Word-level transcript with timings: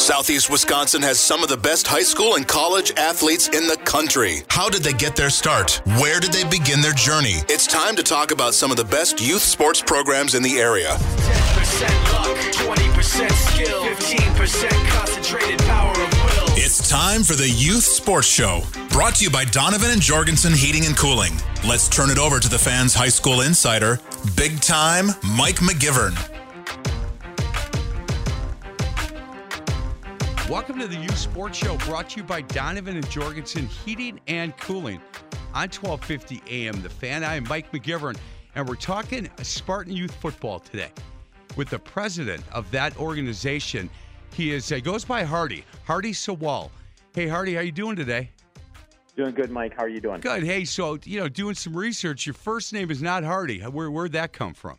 Southeast 0.00 0.48
Wisconsin 0.48 1.02
has 1.02 1.20
some 1.20 1.42
of 1.42 1.50
the 1.50 1.58
best 1.58 1.86
high 1.86 2.02
school 2.02 2.36
and 2.36 2.48
college 2.48 2.90
athletes 2.96 3.48
in 3.48 3.66
the 3.66 3.76
country. 3.84 4.38
How 4.48 4.70
did 4.70 4.82
they 4.82 4.94
get 4.94 5.14
their 5.14 5.28
start? 5.28 5.82
Where 6.00 6.20
did 6.20 6.32
they 6.32 6.42
begin 6.44 6.80
their 6.80 6.94
journey? 6.94 7.34
It's 7.50 7.66
time 7.66 7.96
to 7.96 8.02
talk 8.02 8.30
about 8.30 8.54
some 8.54 8.70
of 8.70 8.78
the 8.78 8.84
best 8.84 9.20
youth 9.20 9.42
sports 9.42 9.82
programs 9.82 10.34
in 10.34 10.42
the 10.42 10.58
area. 10.58 10.88
10% 10.88 12.12
luck, 12.14 12.38
20% 12.38 13.30
skill, 13.30 13.82
15% 13.84 14.70
concentrated 14.88 15.60
power 15.66 15.92
of 15.92 16.12
will. 16.24 16.56
It's 16.56 16.88
time 16.88 17.22
for 17.22 17.34
the 17.34 17.50
Youth 17.50 17.84
Sports 17.84 18.26
Show, 18.26 18.62
brought 18.88 19.16
to 19.16 19.24
you 19.24 19.30
by 19.30 19.44
Donovan 19.44 19.90
and 19.90 20.00
Jorgensen 20.00 20.54
Heating 20.54 20.86
and 20.86 20.96
Cooling. 20.96 21.34
Let's 21.62 21.90
turn 21.90 22.08
it 22.08 22.18
over 22.18 22.40
to 22.40 22.48
the 22.48 22.58
fans' 22.58 22.94
high 22.94 23.10
school 23.10 23.42
insider, 23.42 24.00
big 24.34 24.62
time 24.62 25.08
Mike 25.36 25.56
McGivern. 25.56 26.39
Welcome 30.50 30.80
to 30.80 30.88
the 30.88 30.96
Youth 30.96 31.16
Sports 31.16 31.58
Show 31.58 31.76
brought 31.76 32.10
to 32.10 32.16
you 32.16 32.24
by 32.24 32.40
Donovan 32.40 32.96
and 32.96 33.08
Jorgensen 33.08 33.68
Heating 33.68 34.18
and 34.26 34.56
Cooling 34.56 35.00
on 35.54 35.68
1250 35.68 36.42
AM. 36.50 36.82
The 36.82 36.88
fan, 36.88 37.22
I 37.22 37.36
am 37.36 37.44
Mike 37.44 37.70
McGivern, 37.70 38.16
and 38.56 38.68
we're 38.68 38.74
talking 38.74 39.30
Spartan 39.42 39.92
Youth 39.92 40.12
Football 40.16 40.58
today 40.58 40.90
with 41.54 41.70
the 41.70 41.78
president 41.78 42.42
of 42.50 42.68
that 42.72 42.98
organization. 42.98 43.88
He 44.34 44.52
is 44.52 44.72
uh, 44.72 44.80
goes 44.80 45.04
by 45.04 45.22
Hardy, 45.22 45.64
Hardy 45.84 46.12
Sawall. 46.12 46.72
Hey, 47.14 47.28
Hardy, 47.28 47.54
how 47.54 47.60
you 47.60 47.70
doing 47.70 47.94
today? 47.94 48.32
Doing 49.14 49.34
good, 49.34 49.52
Mike. 49.52 49.74
How 49.76 49.84
are 49.84 49.88
you 49.88 50.00
doing? 50.00 50.20
Good. 50.20 50.42
Hey, 50.42 50.64
so 50.64 50.98
you 51.04 51.20
know, 51.20 51.28
doing 51.28 51.54
some 51.54 51.76
research. 51.76 52.26
Your 52.26 52.34
first 52.34 52.72
name 52.72 52.90
is 52.90 53.00
not 53.00 53.22
Hardy. 53.22 53.60
Where 53.60 53.88
where'd 53.88 54.10
that 54.12 54.32
come 54.32 54.54
from? 54.54 54.78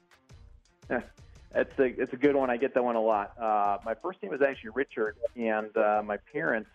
It's 1.53 1.79
a 1.79 1.83
it's 2.01 2.13
a 2.13 2.17
good 2.17 2.35
one. 2.35 2.49
I 2.49 2.57
get 2.57 2.73
that 2.73 2.83
one 2.83 2.95
a 2.95 3.01
lot. 3.01 3.33
Uh, 3.39 3.77
my 3.83 3.93
first 4.01 4.21
name 4.23 4.31
was 4.31 4.41
actually 4.41 4.71
Richard, 4.73 5.17
and 5.35 5.75
uh, 5.75 6.01
my 6.03 6.17
parents, 6.31 6.69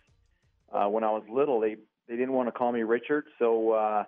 uh, 0.73 0.87
when 0.87 1.03
I 1.03 1.11
was 1.11 1.23
little, 1.31 1.61
they 1.61 1.77
they 2.09 2.17
didn't 2.17 2.33
want 2.33 2.49
to 2.49 2.53
call 2.53 2.73
me 2.73 2.83
Richard, 2.83 3.25
so 3.39 3.73
uh, 3.73 4.05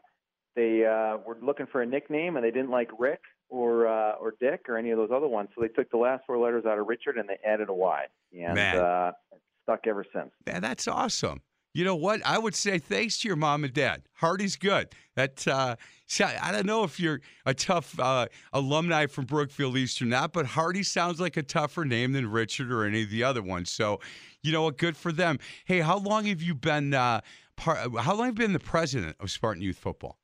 they 0.54 0.84
uh, 0.84 1.18
were 1.26 1.38
looking 1.40 1.66
for 1.66 1.80
a 1.80 1.86
nickname, 1.86 2.36
and 2.36 2.44
they 2.44 2.50
didn't 2.50 2.70
like 2.70 2.90
Rick 2.98 3.20
or 3.48 3.86
uh, 3.86 4.12
or 4.20 4.34
Dick 4.40 4.66
or 4.68 4.76
any 4.76 4.90
of 4.90 4.98
those 4.98 5.10
other 5.10 5.26
ones, 5.28 5.48
so 5.54 5.62
they 5.62 5.68
took 5.68 5.90
the 5.90 5.96
last 5.96 6.24
four 6.26 6.38
letters 6.38 6.66
out 6.66 6.78
of 6.78 6.86
Richard 6.86 7.16
and 7.16 7.28
they 7.28 7.38
added 7.46 7.68
a 7.68 7.74
Y, 7.74 8.04
and 8.38 8.54
Man. 8.54 8.76
uh, 8.76 9.12
it's 9.32 9.40
stuck 9.62 9.86
ever 9.86 10.04
since. 10.14 10.30
Man, 10.46 10.60
that's 10.62 10.86
awesome. 10.86 11.40
You 11.74 11.84
know 11.84 11.96
what? 11.96 12.20
I 12.24 12.38
would 12.38 12.54
say 12.54 12.78
thanks 12.78 13.18
to 13.18 13.28
your 13.28 13.36
mom 13.36 13.62
and 13.62 13.72
dad. 13.72 14.02
Hardy's 14.14 14.56
good. 14.56 14.88
That 15.14 15.46
uh, 15.46 15.76
I 16.20 16.50
don't 16.50 16.66
know 16.66 16.84
if 16.84 16.98
you're 16.98 17.20
a 17.44 17.54
tough 17.54 17.98
uh, 18.00 18.26
alumni 18.52 19.06
from 19.06 19.26
Brookfield 19.26 19.76
East 19.76 20.00
or 20.00 20.06
not, 20.06 20.32
but 20.32 20.46
Hardy 20.46 20.82
sounds 20.82 21.20
like 21.20 21.36
a 21.36 21.42
tougher 21.42 21.84
name 21.84 22.12
than 22.12 22.30
Richard 22.30 22.72
or 22.72 22.84
any 22.84 23.02
of 23.02 23.10
the 23.10 23.22
other 23.22 23.42
ones. 23.42 23.70
So, 23.70 24.00
you 24.42 24.50
know 24.52 24.62
what? 24.62 24.78
Good 24.78 24.96
for 24.96 25.12
them. 25.12 25.38
Hey, 25.66 25.80
how 25.80 25.98
long 25.98 26.24
have 26.24 26.42
you 26.42 26.54
been? 26.54 26.94
Uh, 26.94 27.20
part, 27.56 27.78
how 27.98 28.14
long 28.14 28.26
have 28.26 28.38
you 28.38 28.44
been 28.46 28.52
the 28.52 28.58
president 28.58 29.16
of 29.20 29.30
Spartan 29.30 29.62
Youth 29.62 29.78
Football? 29.78 30.18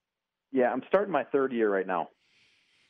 Yeah, 0.50 0.72
I'm 0.72 0.82
starting 0.88 1.12
my 1.12 1.24
third 1.24 1.52
year 1.52 1.68
right 1.68 1.86
now. 1.86 2.08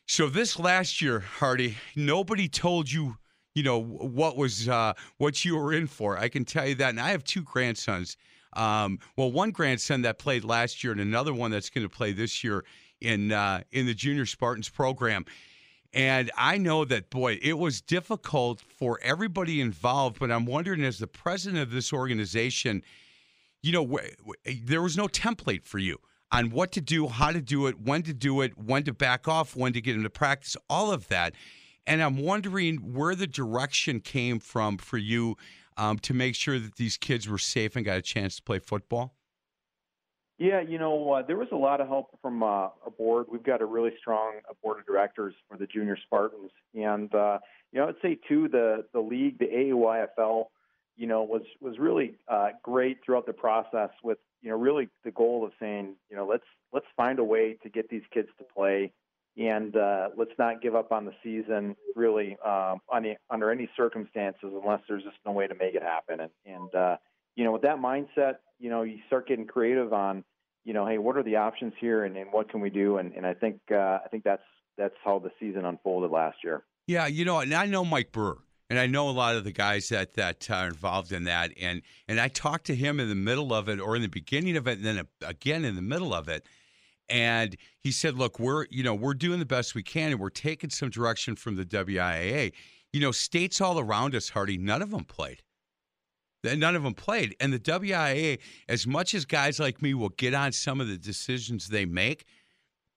So 0.07 0.29
this 0.29 0.59
last 0.59 1.01
year, 1.01 1.21
Hardy, 1.21 1.77
nobody 1.97 2.47
told 2.47 2.93
you, 2.93 3.17
you 3.55 3.63
know, 3.63 3.83
what 3.83 4.37
was 4.37 4.69
uh, 4.69 4.93
what 5.17 5.45
you 5.45 5.57
were 5.57 5.73
in 5.73 5.87
for. 5.87 6.19
I 6.19 6.29
can 6.29 6.45
tell 6.45 6.69
you 6.69 6.75
that. 6.77 6.91
And 6.91 7.01
I 7.01 7.11
have 7.11 7.25
two 7.25 7.43
grandsons. 7.43 8.17
Um, 8.55 8.99
well, 9.17 9.31
one 9.31 9.51
grandson 9.51 10.03
that 10.03 10.19
played 10.19 10.45
last 10.45 10.83
year, 10.83 10.93
and 10.93 11.01
another 11.01 11.35
one 11.35 11.51
that's 11.51 11.71
going 11.71 11.85
to 11.85 11.95
play 11.95 12.13
this 12.13 12.45
year 12.45 12.65
in 13.01 13.33
uh, 13.33 13.63
in 13.73 13.87
the 13.87 13.95
Junior 13.95 14.27
Spartans 14.27 14.69
program. 14.69 15.25
And 15.93 16.33
I 16.37 16.59
know 16.59 16.85
that, 16.87 17.09
boy, 17.09 17.39
it 17.41 17.57
was 17.57 17.81
difficult 17.81 18.61
for 18.61 18.99
everybody 19.01 19.61
involved. 19.61 20.19
But 20.19 20.33
I'm 20.33 20.45
wondering, 20.45 20.83
as 20.83 20.99
the 20.99 21.07
president 21.07 21.63
of 21.63 21.71
this 21.71 21.93
organization, 21.93 22.83
you 23.63 23.73
know, 23.73 23.99
there 24.63 24.83
was 24.83 24.97
no 24.97 25.07
template 25.07 25.65
for 25.65 25.79
you 25.79 25.99
on 26.33 26.51
what 26.51 26.73
to 26.73 26.81
do, 26.81 27.07
how 27.07 27.31
to 27.31 27.41
do 27.41 27.69
it, 27.69 27.81
when 27.81 28.03
to 28.03 28.13
do 28.13 28.41
it, 28.41 28.59
when 28.59 28.83
to 28.83 28.93
back 28.93 29.29
off, 29.29 29.55
when 29.55 29.73
to 29.73 29.81
get 29.81 29.95
into 29.95 30.11
practice, 30.11 30.57
all 30.69 30.91
of 30.91 31.07
that. 31.09 31.33
And 31.87 32.03
I'm 32.03 32.17
wondering 32.17 32.77
where 32.95 33.15
the 33.15 33.27
direction 33.27 34.01
came 34.01 34.41
from 34.41 34.79
for 34.79 34.99
you 34.99 35.37
um, 35.77 35.99
to 36.01 36.15
make 36.15 36.35
sure 36.35 36.59
that 36.59 36.77
these 36.77 36.97
kids 36.97 37.29
were 37.29 37.39
safe 37.39 37.77
and 37.77 37.85
got 37.85 37.99
a 37.99 38.03
chance 38.03 38.37
to 38.37 38.43
play 38.43 38.59
football. 38.59 39.15
Yeah, 40.39 40.61
you 40.61 40.79
know, 40.79 41.13
uh, 41.13 41.23
there 41.23 41.37
was 41.37 41.49
a 41.53 41.57
lot 41.57 41.81
of 41.81 41.87
help 41.87 42.19
from 42.21 42.43
uh, 42.43 42.69
board. 42.99 43.27
We've 43.31 43.43
got 43.43 43.61
a 43.61 43.67
really 43.67 43.93
strong 44.01 44.35
board 44.63 44.81
of 44.81 44.87
directors 44.87 45.35
for 45.49 45.57
the 45.57 45.67
Junior 45.67 45.97
Spartans, 45.97 46.51
and 46.75 47.15
uh, 47.15 47.39
you 47.71 47.81
know, 47.81 47.89
I'd 47.89 47.95
say 48.03 48.19
too 48.29 48.49
the 48.49 48.85
the 48.93 49.01
league, 49.01 49.39
the 49.39 49.47
AAYFL, 49.47 50.47
you 50.97 51.07
know, 51.07 51.23
was 51.23 51.43
was 51.61 51.79
really 51.79 52.17
uh, 52.27 52.49
great 52.63 52.99
throughout 53.05 53.27
the 53.27 53.33
process. 53.33 53.91
With 54.03 54.19
you 54.43 54.51
know, 54.51 54.57
really 54.57 54.89
the 55.05 55.13
goal 55.13 55.45
of 55.45 55.53
saying, 55.61 55.95
you 56.11 56.17
know, 56.17 56.27
let's 56.27 56.45
let's 56.73 56.87
find 56.97 57.21
a 57.21 57.25
way 57.25 57.57
to 57.63 57.69
get 57.69 57.89
these 57.89 58.03
kids 58.13 58.29
to 58.39 58.45
play, 58.45 58.93
and 59.37 59.77
uh, 59.77 60.11
let's 60.17 60.33
not 60.39 60.63
give 60.63 60.75
up 60.75 60.93
on 60.93 61.05
the 61.05 61.13
season 61.23 61.77
really 61.97 62.37
um, 62.47 62.81
under 63.31 63.51
any 63.51 63.69
circumstances 63.77 64.53
unless 64.63 64.81
there's 64.89 65.03
just 65.03 65.17
no 65.27 65.33
way 65.33 65.47
to 65.47 65.55
make 65.55 65.75
it 65.75 65.83
happen. 65.83 66.21
And 66.21 66.31
and 66.47 66.75
uh, 66.75 66.97
you 67.35 67.45
know, 67.45 67.53
with 67.53 67.63
that 67.63 67.79
mindset, 67.79 68.35
you 68.59 68.71
know, 68.71 68.83
you 68.83 68.99
start 69.07 69.27
getting 69.27 69.47
creative 69.47 69.93
on, 69.93 70.25
you 70.65 70.73
know, 70.73 70.87
hey, 70.87 70.99
what 70.99 71.17
are 71.17 71.23
the 71.23 71.37
options 71.37 71.73
here, 71.81 72.05
and, 72.05 72.17
and 72.17 72.33
what 72.33 72.49
can 72.49 72.61
we 72.61 72.71
do? 72.71 72.99
And 72.99 73.13
and 73.15 73.27
I 73.27 73.35
think 73.35 73.61
uh, 73.71 73.99
I 74.05 74.09
think 74.11 74.25
that's 74.25 74.43
that's 74.79 74.95
how 75.05 75.19
the 75.19 75.31
season 75.41 75.65
unfolded 75.65 76.11
last 76.11 76.39
year. 76.45 76.65
Yeah, 76.87 77.07
you 77.07 77.25
know, 77.25 77.41
and 77.41 77.53
I 77.55 77.67
know 77.67 77.85
Mike 77.85 78.13
Burr, 78.13 78.37
and 78.71 78.79
I 78.79 78.87
know 78.87 79.09
a 79.09 79.11
lot 79.11 79.37
of 79.37 79.45
the 79.45 79.53
guys 79.53 79.89
that 79.89 80.15
that 80.15 80.49
are 80.51 80.69
involved 80.69 81.13
in 81.13 81.25
that, 81.25 81.53
and 81.61 81.83
and 82.07 82.21
I 82.21 82.29
talked 82.29 82.67
to 82.67 82.75
him 82.75 83.01
in 83.01 83.09
the 83.09 83.15
middle 83.15 83.53
of 83.53 83.69
it, 83.69 83.81
or 83.81 83.97
in 83.97 84.03
the 84.03 84.09
beginning 84.09 84.57
of 84.57 84.69
it, 84.69 84.79
and 84.79 84.87
then 84.87 85.09
again 85.27 85.65
in 85.65 85.75
the 85.75 85.83
middle 85.83 86.15
of 86.15 86.29
it, 86.29 86.47
and 87.09 87.57
he 87.79 87.91
said, 87.91 88.17
"Look, 88.17 88.39
we're 88.39 88.67
you 88.71 88.83
know 88.83 88.95
we're 88.95 89.15
doing 89.15 89.39
the 89.39 89.47
best 89.47 89.75
we 89.75 89.83
can, 89.83 90.13
and 90.13 90.21
we're 90.21 90.31
taking 90.31 90.71
some 90.71 90.91
direction 90.91 91.37
from 91.37 91.57
the 91.57 91.65
WIAA. 91.65 92.53
You 92.93 93.01
know, 93.01 93.13
states 93.13 93.61
all 93.61 93.79
around 93.79 94.15
us, 94.15 94.31
Hardy, 94.31 94.59
none 94.59 94.83
of 94.83 94.91
them 94.91 95.05
played." 95.05 95.43
None 96.45 96.77
of 96.77 96.83
them 96.83 96.93
played. 96.93 97.35
And 97.41 97.55
the 97.55 97.59
WIAA, 97.59 98.39
as 98.69 98.87
much 98.87 99.15
as 99.15 99.25
guys 99.25 99.59
like 99.59 99.81
me 99.81 99.95
will 99.95 100.11
get 100.11 100.35
on 100.35 100.53
some 100.53 100.79
of 100.79 100.89
the 100.89 100.99
decisions 100.99 101.69
they 101.69 101.87
make, 101.87 102.27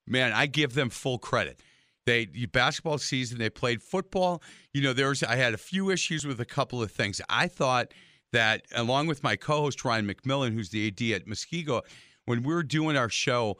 man, 0.06 0.32
I 0.32 0.44
give 0.44 0.74
them 0.74 0.90
full 0.90 1.18
credit. 1.18 1.62
They 2.04 2.26
basketball 2.26 2.98
season, 2.98 3.38
they 3.38 3.50
played 3.50 3.82
football. 3.82 4.42
You 4.72 4.82
know, 4.82 4.92
there's 4.92 5.22
I 5.22 5.36
had 5.36 5.54
a 5.54 5.58
few 5.58 5.90
issues 5.90 6.26
with 6.26 6.40
a 6.40 6.44
couple 6.44 6.82
of 6.82 6.90
things. 6.90 7.20
I 7.28 7.48
thought 7.48 7.92
that 8.32 8.66
along 8.74 9.06
with 9.06 9.22
my 9.22 9.36
co-host 9.36 9.84
Ryan 9.84 10.06
McMillan, 10.06 10.54
who's 10.54 10.70
the 10.70 10.86
AD 10.88 11.00
at 11.12 11.26
Muskego, 11.26 11.82
when 12.24 12.42
we 12.42 12.54
were 12.54 12.62
doing 12.62 12.96
our 12.96 13.08
show, 13.08 13.58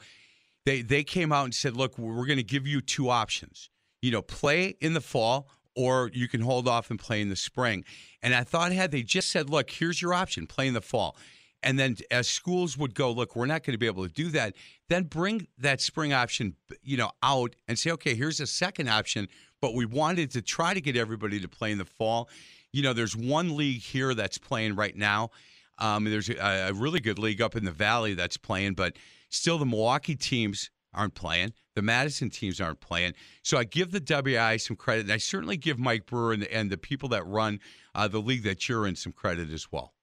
they 0.68 0.82
they 0.82 1.04
came 1.04 1.32
out 1.32 1.44
and 1.44 1.54
said, 1.54 1.76
"Look, 1.76 1.98
we're 1.98 2.26
going 2.26 2.38
to 2.38 2.42
give 2.42 2.66
you 2.66 2.80
two 2.80 3.08
options. 3.08 3.70
You 4.02 4.12
know, 4.12 4.22
play 4.22 4.76
in 4.80 4.92
the 4.94 5.00
fall 5.00 5.48
or 5.78 6.10
you 6.12 6.26
can 6.26 6.40
hold 6.40 6.66
off 6.66 6.90
and 6.90 6.98
play 6.98 7.20
in 7.20 7.28
the 7.28 7.36
spring. 7.36 7.84
And 8.20 8.34
I 8.34 8.42
thought, 8.42 8.72
had 8.72 8.90
they 8.90 9.04
just 9.04 9.30
said, 9.30 9.48
look, 9.48 9.70
here's 9.70 10.02
your 10.02 10.12
option, 10.12 10.48
play 10.48 10.66
in 10.66 10.74
the 10.74 10.80
fall. 10.80 11.16
And 11.62 11.78
then 11.78 11.96
as 12.10 12.26
schools 12.26 12.76
would 12.76 12.96
go, 12.96 13.12
look, 13.12 13.36
we're 13.36 13.46
not 13.46 13.62
going 13.62 13.74
to 13.74 13.78
be 13.78 13.86
able 13.86 14.04
to 14.04 14.12
do 14.12 14.28
that, 14.30 14.56
then 14.88 15.04
bring 15.04 15.46
that 15.58 15.80
spring 15.80 16.12
option, 16.12 16.56
you 16.82 16.96
know, 16.96 17.12
out 17.22 17.54
and 17.68 17.78
say, 17.78 17.92
okay, 17.92 18.16
here's 18.16 18.40
a 18.40 18.46
second 18.46 18.88
option, 18.88 19.28
but 19.60 19.72
we 19.74 19.86
wanted 19.86 20.32
to 20.32 20.42
try 20.42 20.74
to 20.74 20.80
get 20.80 20.96
everybody 20.96 21.38
to 21.38 21.48
play 21.48 21.70
in 21.70 21.78
the 21.78 21.84
fall. 21.84 22.28
You 22.72 22.82
know, 22.82 22.92
there's 22.92 23.14
one 23.14 23.56
league 23.56 23.80
here 23.80 24.14
that's 24.14 24.36
playing 24.36 24.74
right 24.74 24.96
now. 24.96 25.30
Um, 25.78 26.04
there's 26.04 26.28
a, 26.28 26.70
a 26.70 26.72
really 26.72 26.98
good 26.98 27.20
league 27.20 27.40
up 27.40 27.54
in 27.54 27.64
the 27.64 27.70
valley 27.70 28.14
that's 28.14 28.36
playing, 28.36 28.74
but 28.74 28.96
still 29.28 29.58
the 29.58 29.66
Milwaukee 29.66 30.16
teams 30.16 30.70
aren't 30.94 31.14
playing. 31.14 31.52
The 31.74 31.82
Madison 31.82 32.30
teams 32.30 32.60
aren't 32.60 32.80
playing. 32.80 33.14
So 33.42 33.58
I 33.58 33.64
give 33.64 33.92
the 33.92 34.00
WI 34.00 34.56
some 34.56 34.76
credit, 34.76 35.02
and 35.02 35.12
I 35.12 35.18
certainly 35.18 35.56
give 35.56 35.78
Mike 35.78 36.06
Brewer 36.06 36.32
and, 36.32 36.44
and 36.44 36.70
the 36.70 36.78
people 36.78 37.08
that 37.10 37.26
run 37.26 37.60
uh, 37.94 38.08
the 38.08 38.20
league 38.20 38.42
that 38.44 38.68
you're 38.68 38.86
in 38.86 38.96
some 38.96 39.12
credit 39.12 39.50
as 39.50 39.70
well. 39.70 39.94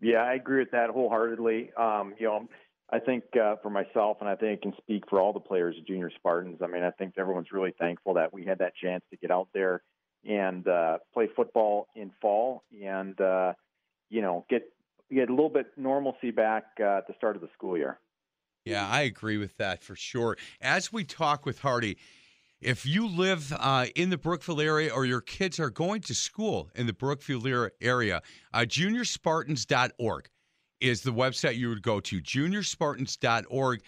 Yeah, 0.00 0.18
I 0.18 0.34
agree 0.34 0.60
with 0.60 0.70
that 0.70 0.90
wholeheartedly. 0.90 1.72
Um, 1.76 2.14
you 2.18 2.26
know, 2.26 2.48
I 2.90 3.00
think 3.00 3.24
uh, 3.36 3.56
for 3.62 3.70
myself, 3.70 4.18
and 4.20 4.28
I 4.28 4.36
think 4.36 4.60
I 4.60 4.62
can 4.62 4.72
speak 4.78 5.04
for 5.10 5.20
all 5.20 5.32
the 5.32 5.40
players 5.40 5.76
of 5.78 5.86
Junior 5.86 6.10
Spartans. 6.16 6.60
I 6.62 6.68
mean, 6.68 6.82
I 6.82 6.90
think 6.92 7.14
everyone's 7.18 7.52
really 7.52 7.74
thankful 7.78 8.14
that 8.14 8.32
we 8.32 8.44
had 8.44 8.58
that 8.58 8.72
chance 8.76 9.02
to 9.10 9.16
get 9.16 9.30
out 9.30 9.48
there 9.52 9.82
and 10.24 10.66
uh, 10.66 10.98
play 11.12 11.28
football 11.34 11.88
in 11.94 12.10
fall, 12.20 12.62
and 12.82 13.20
uh, 13.20 13.52
you 14.08 14.22
know, 14.22 14.46
get 14.48 14.62
get 15.12 15.28
a 15.28 15.32
little 15.32 15.48
bit 15.48 15.66
normalcy 15.76 16.30
back 16.30 16.64
uh, 16.80 16.98
at 16.98 17.06
the 17.06 17.14
start 17.16 17.36
of 17.36 17.42
the 17.42 17.48
school 17.54 17.76
year. 17.76 17.98
Yeah, 18.68 18.86
I 18.86 19.02
agree 19.02 19.38
with 19.38 19.56
that 19.56 19.82
for 19.82 19.96
sure. 19.96 20.36
As 20.60 20.92
we 20.92 21.04
talk 21.04 21.46
with 21.46 21.60
Hardy, 21.60 21.96
if 22.60 22.84
you 22.84 23.08
live 23.08 23.52
uh, 23.58 23.86
in 23.94 24.10
the 24.10 24.18
Brookfield 24.18 24.60
area 24.60 24.92
or 24.92 25.06
your 25.06 25.20
kids 25.20 25.58
are 25.58 25.70
going 25.70 26.00
to 26.02 26.14
school 26.14 26.68
in 26.74 26.86
the 26.86 26.92
Brookfield 26.92 27.46
ar- 27.46 27.72
area, 27.80 28.20
uh, 28.52 28.60
juniorspartans.org 28.60 30.28
is 30.80 31.02
the 31.02 31.12
website 31.12 31.56
you 31.56 31.68
would 31.68 31.82
go 31.82 32.00
to, 32.00 32.20
juniorspartans.org. 32.20 33.80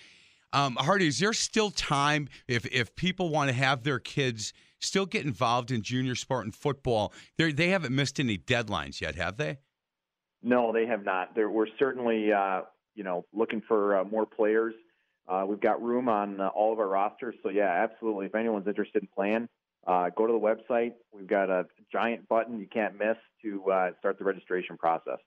Um, 0.53 0.77
Hardy, 0.77 1.07
is 1.09 1.19
there 1.19 1.33
still 1.33 1.71
time 1.71 2.29
if, 2.49 2.65
if 2.67 2.95
people 2.97 3.29
want 3.29 3.49
to 3.49 3.55
have 3.55 3.83
their 3.83 3.99
kids 3.99 4.53
still 4.81 5.07
get 5.07 5.25
involved 5.25 5.71
in 5.71 5.83
junior 5.83 6.15
Spartan 6.15 6.53
football? 6.53 7.13
They 7.37 7.53
they 7.53 7.69
haven't 7.69 7.95
missed 7.95 8.19
any 8.19 8.39
deadlines 8.39 9.01
yet, 9.01 9.15
have 9.17 9.37
they? 9.37 9.59
No, 10.43 10.73
they 10.73 10.87
have 10.87 11.05
not. 11.05 11.35
There, 11.35 11.51
we're 11.51 11.67
certainly, 11.79 12.33
uh, 12.33 12.63
you 12.95 13.05
know, 13.05 13.25
looking 13.33 13.63
for 13.67 13.99
uh, 13.99 14.05
more 14.05 14.27
players. 14.27 14.75
Uh, 15.29 15.45
we've 15.47 15.61
got 15.61 15.83
room 15.83 16.09
on 16.09 16.41
uh, 16.41 16.49
all 16.49 16.73
of 16.73 16.79
our 16.79 16.89
rosters, 16.89 17.35
so 17.43 17.51
yeah, 17.51 17.87
absolutely. 17.89 18.27
If 18.27 18.35
anyone's 18.35 18.67
interested 18.67 19.03
in 19.03 19.09
playing, 19.15 19.49
uh, 19.87 20.11
go 20.17 20.27
to 20.27 20.33
the 20.33 20.39
website. 20.39 20.93
We've 21.13 21.29
got 21.29 21.51
a 21.51 21.67
giant 21.93 22.29
button 22.29 22.59
you 22.59 22.67
can't 22.67 22.99
miss 22.99 23.17
to 23.43 23.71
uh, 23.71 23.91
start 23.99 24.19
the 24.19 24.25
registration 24.25 24.77
process. 24.77 25.19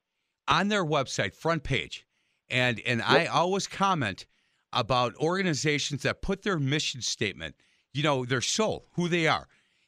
On 0.48 0.68
their 0.68 0.86
website, 0.86 1.34
front 1.34 1.64
page, 1.64 2.06
and 2.50 2.82
and 2.86 3.00
yep. 3.00 3.10
I 3.10 3.26
always 3.28 3.68
comment 3.68 4.26
about 4.74 5.16
organizations 5.18 6.02
that 6.02 6.22
put 6.22 6.42
their 6.42 6.60
mission 6.60 7.02
statement, 7.02 7.56
you 7.94 8.04
know, 8.04 8.26
their 8.26 8.42
soul, 8.42 8.88
who 8.94 9.08
they 9.08 9.28
are 9.28 9.48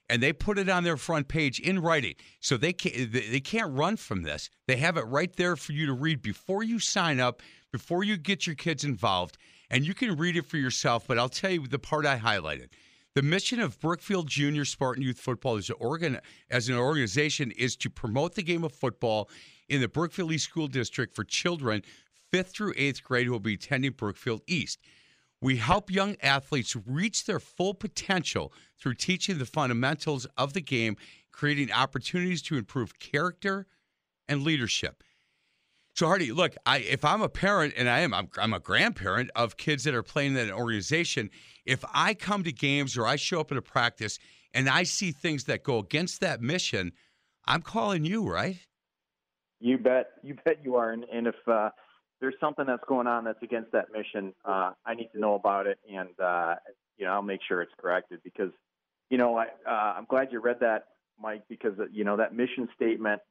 and 0.10 0.22
they 0.22 0.34
put 0.34 0.57
it 0.57 0.69
on 0.69 0.84
their 0.84 0.98
front 0.98 1.28
page 1.28 1.60
in 1.60 1.80
writing. 1.80 2.16
So 2.40 2.57
they 2.57 2.74
can't 2.74 3.12
they 3.12 3.40
can't 3.40 3.74
run 3.74 3.98
from 3.98 4.24
this. 4.24 4.50
They 4.68 4.78
have 4.78 4.98
it 4.98 5.02
right 5.02 5.36
there 5.36 5.56
for 5.56 5.72
you 5.72 5.86
to 5.88 5.94
read 5.94 6.22
before 6.22 6.63
you 6.63 6.80
sign 6.80 7.19
up, 7.19 7.42
before 7.72 8.04
you 8.04 8.18
get 8.18 8.46
your 8.46 8.56
kids 8.56 8.84
involved, 8.84 9.38
and 9.69 9.86
you 9.86 9.94
can 9.94 10.16
read 10.16 10.38
it 10.38 10.46
for 10.46 10.57
yourself. 10.57 11.06
But 11.07 11.18
I'll 11.18 11.30
tell 11.30 11.52
you 11.52 11.68
the 11.68 11.80
part 11.80 12.06
I 12.06 12.18
highlighted. 12.18 12.69
The 13.16 13.22
mission 13.22 13.62
of 13.62 13.80
Brookfield 13.80 14.28
Junior 14.28 14.66
Spartan 14.66 15.02
Youth 15.02 15.19
Football 15.19 15.56
as, 15.56 15.69
organ, 15.69 16.19
as 16.52 16.68
an 16.68 16.75
organization 16.75 17.52
is 17.52 17.78
to 17.78 17.90
promote 17.90 18.36
the 18.36 18.44
game 18.44 18.66
of 18.66 18.74
football 18.74 19.30
in 19.69 19.80
the 19.80 19.88
Brookfield 19.88 20.34
East 20.34 20.50
School 20.50 20.68
District 20.68 21.16
for 21.16 21.24
children 21.24 21.81
fifth 22.30 22.52
through 22.52 22.74
eighth 22.75 23.02
grade 23.02 23.25
who 23.25 23.31
will 23.31 23.40
be 23.40 23.54
attending 23.54 23.92
Brookfield 23.92 24.42
East. 24.48 24.80
We 25.45 25.57
help 25.57 25.92
young 25.92 26.15
athletes 26.24 26.75
reach 26.88 27.25
their 27.25 27.39
full 27.39 27.75
potential 27.75 28.51
through 28.80 28.95
teaching 28.95 29.38
the 29.38 29.45
fundamentals 29.45 30.25
of 30.39 30.53
the 30.53 30.59
game, 30.59 30.97
creating 31.31 31.71
opportunities 31.71 32.42
to 32.42 32.57
improve 32.57 32.97
character 32.97 33.68
and 34.27 34.42
leadership. 34.42 35.03
So, 35.94 36.07
Hardy, 36.07 36.31
look, 36.31 36.56
I, 36.65 36.80
if 36.80 37.06
I'm 37.06 37.21
a 37.21 37.30
parent, 37.30 37.75
and 37.77 37.88
I 37.88 38.00
am, 38.00 38.12
I'm, 38.12 38.27
I'm 38.39 38.56
a 38.56 38.59
grandparent 38.59 39.30
of 39.36 39.56
kids 39.56 39.83
that 39.83 39.94
are 39.94 40.01
playing 40.01 40.31
in 40.31 40.39
an 40.39 40.51
organization, 40.51 41.30
if 41.63 41.86
I 41.94 42.15
come 42.15 42.44
to 42.44 42.51
games 42.51 42.97
or 42.97 43.06
I 43.06 43.15
show 43.15 43.39
up 43.39 43.51
at 43.51 43.57
a 43.59 43.62
practice 43.62 44.18
and 44.51 44.68
I 44.68 44.81
see 44.81 45.12
things 45.12 45.44
that 45.44 45.62
go 45.62 45.77
against 45.77 46.21
that 46.21 46.42
mission, 46.42 46.92
I'm 47.45 47.62
calling 47.62 48.03
you, 48.03 48.27
right? 48.27 48.57
You 49.59 49.77
bet. 49.77 50.07
You 50.24 50.38
bet 50.44 50.63
you 50.63 50.74
are. 50.75 50.92
And, 50.92 51.03
and 51.13 51.27
if 51.27 51.36
uh, 51.47 51.69
there's 52.22 52.36
something 52.40 52.66
that's 52.66 52.84
going 52.88 53.08
on 53.08 53.26
that's 53.26 53.42
against 53.42 53.72
that 53.72 53.88
mission, 53.92 54.34
uh, 54.46 54.72
I 54.86 54.96
need 54.96 55.10
to 55.14 55.20
know 55.20 55.36
about 55.36 55.68
it, 55.68 55.80
and 55.92 56.10
uh, 56.20 56.56
you 56.98 57.06
know 57.06 57.14
I'll 57.14 57.22
make 57.22 57.42
sure 57.48 57.62
it's 57.62 57.74
corrected 57.80 58.20
because 58.24 58.52
you 59.10 59.18
know 59.18 59.38
I 59.38 59.46
uh, 59.68 59.96
I'm 59.98 60.06
glad 60.06 60.30
you 60.32 60.40
read 60.40 60.60
that, 60.62 60.86
Mike, 61.22 61.44
because 61.50 61.74
you 61.92 62.04
know 62.04 62.18
that 62.18 62.34
mission 62.34 62.70
statement 62.76 63.22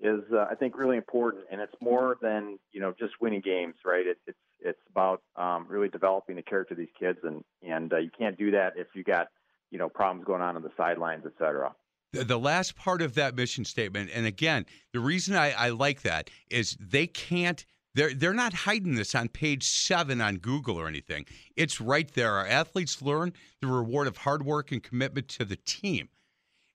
is 0.00 0.20
uh, 0.32 0.46
I 0.50 0.54
think 0.54 0.76
really 0.76 0.96
important, 0.96 1.44
and 1.50 1.60
it's 1.60 1.74
more 1.80 2.16
than 2.20 2.58
you 2.72 2.80
know 2.80 2.94
just 2.98 3.14
winning 3.20 3.42
games, 3.42 3.76
right? 3.84 4.06
It, 4.06 4.18
it's 4.26 4.38
it's 4.60 4.80
about 4.90 5.22
um, 5.36 5.66
really 5.68 5.88
developing 5.88 6.36
the 6.36 6.42
character 6.42 6.74
of 6.74 6.78
these 6.78 6.88
kids, 6.98 7.18
and 7.22 7.44
and 7.62 7.92
uh, 7.92 7.98
you 7.98 8.10
can't 8.16 8.36
do 8.36 8.50
that 8.50 8.74
if 8.76 8.88
you 8.94 9.04
got 9.04 9.28
you 9.70 9.78
know 9.78 9.88
problems 9.88 10.26
going 10.26 10.42
on 10.42 10.56
on 10.56 10.62
the 10.62 10.72
sidelines, 10.76 11.22
et 11.24 11.32
cetera 11.38 11.74
the 12.22 12.38
last 12.38 12.76
part 12.76 13.02
of 13.02 13.14
that 13.14 13.34
mission 13.34 13.64
statement, 13.64 14.10
and 14.14 14.24
again, 14.26 14.66
the 14.92 15.00
reason 15.00 15.34
I, 15.34 15.50
I, 15.50 15.70
like 15.70 16.02
that 16.02 16.30
is 16.48 16.76
they 16.78 17.06
can't 17.08 17.66
they're 17.94 18.14
they're 18.14 18.34
not 18.34 18.52
hiding 18.52 18.94
this 18.94 19.14
on 19.14 19.28
page 19.28 19.64
seven 19.64 20.20
on 20.20 20.36
Google 20.36 20.78
or 20.78 20.88
anything. 20.88 21.26
It's 21.56 21.80
right 21.80 22.12
there. 22.12 22.32
Our 22.32 22.46
athletes 22.46 23.00
learn 23.00 23.32
the 23.60 23.68
reward 23.68 24.06
of 24.06 24.18
hard 24.18 24.44
work 24.44 24.72
and 24.72 24.82
commitment 24.82 25.28
to 25.28 25.44
the 25.44 25.56
team, 25.56 26.08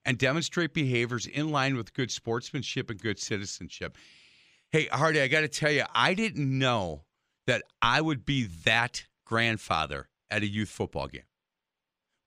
and 0.04 0.18
demonstrate 0.18 0.72
behaviors 0.72 1.26
in 1.26 1.50
line 1.50 1.76
with 1.76 1.94
good 1.94 2.10
sportsmanship 2.10 2.90
and 2.90 3.00
good 3.00 3.18
citizenship. 3.18 3.96
Hey, 4.70 4.86
Hardy, 4.86 5.20
I 5.20 5.28
got 5.28 5.40
to 5.40 5.48
tell 5.48 5.72
you, 5.72 5.84
I 5.94 6.14
didn't 6.14 6.58
know 6.58 7.04
that 7.46 7.64
I 7.82 8.00
would 8.00 8.24
be 8.24 8.44
that 8.64 9.04
grandfather 9.24 10.08
at 10.30 10.42
a 10.42 10.46
youth 10.46 10.68
football 10.68 11.08
game, 11.08 11.24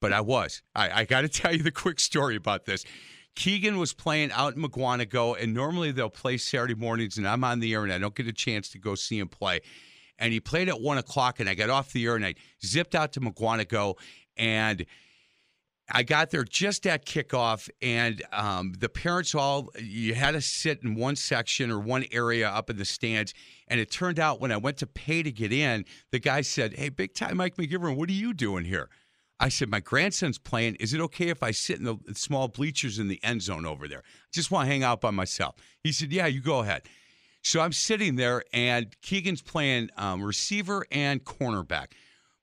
but 0.02 0.12
I 0.12 0.22
was. 0.22 0.62
I, 0.76 1.02
I 1.02 1.06
got 1.06 1.22
to 1.22 1.30
tell 1.30 1.56
you 1.56 1.64
the 1.64 1.72
quick 1.72 2.00
story 2.00 2.36
about 2.36 2.66
this. 2.66 2.86
Keegan 3.36 3.78
was 3.78 3.94
playing 3.94 4.32
out 4.32 4.56
in 4.56 4.62
Mukwonago, 4.62 5.42
and 5.42 5.54
normally 5.54 5.92
they'll 5.92 6.10
play 6.10 6.38
Saturday 6.38 6.76
mornings, 6.76 7.18
and 7.18 7.28
I'm 7.28 7.44
on 7.44 7.60
the 7.60 7.74
air 7.74 7.84
and 7.84 7.92
I 7.92 7.98
don't 7.98 8.16
get 8.16 8.28
a 8.28 8.34
chance 8.34 8.70
to 8.70 8.78
go 8.78 8.96
see 8.96 9.18
him 9.20 9.28
play. 9.28 9.62
And 10.20 10.32
he 10.32 10.40
played 10.40 10.70
at 10.70 10.80
one 10.80 10.98
o'clock, 10.98 11.40
and 11.40 11.50
I 11.50 11.56
got 11.56 11.70
off 11.70 11.92
the 11.92 12.06
air 12.06 12.16
and 12.16 12.26
I 12.26 12.36
zipped 12.64 12.94
out 12.94 13.14
to 13.14 13.20
Mukwonago, 13.20 13.96
and 14.38 14.86
I 15.92 16.04
got 16.04 16.30
there 16.30 16.44
just 16.44 16.88
at 16.88 17.06
kickoff, 17.06 17.70
and 17.82 18.24
um, 18.32 18.74
the 18.78 18.88
parents 18.88 19.36
all 19.36 19.70
you 19.78 20.14
had 20.14 20.32
to 20.32 20.42
sit 20.42 20.82
in 20.84 20.96
one 20.96 21.16
section 21.16 21.72
or 21.72 21.80
one 21.80 22.06
area 22.12 22.50
up 22.50 22.70
in 22.70 22.78
the 22.78 22.86
stands. 22.86 23.34
And 23.68 23.80
it 23.80 23.92
turned 23.92 24.20
out 24.20 24.40
when 24.40 24.52
I 24.52 24.58
went 24.58 24.78
to 24.78 24.88
pay 24.88 25.24
to 25.24 25.32
get 25.32 25.52
in, 25.52 25.86
the 26.12 26.20
guy 26.20 26.42
said, 26.42 26.74
"Hey, 26.74 26.90
big 26.90 27.14
time 27.14 27.38
Mike 27.38 27.58
McGivern, 27.58 27.98
what 27.98 28.10
are 28.10 28.14
you 28.14 28.34
doing 28.34 28.64
here?" 28.64 28.90
I 29.44 29.50
said, 29.50 29.70
My 29.70 29.82
grandson's 29.82 30.38
playing. 30.38 30.76
Is 30.76 30.94
it 30.94 31.02
okay 31.02 31.28
if 31.28 31.44
I 31.44 31.52
sit 31.52 31.78
in 31.78 31.84
the 31.84 31.98
small 32.16 32.48
bleachers 32.48 32.98
in 32.98 33.10
the 33.10 33.22
end 33.26 33.42
zone 33.42 33.66
over 33.66 33.90
there? 33.90 34.00
I 34.00 34.32
just 34.32 34.52
want 34.52 34.68
to 34.68 34.72
hang 34.72 34.84
out 34.84 35.02
by 35.02 35.12
myself. 35.12 35.56
He 35.84 35.92
said, 35.92 36.14
Yeah, 36.14 36.28
you 36.28 36.40
go 36.40 36.60
ahead. 36.60 36.84
So 37.42 37.60
I'm 37.60 37.74
sitting 37.74 38.16
there, 38.16 38.44
and 38.54 38.96
Keegan's 39.02 39.42
playing 39.42 39.90
um, 39.98 40.24
receiver 40.24 40.86
and 40.94 41.26
cornerback. 41.26 41.88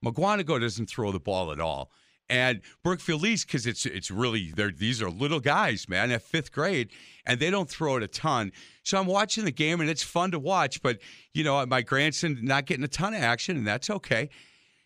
Mukwonago 0.05 0.61
doesn't 0.61 0.91
throw 0.91 1.11
the 1.11 1.19
ball 1.19 1.53
at 1.53 1.59
all. 1.59 1.91
And 2.29 2.61
Brookfield 2.85 3.25
East, 3.25 3.47
because 3.47 3.67
it's 3.67 3.87
it's 3.87 4.11
really 4.11 4.53
these 4.77 5.01
are 5.01 5.09
little 5.09 5.41
guys, 5.41 5.89
man, 5.89 6.11
at 6.11 6.21
fifth 6.21 6.53
grade, 6.53 6.91
and 7.25 7.41
they 7.41 7.51
don't 7.51 7.69
throw 7.69 7.97
it 7.97 8.03
a 8.03 8.09
ton. 8.09 8.53
So 8.83 8.99
I'm 8.99 9.07
watching 9.07 9.47
the 9.47 9.51
game, 9.51 9.81
and 9.81 9.89
it's 9.89 10.03
fun 10.03 10.33
to 10.33 10.39
watch. 10.39 10.83
But 10.83 10.99
you 11.33 11.45
know, 11.45 11.65
my 11.65 11.81
grandson 11.81 12.39
not 12.43 12.67
getting 12.67 12.85
a 12.85 12.89
ton 12.89 13.15
of 13.15 13.23
action, 13.23 13.57
and 13.57 13.67
that's 13.67 13.89
okay. 13.89 14.29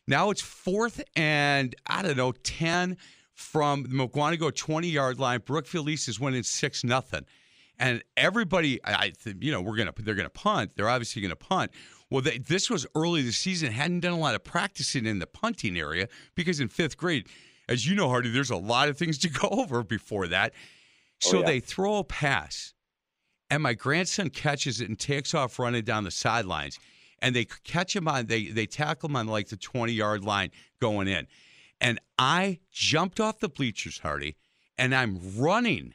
Now 0.07 0.31
it's 0.31 0.43
fourth 0.43 1.03
and 1.17 1.75
I 1.87 2.03
don't 2.03 2.17
know 2.17 2.33
ten 2.33 2.97
from 3.33 3.83
the 3.83 3.89
Mukwonago 3.89 4.55
20 4.55 4.89
yard 4.89 5.19
line. 5.19 5.41
Brookfield 5.45 5.89
East 5.89 6.09
is 6.09 6.21
winning 6.21 6.43
six 6.43 6.85
nothing, 6.85 7.25
and 7.79 8.03
everybody, 8.17 8.81
I 8.85 9.13
you 9.41 9.51
know, 9.51 9.61
we're 9.61 9.77
gonna 9.77 9.93
they're 9.97 10.15
gonna 10.15 10.29
punt. 10.31 10.73
They're 10.77 10.89
obviously 10.89 11.23
gonna 11.23 11.37
punt. 11.37 11.71
Well, 12.11 12.21
they, 12.21 12.39
this 12.39 12.71
was 12.71 12.87
early 12.95 13.23
the 13.23 13.33
season. 13.33 13.73
Hadn't 13.73 14.01
done 14.01 14.13
a 14.13 14.19
lot 14.19 14.35
of 14.35 14.45
practicing 14.45 15.07
in 15.07 15.19
the 15.19 15.27
punting 15.27 15.77
area 15.77 16.09
because 16.35 16.61
in 16.61 16.69
fifth 16.69 16.97
grade, 16.97 17.27
as 17.69 17.87
you 17.87 17.97
know, 17.97 18.09
Hardy, 18.09 18.31
there's 18.31 18.51
a 18.51 18.57
lot 18.57 18.89
of 18.89 18.97
things 18.97 19.19
to 19.19 19.29
go 19.29 19.49
over 19.51 19.83
before 19.83 20.29
that. 20.29 20.53
Oh, 20.55 21.31
so 21.31 21.37
oh, 21.39 21.41
yeah. 21.41 21.47
they 21.47 21.61
throw 21.61 21.97
a 21.97 22.05
pass, 22.05 22.75
and 23.51 23.63
my 23.63 23.75
grandson 23.75 24.31
catches 24.31 24.81
it 24.81 24.89
and 24.89 24.99
takes 24.99 25.35
off 25.35 25.59
running 25.59 25.85
down 25.85 26.05
the 26.05 26.11
sidelines 26.11 26.79
and 27.25 27.35
they 27.35 27.47
catch 27.47 27.97
him 27.97 28.07
on 28.07 28.27
they 28.27 28.49
they 28.49 28.67
tackle 28.67 29.09
him 29.09 29.17
on 29.17 29.27
like 29.27 29.49
the 29.49 29.57
20 29.57 29.93
yard 29.93 30.23
line 30.25 30.51
going 30.79 31.09
in. 31.09 31.27
And 31.81 31.99
i 32.19 32.61
jumped 32.71 33.19
off 33.19 33.41
the 33.41 33.49
bleachers 33.49 33.99
hardy 33.99 34.37
and 34.79 34.95
i'm 34.95 35.19
running 35.37 35.95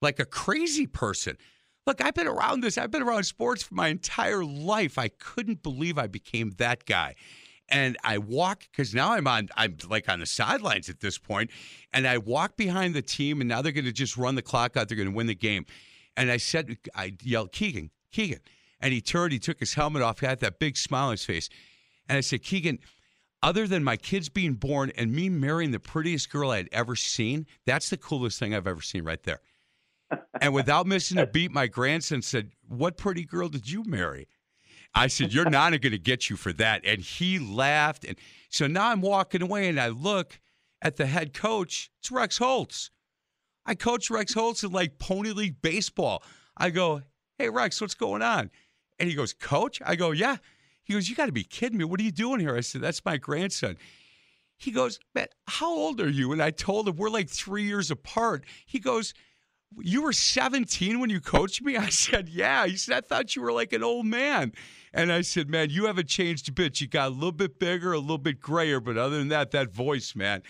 like 0.00 0.20
a 0.20 0.24
crazy 0.24 0.86
person. 0.86 1.36
Look 1.84 2.02
i've 2.02 2.14
been 2.14 2.28
around 2.28 2.60
this 2.60 2.78
i've 2.78 2.92
been 2.92 3.02
around 3.02 3.24
sports 3.24 3.64
for 3.64 3.74
my 3.74 3.88
entire 3.88 4.44
life. 4.44 4.98
I 4.98 5.08
couldn't 5.08 5.64
believe 5.64 5.98
i 5.98 6.06
became 6.06 6.52
that 6.58 6.86
guy. 6.86 7.16
And 7.68 7.96
i 8.04 8.16
walk 8.18 8.60
because 8.70 8.94
now 8.94 9.12
i'm 9.12 9.26
on 9.26 9.48
i'm 9.56 9.76
like 9.90 10.08
on 10.08 10.20
the 10.20 10.26
sidelines 10.26 10.88
at 10.88 11.00
this 11.00 11.18
point 11.18 11.50
and 11.92 12.06
i 12.06 12.18
walk 12.18 12.56
behind 12.56 12.94
the 12.94 13.02
team 13.02 13.40
and 13.40 13.48
now 13.48 13.62
they're 13.62 13.72
going 13.72 13.84
to 13.84 13.92
just 13.92 14.16
run 14.16 14.36
the 14.36 14.42
clock 14.42 14.76
out 14.76 14.88
they're 14.88 14.96
going 14.96 15.10
to 15.10 15.14
win 15.14 15.26
the 15.26 15.34
game. 15.34 15.66
And 16.16 16.30
i 16.30 16.36
said 16.36 16.78
i 16.94 17.14
yelled 17.20 17.50
keegan 17.50 17.90
keegan 18.12 18.40
and 18.80 18.92
he 18.92 19.00
turned, 19.00 19.32
he 19.32 19.38
took 19.38 19.60
his 19.60 19.74
helmet 19.74 20.02
off, 20.02 20.20
he 20.20 20.26
had 20.26 20.40
that 20.40 20.58
big 20.58 20.76
smile 20.76 21.06
on 21.06 21.12
his 21.12 21.24
face. 21.24 21.48
And 22.08 22.16
I 22.16 22.20
said, 22.20 22.42
Keegan, 22.42 22.78
other 23.42 23.66
than 23.66 23.84
my 23.84 23.96
kids 23.96 24.28
being 24.28 24.54
born 24.54 24.90
and 24.96 25.12
me 25.12 25.28
marrying 25.28 25.70
the 25.70 25.80
prettiest 25.80 26.30
girl 26.30 26.50
I 26.50 26.58
had 26.58 26.68
ever 26.72 26.96
seen, 26.96 27.46
that's 27.66 27.90
the 27.90 27.96
coolest 27.96 28.38
thing 28.38 28.54
I've 28.54 28.66
ever 28.66 28.80
seen 28.80 29.04
right 29.04 29.22
there. 29.22 29.40
and 30.40 30.54
without 30.54 30.86
missing 30.86 31.18
a 31.18 31.26
beat, 31.26 31.52
my 31.52 31.66
grandson 31.66 32.22
said, 32.22 32.50
What 32.66 32.96
pretty 32.96 33.24
girl 33.24 33.48
did 33.48 33.70
you 33.70 33.84
marry? 33.84 34.28
I 34.94 35.06
said, 35.06 35.32
Your 35.32 35.48
nana 35.48 35.78
going 35.78 35.92
to 35.92 35.98
get 35.98 36.30
you 36.30 36.36
for 36.36 36.52
that. 36.54 36.82
And 36.84 37.00
he 37.00 37.38
laughed. 37.38 38.04
And 38.04 38.16
so 38.48 38.66
now 38.66 38.88
I'm 38.88 39.00
walking 39.00 39.42
away 39.42 39.68
and 39.68 39.78
I 39.78 39.88
look 39.88 40.40
at 40.82 40.96
the 40.96 41.06
head 41.06 41.34
coach. 41.34 41.90
It's 42.00 42.10
Rex 42.10 42.38
Holtz. 42.38 42.90
I 43.66 43.74
coach 43.74 44.10
Rex 44.10 44.32
Holtz 44.32 44.64
in 44.64 44.72
like 44.72 44.98
Pony 44.98 45.32
League 45.32 45.60
baseball. 45.60 46.22
I 46.56 46.70
go, 46.70 47.02
Hey, 47.38 47.50
Rex, 47.50 47.80
what's 47.80 47.94
going 47.94 48.22
on? 48.22 48.50
And 48.98 49.08
he 49.08 49.14
goes, 49.14 49.32
Coach? 49.32 49.80
I 49.84 49.96
go, 49.96 50.10
Yeah. 50.10 50.36
He 50.82 50.94
goes, 50.94 51.08
You 51.08 51.16
got 51.16 51.26
to 51.26 51.32
be 51.32 51.44
kidding 51.44 51.78
me. 51.78 51.84
What 51.84 52.00
are 52.00 52.04
you 52.04 52.12
doing 52.12 52.40
here? 52.40 52.56
I 52.56 52.60
said, 52.60 52.80
That's 52.80 53.04
my 53.04 53.16
grandson. 53.16 53.76
He 54.56 54.70
goes, 54.70 54.98
Man, 55.14 55.28
how 55.46 55.70
old 55.70 56.00
are 56.00 56.10
you? 56.10 56.32
And 56.32 56.42
I 56.42 56.50
told 56.50 56.88
him, 56.88 56.96
We're 56.96 57.10
like 57.10 57.28
three 57.28 57.64
years 57.64 57.90
apart. 57.90 58.44
He 58.66 58.78
goes, 58.78 59.14
You 59.76 60.02
were 60.02 60.12
17 60.12 60.98
when 60.98 61.10
you 61.10 61.20
coached 61.20 61.62
me? 61.62 61.76
I 61.78 61.88
said, 61.88 62.28
Yeah. 62.28 62.66
He 62.66 62.76
said, 62.76 62.96
I 62.96 63.00
thought 63.06 63.36
you 63.36 63.42
were 63.42 63.52
like 63.52 63.72
an 63.72 63.82
old 63.82 64.06
man. 64.06 64.52
And 64.92 65.12
I 65.12 65.20
said, 65.20 65.48
Man, 65.48 65.70
you 65.70 65.86
haven't 65.86 66.08
changed 66.08 66.48
a 66.48 66.52
bit. 66.52 66.80
You 66.80 66.88
got 66.88 67.08
a 67.08 67.14
little 67.14 67.32
bit 67.32 67.58
bigger, 67.58 67.92
a 67.92 67.98
little 67.98 68.18
bit 68.18 68.40
grayer, 68.40 68.80
but 68.80 68.96
other 68.98 69.18
than 69.18 69.28
that, 69.28 69.52
that 69.52 69.72
voice, 69.72 70.16
man. 70.16 70.42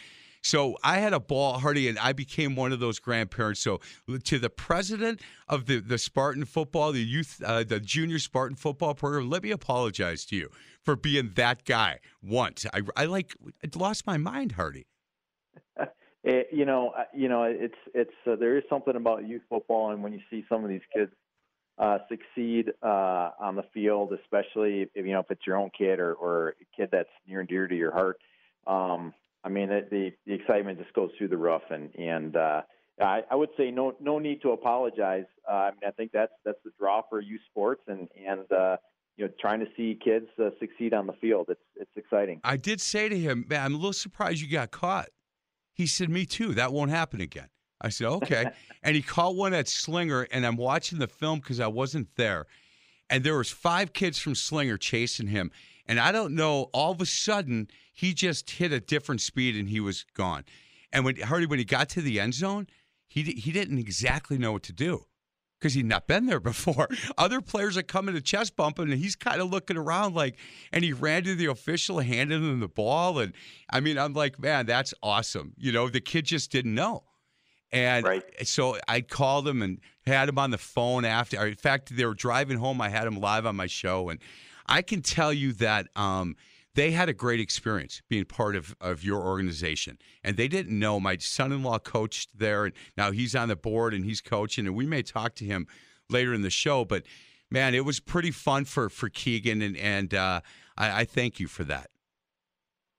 So 0.49 0.79
I 0.83 1.01
had 1.01 1.13
a 1.13 1.21
ball, 1.21 1.59
Hardy, 1.59 1.91
and 1.91 1.99
I 1.99 2.15
became 2.15 2.57
one 2.57 2.73
of 2.73 2.81
those 2.81 2.99
grandparents. 2.99 3.61
So 3.61 3.83
to 4.25 4.39
the 4.39 4.49
president 4.49 5.21
of 5.47 5.67
the, 5.67 5.79
the 5.79 5.99
Spartan 5.99 6.47
football, 6.47 6.91
the 6.91 7.05
youth, 7.05 7.43
uh, 7.45 7.65
the 7.65 7.79
junior 7.79 8.19
Spartan 8.19 8.57
football 8.57 8.95
program, 8.95 9.29
let 9.29 9.43
me 9.43 9.51
apologize 9.51 10.25
to 10.27 10.37
you 10.37 10.49
for 10.83 10.97
being 10.97 11.33
that 11.35 11.67
guy 11.67 11.99
once. 12.23 12.65
I, 12.73 12.81
I 12.97 13.05
like 13.05 13.37
I 13.63 13.69
lost 13.79 14.07
my 14.07 14.17
mind, 14.17 14.53
Hardy. 14.53 14.87
It, 16.25 16.49
you 16.53 16.65
know, 16.65 16.95
uh, 16.97 17.05
you 17.13 17.29
know, 17.29 17.43
it's 17.43 17.75
it's 17.93 18.11
uh, 18.27 18.37
there 18.37 18.57
is 18.57 18.65
something 18.71 18.97
about 18.97 19.29
youth 19.29 19.43
football, 19.51 19.91
and 19.91 20.03
when 20.03 20.15
you 20.15 20.21
see 20.31 20.47
some 20.49 20.65
of 20.65 20.71
these 20.71 20.81
kids 20.97 21.13
uh, 21.77 21.99
succeed 22.09 22.73
uh, 22.83 23.33
on 23.39 23.55
the 23.55 23.65
field, 23.75 24.15
especially 24.25 24.89
if 24.95 25.05
you 25.05 25.13
know 25.13 25.21
if 25.21 25.31
it's 25.31 25.47
your 25.47 25.59
own 25.59 25.69
kid 25.77 25.99
or, 26.01 26.15
or 26.15 26.49
a 26.49 26.55
kid 26.75 26.89
that's 26.91 27.11
near 27.27 27.41
and 27.41 27.49
dear 27.51 27.69
to 27.69 27.77
your 27.77 27.93
heart. 27.93 28.19
Um, 28.67 29.13
I 29.49 29.51
mean, 29.51 29.71
it, 29.71 29.89
the 29.91 30.13
the 30.27 30.35
excitement 30.35 30.79
just 30.79 30.93
goes 30.93 31.11
through 31.17 31.29
the 31.29 31.39
roof, 31.39 31.63
and 31.71 31.89
and 31.95 32.37
uh, 32.37 32.61
I, 33.01 33.23
I 33.31 33.35
would 33.35 33.49
say 33.57 33.71
no 33.71 33.95
no 33.99 34.19
need 34.19 34.43
to 34.43 34.51
apologize. 34.51 35.25
Uh, 35.49 35.53
I 35.55 35.71
mean, 35.71 35.89
I 35.89 35.91
think 35.93 36.13
that's 36.13 36.33
that's 36.45 36.59
the 36.65 36.71
draw 36.79 37.01
for 37.09 37.21
youth 37.23 37.41
sports, 37.51 37.81
and 37.89 38.09
and 38.29 38.51
uh, 38.53 38.77
you 39.17 39.25
know, 39.25 39.33
trying 39.41 39.61
to 39.61 39.67
see 39.75 39.99
kids 40.05 40.27
uh, 40.39 40.51
succeed 40.61 40.93
on 40.93 41.07
the 41.07 41.15
field. 41.15 41.47
It's 41.49 41.61
it's 41.77 41.91
exciting. 41.97 42.43
I 42.45 42.59
did 42.59 42.79
say 42.79 43.09
to 43.09 43.19
him, 43.19 43.47
man, 43.49 43.65
I'm 43.65 43.73
a 43.73 43.77
little 43.77 43.95
surprised 43.95 44.43
you 44.43 44.51
got 44.51 44.71
caught. 44.71 45.09
He 45.73 45.87
said, 45.87 46.11
me 46.11 46.27
too. 46.27 46.55
That 46.55 46.73
won't 46.73 46.91
happen 46.91 47.23
again. 47.23 47.49
I 47.81 47.89
said, 47.89 48.09
okay. 48.09 48.51
and 48.83 48.97
he 48.97 49.03
caught 49.03 49.35
one 49.35 49.55
at 49.55 49.69
Slinger, 49.69 50.27
and 50.31 50.45
I'm 50.45 50.57
watching 50.57 50.99
the 50.99 51.07
film 51.07 51.39
because 51.39 51.61
I 51.61 51.69
wasn't 51.69 52.09
there. 52.17 52.47
And 53.09 53.25
there 53.25 53.39
was 53.39 53.51
five 53.51 53.93
kids 53.93 54.19
from 54.19 54.35
Slinger 54.35 54.77
chasing 54.77 55.29
him. 55.29 55.51
And 55.89 55.99
I 55.99 56.13
don't 56.13 56.35
know, 56.35 56.69
all 56.75 56.93
of 56.93 57.01
a 57.01 57.07
sudden, 57.07 57.69
he 57.93 58.15
just 58.15 58.51
hit 58.51 58.73
a 58.73 58.79
different 58.81 59.21
speed 59.23 59.57
and 59.57 59.69
he 59.69 59.81
was 59.81 60.05
gone. 60.15 60.45
And 60.93 61.05
when 61.05 61.17
Hardy, 61.17 61.47
when 61.47 61.59
he 61.59 61.65
got 61.65 61.89
to 61.91 62.03
the 62.03 62.21
end 62.21 62.35
zone, 62.35 62.67
he 63.09 63.23
he 63.23 63.51
didn't 63.53 63.79
exactly 63.79 64.39
know 64.39 64.53
what 64.53 64.63
to 64.65 64.73
do 64.73 65.07
because 65.59 65.75
he'd 65.75 65.87
not 65.87 66.07
been 66.07 66.27
there 66.27 66.41
before. 66.53 66.89
Other 67.17 67.41
players 67.41 67.77
are 67.77 67.83
coming 67.83 68.15
to 68.15 68.21
chest 68.21 68.55
bumping, 68.55 68.91
and 68.93 69.01
he's 69.01 69.17
kind 69.17 69.41
of 69.41 69.51
looking 69.51 69.77
around 69.77 70.15
like, 70.15 70.37
and 70.73 70.85
he 70.85 70.93
ran 70.93 71.25
to 71.25 71.35
the 71.35 71.47
official, 71.47 71.99
handed 72.01 72.37
him 72.43 72.61
the 72.61 72.69
ball, 72.69 73.19
and 73.19 73.33
I 73.71 73.81
mean, 73.81 73.99
I'm 73.99 74.13
like, 74.13 74.39
man, 74.39 74.67
that's 74.67 74.95
awesome. 75.03 75.55
You 75.57 75.73
know, 75.73 75.89
the 75.89 76.01
kid 76.01 76.27
just 76.27 76.51
didn't 76.53 76.75
know. 76.75 77.05
And 77.73 78.07
Right. 78.07 78.23
so 78.47 78.79
I 78.89 79.03
called 79.03 79.47
him 79.47 79.61
and 79.63 79.81
had 80.07 80.29
him 80.29 80.39
on 80.39 80.51
the 80.51 80.59
phone 80.59 81.05
after. 81.05 81.45
In 81.47 81.55
fact, 81.55 81.95
they 81.95 82.07
were 82.07 82.15
driving 82.15 82.57
home. 82.57 82.81
I 82.81 82.89
had 82.89 83.07
him 83.07 83.21
live 83.21 83.45
on 83.45 83.57
my 83.57 83.67
show, 83.67 84.09
and 84.09 84.21
I 84.69 84.83
can 84.83 85.03
tell 85.03 85.33
you 85.33 85.53
that 85.55 85.89
um, 85.97 86.37
they 86.75 86.91
had 86.91 87.09
a 87.09 87.13
great 87.13 87.41
experience 87.41 88.03
being 88.09 88.25
part 88.25 88.55
of, 88.55 88.77
of 88.81 89.03
your 89.03 89.21
organization. 89.23 89.99
And 90.23 90.37
they 90.37 90.49
didn't 90.49 90.79
know 90.79 91.01
my 91.01 91.17
son-in-law 91.17 91.81
coached 91.81 92.39
there, 92.39 92.67
and 92.67 92.75
now 92.97 93.11
he's 93.11 93.35
on 93.35 93.49
the 93.49 93.57
board 93.57 93.95
and 93.95 94.05
he's 94.05 94.21
coaching. 94.21 94.67
And 94.67 94.77
we 94.77 94.87
may 94.87 95.03
talk 95.03 95.35
to 95.37 95.45
him 95.45 95.67
later 96.09 96.35
in 96.35 96.43
the 96.43 96.51
show, 96.51 96.85
but 96.85 97.05
man, 97.51 97.75
it 97.75 97.85
was 97.85 98.01
pretty 98.01 98.31
fun 98.31 98.65
for 98.65 98.89
for 98.89 99.09
Keegan, 99.09 99.63
and 99.63 99.77
and 99.77 100.15
uh, 100.15 100.41
I, 100.77 101.01
I 101.01 101.05
thank 101.05 101.41
you 101.41 101.49
for 101.49 101.65
that. 101.65 101.91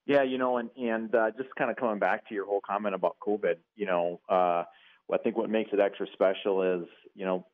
Yeah, 0.06 0.24
you 0.24 0.38
know, 0.38 0.58
and 0.58 0.70
and 0.76 1.14
uh, 1.14 1.32
just 1.38 1.54
kind 1.56 1.70
of 1.70 1.78
coming 1.78 2.00
back 2.00 2.28
to 2.30 2.36
your 2.36 2.46
whole 2.46 2.62
comment 2.62 2.96
about 2.96 3.18
COVID, 3.26 3.58
you 3.76 3.86
know, 3.86 4.20
uh, 4.28 4.64
I 5.12 5.18
think 5.24 5.38
what 5.38 5.50
makes 5.50 5.72
it 5.74 5.80
extra 5.80 6.08
special 6.14 6.62
is, 6.64 6.88
you 7.16 7.26
know, 7.26 7.46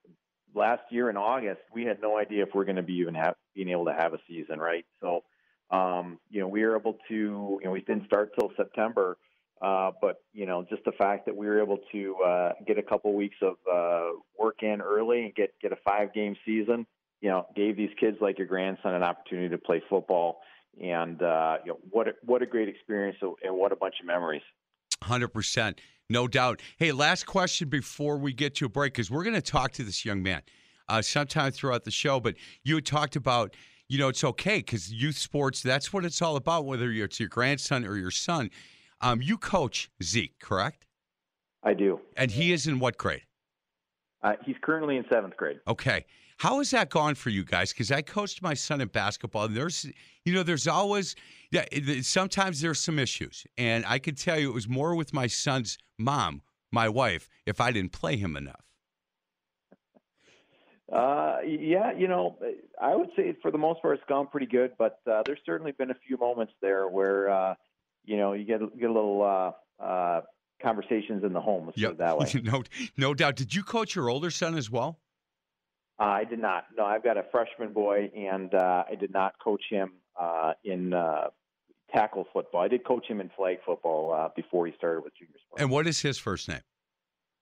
last 0.55 0.81
year 0.89 1.09
in 1.09 1.17
August 1.17 1.61
we 1.73 1.83
had 1.83 2.01
no 2.01 2.17
idea 2.17 2.43
if 2.43 2.49
we're 2.53 2.65
going 2.65 2.75
to 2.77 2.83
be 2.83 2.93
even 2.93 3.13
have, 3.15 3.35
being 3.53 3.69
able 3.69 3.85
to 3.85 3.93
have 3.93 4.13
a 4.13 4.19
season, 4.27 4.59
right? 4.59 4.85
So, 5.01 5.23
um, 5.69 6.19
you 6.29 6.39
know, 6.41 6.47
we 6.47 6.63
were 6.63 6.75
able 6.75 6.97
to, 7.09 7.13
you 7.13 7.61
know, 7.63 7.71
we 7.71 7.81
didn't 7.81 8.05
start 8.05 8.31
till 8.39 8.51
September, 8.55 9.17
uh, 9.61 9.91
but 10.01 10.21
you 10.33 10.45
know, 10.45 10.65
just 10.69 10.83
the 10.85 10.91
fact 10.93 11.25
that 11.25 11.35
we 11.35 11.47
were 11.47 11.61
able 11.61 11.79
to 11.91 12.15
uh, 12.25 12.51
get 12.65 12.77
a 12.77 12.83
couple 12.83 13.13
weeks 13.13 13.37
of 13.41 13.55
uh, 13.71 14.17
work 14.37 14.61
in 14.61 14.81
early 14.81 15.25
and 15.25 15.35
get 15.35 15.53
get 15.61 15.71
a 15.71 15.77
five 15.83 16.13
game 16.13 16.35
season, 16.45 16.85
you 17.21 17.29
know, 17.29 17.45
gave 17.55 17.77
these 17.77 17.91
kids 17.99 18.17
like 18.21 18.37
your 18.37 18.47
grandson 18.47 18.93
an 18.93 19.03
opportunity 19.03 19.49
to 19.49 19.57
play 19.57 19.81
football 19.89 20.41
and 20.81 21.21
uh, 21.21 21.57
you 21.63 21.71
know 21.71 21.79
what 21.89 22.07
a, 22.07 22.11
what 22.23 22.41
a 22.41 22.45
great 22.45 22.67
experience 22.67 23.17
and 23.21 23.55
what 23.55 23.71
a 23.71 23.75
bunch 23.75 23.95
of 23.99 24.05
memories. 24.05 24.41
Hundred 25.01 25.29
percent, 25.29 25.79
no 26.09 26.27
doubt. 26.27 26.61
Hey, 26.77 26.91
last 26.91 27.25
question 27.25 27.69
before 27.69 28.17
we 28.17 28.33
get 28.33 28.55
to 28.55 28.65
a 28.65 28.69
break, 28.69 28.93
because 28.93 29.09
we're 29.09 29.23
going 29.23 29.35
to 29.35 29.41
talk 29.41 29.71
to 29.73 29.83
this 29.83 30.05
young 30.05 30.21
man 30.21 30.41
uh, 30.87 31.01
sometime 31.01 31.51
throughout 31.51 31.83
the 31.83 31.91
show. 31.91 32.19
But 32.19 32.35
you 32.63 32.75
had 32.75 32.85
talked 32.85 33.15
about, 33.15 33.55
you 33.87 33.97
know, 33.97 34.09
it's 34.09 34.23
okay 34.23 34.57
because 34.57 34.91
youth 34.91 35.17
sports—that's 35.17 35.91
what 35.91 36.05
it's 36.05 36.21
all 36.21 36.35
about. 36.35 36.65
Whether 36.65 36.91
it's 36.91 37.19
your 37.19 37.29
grandson 37.29 37.85
or 37.85 37.97
your 37.97 38.11
son, 38.11 38.49
um, 39.01 39.21
you 39.21 39.37
coach 39.37 39.89
Zeke, 40.03 40.37
correct? 40.39 40.85
I 41.63 41.73
do, 41.73 41.99
And 42.15 42.29
he 42.29 42.53
is 42.53 42.67
in 42.67 42.77
what 42.77 42.95
grade? 42.95 43.23
Uh, 44.21 44.33
he's 44.45 44.55
currently 44.61 44.97
in 44.97 45.05
seventh 45.11 45.35
grade. 45.35 45.59
Okay. 45.67 46.05
How 46.37 46.57
has 46.57 46.71
that 46.71 46.89
gone 46.89 47.15
for 47.15 47.29
you 47.29 47.43
guys? 47.43 47.71
Because 47.71 47.91
I 47.91 48.01
coached 48.01 48.41
my 48.41 48.53
son 48.53 48.81
in 48.81 48.89
basketball, 48.89 49.45
and 49.45 49.55
there's, 49.55 49.85
you 50.25 50.33
know, 50.33 50.43
there's 50.43 50.67
always, 50.67 51.15
yeah, 51.51 51.65
sometimes 52.01 52.61
there's 52.61 52.79
some 52.79 52.99
issues, 52.99 53.45
and 53.57 53.85
I 53.87 53.99
could 53.99 54.17
tell 54.17 54.37
you 54.37 54.49
it 54.49 54.53
was 54.53 54.67
more 54.67 54.95
with 54.95 55.13
my 55.13 55.27
son's 55.27 55.77
mom, 55.97 56.41
my 56.71 56.89
wife, 56.89 57.29
if 57.45 57.61
I 57.61 57.71
didn't 57.71 57.93
play 57.93 58.17
him 58.17 58.35
enough. 58.35 58.65
Uh, 60.91 61.37
yeah, 61.45 61.93
you 61.97 62.07
know, 62.07 62.37
I 62.79 62.95
would 62.95 63.09
say 63.15 63.35
for 63.41 63.49
the 63.49 63.57
most 63.57 63.81
part 63.81 63.97
it's 63.97 64.07
gone 64.07 64.27
pretty 64.27 64.45
good, 64.45 64.73
but 64.77 64.99
uh, 65.09 65.23
there's 65.25 65.39
certainly 65.45 65.71
been 65.71 65.89
a 65.89 65.95
few 66.07 66.17
moments 66.17 66.53
there 66.61 66.87
where, 66.87 67.29
uh, 67.29 67.55
you 68.03 68.17
know, 68.17 68.33
you 68.33 68.45
get 68.45 68.59
get 68.77 68.89
a 68.89 68.93
little 68.93 69.23
uh, 69.23 69.83
uh, 69.83 70.21
conversations 70.61 71.23
in 71.23 71.33
the 71.33 71.41
home. 71.41 71.65
Let's 71.65 71.81
it 71.81 71.97
that 71.97 72.17
way. 72.19 72.31
no, 72.43 72.63
no 72.97 73.15
doubt. 73.15 73.35
Did 73.35 73.55
you 73.55 73.63
coach 73.63 73.95
your 73.95 74.09
older 74.09 74.29
son 74.29 74.55
as 74.55 74.69
well? 74.69 74.99
Uh, 75.99 76.03
I 76.03 76.23
did 76.25 76.39
not. 76.39 76.65
No, 76.77 76.85
I've 76.85 77.03
got 77.03 77.17
a 77.17 77.23
freshman 77.31 77.71
boy, 77.71 78.11
and 78.15 78.53
uh, 78.53 78.83
I 78.89 78.95
did 78.95 79.13
not 79.13 79.33
coach 79.43 79.63
him 79.69 79.93
uh, 80.19 80.53
in 80.63 80.93
uh, 80.93 81.29
tackle 81.93 82.25
football. 82.33 82.61
I 82.61 82.67
did 82.67 82.85
coach 82.85 83.05
him 83.07 83.21
in 83.21 83.29
flag 83.35 83.57
football 83.65 84.13
uh, 84.13 84.29
before 84.35 84.67
he 84.67 84.73
started 84.77 85.03
with 85.03 85.13
junior 85.17 85.35
sports. 85.45 85.61
And 85.61 85.71
what 85.71 85.87
is 85.87 86.01
his 86.01 86.17
first 86.17 86.49
name? 86.49 86.61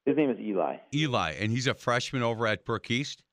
His 0.06 0.18
name 0.18 0.30
is 0.30 0.40
Eli. 0.40 0.78
Eli, 0.94 1.32
and 1.40 1.52
he's 1.52 1.66
a 1.66 1.74
freshman 1.74 2.22
over 2.22 2.46
at 2.46 2.66
Brook 2.66 2.92
East. 2.92 3.24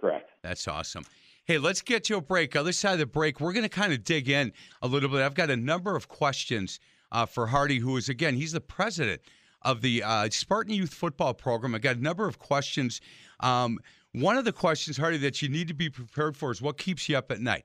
Correct. 0.00 0.30
That's 0.42 0.66
awesome. 0.68 1.04
Hey, 1.44 1.58
let's 1.58 1.82
get 1.82 2.04
to 2.04 2.16
a 2.16 2.20
break. 2.22 2.56
Other 2.56 2.72
side 2.72 2.94
of 2.94 2.98
the 3.00 3.06
break, 3.06 3.40
we're 3.40 3.52
going 3.52 3.64
to 3.64 3.68
kind 3.68 3.92
of 3.92 4.02
dig 4.02 4.30
in 4.30 4.52
a 4.80 4.86
little 4.86 5.10
bit. 5.10 5.20
I've 5.20 5.34
got 5.34 5.50
a 5.50 5.56
number 5.56 5.94
of 5.94 6.08
questions 6.08 6.80
uh, 7.12 7.26
for 7.26 7.48
Hardy, 7.48 7.80
who 7.80 7.96
is, 7.96 8.08
again, 8.08 8.34
he's 8.34 8.52
the 8.52 8.60
president 8.60 9.20
of 9.60 9.80
the 9.82 10.02
uh, 10.02 10.28
Spartan 10.30 10.72
Youth 10.72 10.94
Football 10.94 11.34
Program. 11.34 11.74
I've 11.74 11.82
got 11.82 11.96
a 11.96 12.02
number 12.02 12.26
of 12.26 12.38
questions. 12.38 13.00
Um, 13.40 13.78
one 14.14 14.36
of 14.36 14.44
the 14.44 14.52
questions, 14.52 14.96
Hardy, 14.96 15.18
that 15.18 15.42
you 15.42 15.48
need 15.48 15.68
to 15.68 15.74
be 15.74 15.90
prepared 15.90 16.36
for 16.36 16.52
is 16.52 16.62
what 16.62 16.78
keeps 16.78 17.08
you 17.08 17.18
up 17.18 17.30
at 17.32 17.40
night? 17.40 17.64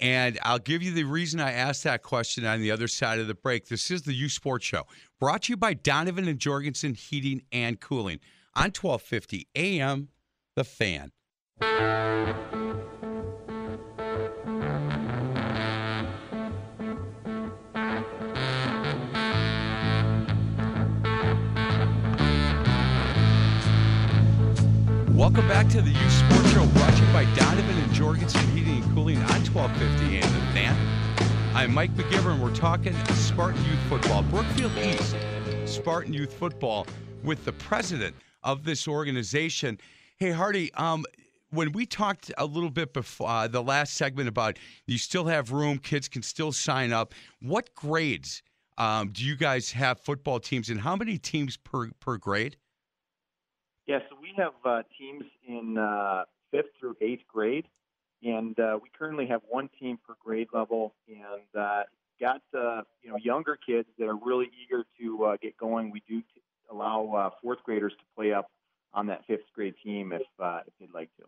And 0.00 0.38
I'll 0.42 0.58
give 0.58 0.82
you 0.82 0.92
the 0.92 1.04
reason 1.04 1.40
I 1.40 1.52
asked 1.52 1.82
that 1.84 2.02
question 2.02 2.44
on 2.44 2.60
the 2.60 2.70
other 2.70 2.86
side 2.86 3.18
of 3.18 3.26
the 3.26 3.34
break. 3.34 3.68
This 3.68 3.90
is 3.90 4.02
the 4.02 4.12
Youth 4.12 4.32
Sports 4.32 4.66
Show, 4.66 4.86
brought 5.18 5.42
to 5.44 5.52
you 5.52 5.56
by 5.56 5.74
Donovan 5.74 6.28
and 6.28 6.38
Jorgensen 6.38 6.94
Heating 6.94 7.42
and 7.50 7.80
Cooling 7.80 8.20
on 8.54 8.70
1250 8.70 9.48
AM, 9.56 10.08
The 10.54 10.64
Fan. 10.64 11.10
Welcome 25.18 25.48
back 25.48 25.66
to 25.70 25.82
the 25.82 25.90
Youth 25.90 26.12
Sports 26.12 26.52
Show, 26.52 26.64
brought 26.66 26.94
to 26.94 27.04
you 27.04 27.12
by 27.12 27.24
Donovan 27.34 27.76
and 27.76 27.92
Jorgensen 27.92 28.40
Heating 28.50 28.80
and 28.80 28.94
Cooling 28.94 29.16
on 29.16 29.44
1250 29.46 30.16
AM 30.16 30.22
The 30.22 30.52
Fan. 30.52 30.76
I'm 31.56 31.74
Mike 31.74 31.92
McGivern. 31.96 32.38
We're 32.38 32.54
talking 32.54 32.94
Spartan 33.14 33.60
Youth 33.64 33.80
Football, 33.88 34.22
Brookfield 34.22 34.70
East 34.78 35.16
Spartan 35.64 36.12
Youth 36.12 36.32
Football, 36.34 36.86
with 37.24 37.44
the 37.44 37.52
president 37.52 38.14
of 38.44 38.62
this 38.62 38.86
organization. 38.86 39.80
Hey, 40.18 40.30
Hardy, 40.30 40.72
um, 40.74 41.04
when 41.50 41.72
we 41.72 41.84
talked 41.84 42.30
a 42.38 42.46
little 42.46 42.70
bit 42.70 42.94
before 42.94 43.28
uh, 43.28 43.48
the 43.48 43.60
last 43.60 43.94
segment 43.94 44.28
about 44.28 44.56
you 44.86 44.98
still 44.98 45.24
have 45.24 45.50
room, 45.50 45.78
kids 45.78 46.06
can 46.06 46.22
still 46.22 46.52
sign 46.52 46.92
up. 46.92 47.12
What 47.42 47.74
grades 47.74 48.40
um, 48.78 49.08
do 49.08 49.24
you 49.24 49.34
guys 49.34 49.72
have 49.72 49.98
football 49.98 50.38
teams, 50.38 50.70
and 50.70 50.80
how 50.80 50.94
many 50.94 51.18
teams 51.18 51.56
per 51.56 51.90
per 51.98 52.18
grade? 52.18 52.56
Yeah, 53.88 54.00
so 54.10 54.16
we 54.20 54.34
have 54.36 54.52
uh, 54.66 54.82
teams 54.98 55.24
in 55.48 55.78
uh, 55.78 56.24
fifth 56.50 56.66
through 56.78 56.96
eighth 57.00 57.22
grade, 57.26 57.64
and 58.22 58.58
uh, 58.60 58.78
we 58.82 58.90
currently 58.96 59.26
have 59.28 59.40
one 59.48 59.70
team 59.80 59.98
per 60.06 60.14
grade 60.22 60.48
level, 60.52 60.94
and 61.08 61.58
uh, 61.58 61.84
got 62.20 62.42
uh, 62.54 62.82
you 63.02 63.08
know 63.08 63.16
younger 63.16 63.56
kids 63.56 63.88
that 63.98 64.06
are 64.06 64.18
really 64.22 64.50
eager 64.62 64.84
to 65.00 65.24
uh, 65.24 65.36
get 65.40 65.56
going. 65.56 65.90
We 65.90 66.02
do 66.06 66.20
t- 66.20 66.26
allow 66.70 67.10
uh, 67.14 67.30
fourth 67.42 67.62
graders 67.64 67.94
to 67.98 68.04
play 68.14 68.30
up 68.30 68.50
on 68.92 69.06
that 69.06 69.24
fifth 69.26 69.50
grade 69.54 69.74
team 69.82 70.12
if 70.12 70.20
uh, 70.38 70.60
if 70.66 70.74
they'd 70.78 70.92
like 70.92 71.08
to. 71.16 71.24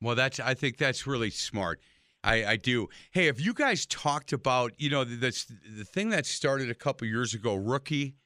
Well, 0.00 0.16
that's 0.16 0.40
I 0.40 0.54
think 0.54 0.78
that's 0.78 1.06
really 1.06 1.30
smart. 1.30 1.80
I, 2.24 2.44
I 2.44 2.56
do. 2.56 2.88
Hey, 3.12 3.26
have 3.26 3.38
you 3.38 3.54
guys 3.54 3.86
talked 3.86 4.32
about 4.32 4.72
you 4.78 4.90
know 4.90 5.04
the 5.04 5.16
the, 5.16 5.84
thing 5.84 6.10
that 6.10 6.26
started 6.26 6.70
a 6.70 6.74
couple 6.74 7.06
years 7.06 7.34
ago, 7.34 7.54
rookie 7.54 8.16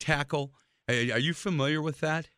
tackle? 0.00 0.54
Are 0.88 1.20
you 1.20 1.34
familiar 1.34 1.80
with 1.80 2.00
that? 2.00 2.30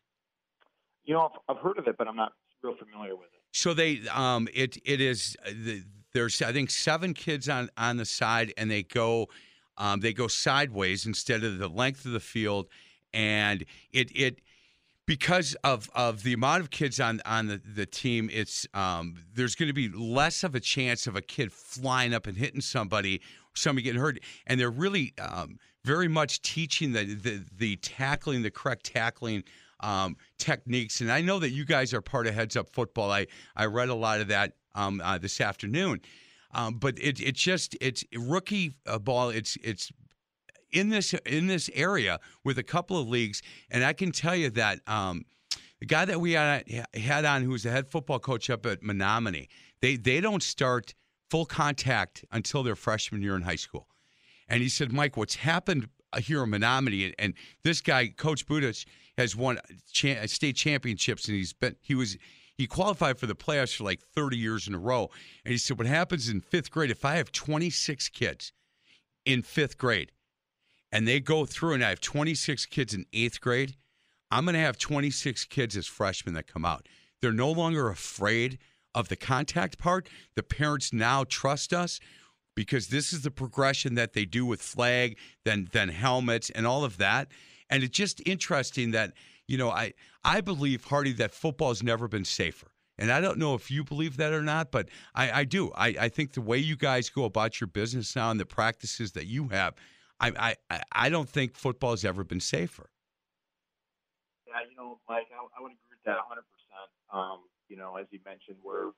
You 1.05 1.13
know, 1.13 1.29
I've, 1.49 1.57
I've 1.57 1.63
heard 1.63 1.77
of 1.77 1.87
it, 1.87 1.97
but 1.97 2.07
I'm 2.07 2.15
not 2.15 2.33
real 2.61 2.75
familiar 2.75 3.15
with 3.15 3.27
it. 3.33 3.41
So 3.51 3.73
they 3.73 4.01
um 4.11 4.47
it 4.53 4.77
it 4.83 4.99
is 4.99 5.37
uh, 5.45 5.51
the, 5.53 5.83
there's 6.13 6.41
I 6.41 6.51
think 6.51 6.71
seven 6.71 7.13
kids 7.13 7.49
on 7.49 7.69
on 7.77 7.97
the 7.97 8.05
side 8.05 8.53
and 8.57 8.69
they 8.69 8.83
go 8.83 9.27
um 9.77 9.99
they 9.99 10.13
go 10.13 10.27
sideways 10.27 11.05
instead 11.05 11.43
of 11.43 11.59
the 11.59 11.67
length 11.67 12.05
of 12.05 12.11
the 12.13 12.19
field 12.19 12.67
and 13.13 13.65
it 13.91 14.11
it 14.15 14.39
because 15.05 15.55
of 15.63 15.89
of 15.93 16.23
the 16.23 16.33
amount 16.33 16.61
of 16.61 16.71
kids 16.71 16.99
on 16.99 17.21
on 17.25 17.47
the, 17.47 17.61
the 17.75 17.85
team 17.85 18.29
it's 18.33 18.65
um 18.73 19.15
there's 19.33 19.55
going 19.55 19.67
to 19.67 19.73
be 19.73 19.89
less 19.89 20.43
of 20.43 20.55
a 20.55 20.59
chance 20.59 21.05
of 21.05 21.15
a 21.15 21.21
kid 21.21 21.51
flying 21.51 22.13
up 22.13 22.25
and 22.25 22.37
hitting 22.37 22.61
somebody 22.61 23.21
somebody 23.53 23.83
getting 23.83 24.01
hurt 24.01 24.19
and 24.47 24.59
they're 24.59 24.71
really 24.71 25.13
um 25.19 25.59
very 25.83 26.07
much 26.07 26.41
teaching 26.41 26.93
the 26.93 27.03
the, 27.03 27.43
the 27.55 27.75
tackling 27.77 28.41
the 28.41 28.51
correct 28.51 28.85
tackling 28.85 29.43
um, 29.83 30.15
techniques. 30.39 31.01
And 31.01 31.11
I 31.11 31.21
know 31.21 31.37
that 31.39 31.51
you 31.51 31.65
guys 31.65 31.93
are 31.93 32.01
part 32.01 32.25
of 32.25 32.33
Heads 32.33 32.55
Up 32.55 32.69
Football. 32.73 33.11
I, 33.11 33.27
I 33.55 33.65
read 33.65 33.89
a 33.89 33.95
lot 33.95 34.21
of 34.21 34.29
that 34.29 34.53
um, 34.73 35.01
uh, 35.03 35.19
this 35.19 35.39
afternoon. 35.39 36.01
Um, 36.55 36.75
but 36.75 36.97
it 36.99 37.19
it 37.19 37.35
just 37.35 37.75
it's 37.81 38.03
rookie 38.15 38.75
uh, 38.87 38.99
ball. 38.99 39.29
It's 39.29 39.57
it's 39.63 39.91
in 40.71 40.89
this 40.89 41.13
in 41.25 41.47
this 41.47 41.69
area 41.73 42.19
with 42.43 42.57
a 42.57 42.63
couple 42.63 42.97
of 42.99 43.07
leagues, 43.07 43.41
and 43.71 43.83
I 43.83 43.93
can 43.93 44.11
tell 44.11 44.35
you 44.35 44.51
that 44.51 44.79
um, 44.87 45.25
the 45.79 45.87
guy 45.87 46.05
that 46.05 46.21
we 46.21 46.33
had, 46.33 46.63
had 46.93 47.25
on, 47.25 47.41
who's 47.41 47.63
the 47.63 47.71
head 47.71 47.89
football 47.89 48.19
coach 48.19 48.49
up 48.49 48.65
at 48.67 48.83
Menominee, 48.83 49.49
they 49.81 49.95
they 49.95 50.21
don't 50.21 50.43
start 50.43 50.93
full 51.31 51.45
contact 51.45 52.23
until 52.31 52.61
their 52.61 52.75
freshman 52.75 53.23
year 53.23 53.35
in 53.35 53.41
high 53.41 53.55
school. 53.55 53.87
And 54.47 54.61
he 54.61 54.69
said, 54.69 54.91
Mike, 54.91 55.17
what's 55.17 55.35
happened 55.35 55.89
here 56.19 56.43
in 56.43 56.51
Menominee, 56.51 57.05
and, 57.05 57.15
and 57.17 57.33
this 57.63 57.81
guy, 57.81 58.09
Coach 58.09 58.45
Budich, 58.45 58.85
has 59.17 59.35
won 59.35 59.59
cha- 59.91 60.19
uh, 60.23 60.27
state 60.27 60.55
championships, 60.55 61.27
and 61.27 61.37
he's 61.37 61.53
been 61.53 61.75
he 61.81 61.95
was 61.95 62.17
he 62.55 62.67
qualified 62.67 63.17
for 63.17 63.25
the 63.25 63.35
playoffs 63.35 63.75
for 63.75 63.83
like 63.83 64.01
30 64.15 64.37
years 64.37 64.67
in 64.67 64.75
a 64.75 64.79
row. 64.79 65.09
And 65.43 65.51
he 65.51 65.57
said, 65.57 65.77
what 65.77 65.87
happens 65.87 66.29
in 66.29 66.41
fifth 66.41 66.69
grade 66.69 66.91
if 66.91 67.03
I 67.03 67.15
have 67.15 67.31
26 67.31 68.09
kids 68.09 68.53
in 69.25 69.41
fifth 69.41 69.77
grade, 69.77 70.11
and 70.91 71.07
they 71.07 71.19
go 71.19 71.45
through, 71.45 71.73
and 71.73 71.83
I 71.83 71.89
have 71.89 72.01
26 72.01 72.67
kids 72.67 72.93
in 72.93 73.05
eighth 73.11 73.41
grade, 73.41 73.75
I'm 74.29 74.45
going 74.45 74.53
to 74.53 74.59
have 74.59 74.77
26 74.77 75.45
kids 75.45 75.75
as 75.75 75.87
freshmen 75.87 76.35
that 76.35 76.47
come 76.47 76.65
out. 76.65 76.87
They're 77.21 77.31
no 77.31 77.51
longer 77.51 77.89
afraid 77.89 78.59
of 78.93 79.09
the 79.09 79.15
contact 79.15 79.77
part. 79.77 80.07
The 80.35 80.43
parents 80.43 80.93
now 80.93 81.23
trust 81.23 81.73
us 81.73 81.99
because 82.55 82.87
this 82.87 83.13
is 83.13 83.21
the 83.21 83.31
progression 83.31 83.95
that 83.95 84.13
they 84.13 84.25
do 84.25 84.45
with 84.45 84.61
flag, 84.61 85.17
then 85.45 85.67
then 85.71 85.89
helmets, 85.89 86.49
and 86.51 86.67
all 86.67 86.83
of 86.83 86.97
that. 86.97 87.29
And 87.69 87.83
it's 87.83 87.97
just 87.97 88.21
interesting 88.25 88.91
that 88.91 89.13
you 89.47 89.57
know 89.57 89.69
I 89.69 89.93
I 90.23 90.41
believe 90.41 90.85
Hardy 90.85 91.13
that 91.13 91.31
football's 91.31 91.83
never 91.83 92.07
been 92.07 92.25
safer. 92.25 92.67
And 92.97 93.11
I 93.11 93.21
don't 93.21 93.39
know 93.39 93.55
if 93.55 93.71
you 93.71 93.83
believe 93.83 94.17
that 94.17 94.33
or 94.33 94.43
not, 94.43 94.71
but 94.71 94.87
I, 95.15 95.41
I 95.41 95.43
do. 95.45 95.71
I, 95.75 95.87
I 95.99 96.09
think 96.09 96.33
the 96.33 96.41
way 96.41 96.59
you 96.59 96.75
guys 96.75 97.09
go 97.09 97.23
about 97.25 97.59
your 97.59 97.67
business 97.67 98.15
now 98.15 98.29
and 98.29 98.39
the 98.39 98.45
practices 98.45 99.13
that 99.13 99.25
you 99.25 99.47
have, 99.47 99.73
I 100.19 100.55
I, 100.69 100.81
I 100.91 101.09
don't 101.09 101.27
think 101.27 101.55
football's 101.55 102.05
ever 102.05 102.23
been 102.23 102.39
safer. 102.39 102.89
Yeah, 104.47 104.69
you 104.69 104.75
know, 104.75 104.99
Mike, 105.09 105.27
I, 105.33 105.41
I 105.57 105.61
would 105.61 105.71
agree 105.71 105.89
with 105.89 106.03
that 106.05 106.17
100%. 106.17 107.17
Um, 107.17 107.39
you 107.67 107.77
know, 107.77 107.95
as 107.95 108.05
you 108.11 108.19
mentioned, 108.23 108.57
we're 108.63 108.91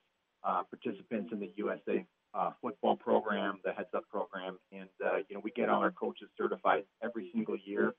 uh, 0.43 0.63
participants 0.63 1.31
in 1.31 1.39
the 1.39 1.51
USA 1.55 2.05
uh, 2.33 2.51
football 2.61 2.95
program, 2.97 3.59
the 3.63 3.71
Heads 3.71 3.89
Up 3.95 4.03
program, 4.09 4.59
and 4.71 4.89
uh, 5.03 5.17
you 5.29 5.35
know, 5.35 5.41
we 5.43 5.51
get 5.51 5.69
all 5.69 5.81
our 5.81 5.91
coaches 5.91 6.27
certified 6.37 6.83
every 7.01 7.29
single 7.33 7.57
year. 7.65 7.95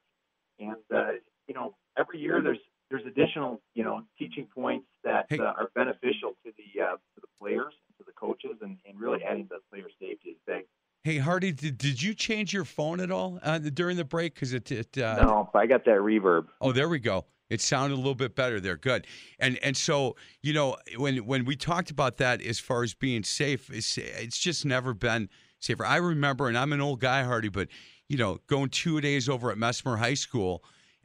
And 0.58 0.76
uh, 0.94 1.12
you 1.48 1.54
know, 1.54 1.74
every 1.98 2.18
year 2.18 2.40
there's 2.42 2.58
there's 2.90 3.04
additional 3.06 3.60
you 3.74 3.84
know 3.84 4.02
teaching 4.18 4.46
points 4.54 4.86
that 5.04 5.26
Hey. 5.28 5.38
uh, 5.38 5.44
are 5.44 5.70
beneficial 5.74 6.36
to 6.44 6.52
the 6.56 6.82
uh, 6.82 6.92
to 6.92 7.20
the 7.20 7.28
players, 7.40 7.74
to 7.98 8.04
the 8.04 8.12
coaches, 8.12 8.56
and, 8.62 8.76
and 8.88 8.98
really 9.00 9.22
adding 9.24 9.48
to 9.48 9.56
player 9.70 9.86
safety 10.00 10.30
is 10.30 10.36
big. 10.46 10.64
Hey 11.04 11.18
Hardy, 11.18 11.52
did, 11.52 11.78
did 11.78 12.02
you 12.02 12.14
change 12.14 12.52
your 12.52 12.64
phone 12.64 12.98
at 13.00 13.12
all 13.12 13.38
uh, 13.42 13.58
during 13.58 13.96
the 13.96 14.04
break? 14.04 14.34
Because 14.34 14.52
it, 14.52 14.72
it 14.72 14.98
uh, 14.98 15.22
no, 15.22 15.50
I 15.54 15.66
got 15.66 15.84
that 15.84 15.98
reverb. 15.98 16.46
Oh, 16.60 16.72
there 16.72 16.88
we 16.88 16.98
go. 16.98 17.26
It 17.48 17.60
sounded 17.60 17.94
a 17.94 17.98
little 17.98 18.16
bit 18.16 18.34
better 18.34 18.58
there. 18.58 18.76
Good. 18.76 19.06
And 19.38 19.56
and 19.62 19.76
so 19.76 20.16
you 20.42 20.52
know 20.52 20.76
when 20.96 21.18
when 21.18 21.44
we 21.44 21.54
talked 21.54 21.90
about 21.92 22.16
that 22.16 22.42
as 22.42 22.58
far 22.58 22.82
as 22.82 22.94
being 22.94 23.22
safe, 23.22 23.70
it's 23.70 23.96
it's 23.98 24.38
just 24.38 24.64
never 24.64 24.94
been 24.94 25.28
safer. 25.60 25.86
I 25.86 25.96
remember, 25.96 26.48
and 26.48 26.58
I'm 26.58 26.72
an 26.72 26.80
old 26.80 27.00
guy, 27.00 27.22
Hardy, 27.22 27.50
but 27.50 27.68
you 28.08 28.16
know 28.16 28.38
going 28.46 28.70
two 28.70 29.00
days 29.00 29.28
over 29.28 29.50
at 29.50 29.58
Messmer 29.58 29.98
High 29.98 30.14
School, 30.14 30.62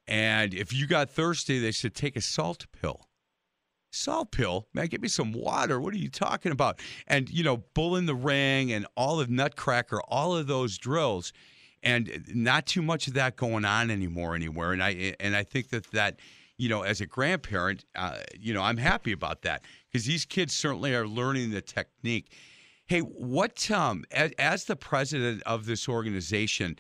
and 0.07 0.53
if 0.53 0.73
you 0.73 0.87
got 0.87 1.09
thirsty, 1.09 1.59
they 1.59 1.71
said 1.71 1.93
take 1.93 2.15
a 2.15 2.21
salt 2.21 2.65
pill. 2.71 3.07
Salt 3.93 4.31
pill, 4.31 4.67
man, 4.73 4.87
give 4.87 5.01
me 5.01 5.09
some 5.09 5.33
water. 5.33 5.79
What 5.79 5.93
are 5.93 5.97
you 5.97 6.09
talking 6.09 6.53
about? 6.53 6.79
And 7.07 7.29
you 7.29 7.43
know, 7.43 7.57
bull 7.73 7.97
in 7.97 8.05
the 8.05 8.15
ring 8.15 8.71
and 8.71 8.87
all 8.95 9.19
of 9.19 9.29
Nutcracker, 9.29 10.01
all 10.07 10.35
of 10.35 10.47
those 10.47 10.77
drills 10.77 11.33
and 11.83 12.23
not 12.33 12.65
too 12.65 12.81
much 12.81 13.07
of 13.07 13.13
that 13.13 13.35
going 13.35 13.65
on 13.65 13.89
anymore 13.89 14.35
anywhere. 14.35 14.71
And 14.71 14.83
I 14.83 15.15
and 15.19 15.35
I 15.35 15.43
think 15.43 15.69
that 15.69 15.85
that 15.91 16.19
you 16.57 16.69
know, 16.69 16.83
as 16.83 17.01
a 17.01 17.07
grandparent, 17.07 17.85
uh, 17.95 18.17
you 18.39 18.53
know, 18.53 18.61
I'm 18.61 18.77
happy 18.77 19.11
about 19.11 19.41
that 19.41 19.63
because 19.91 20.05
these 20.05 20.25
kids 20.25 20.53
certainly 20.53 20.93
are 20.93 21.07
learning 21.07 21.49
the 21.49 21.61
technique. 21.61 22.31
Hey, 22.87 22.99
what 22.99 23.69
um, 23.71 24.03
as, 24.11 24.31
as 24.37 24.65
the 24.65 24.75
president 24.75 25.43
of 25.45 25.65
this 25.65 25.87
organization, 25.87 26.77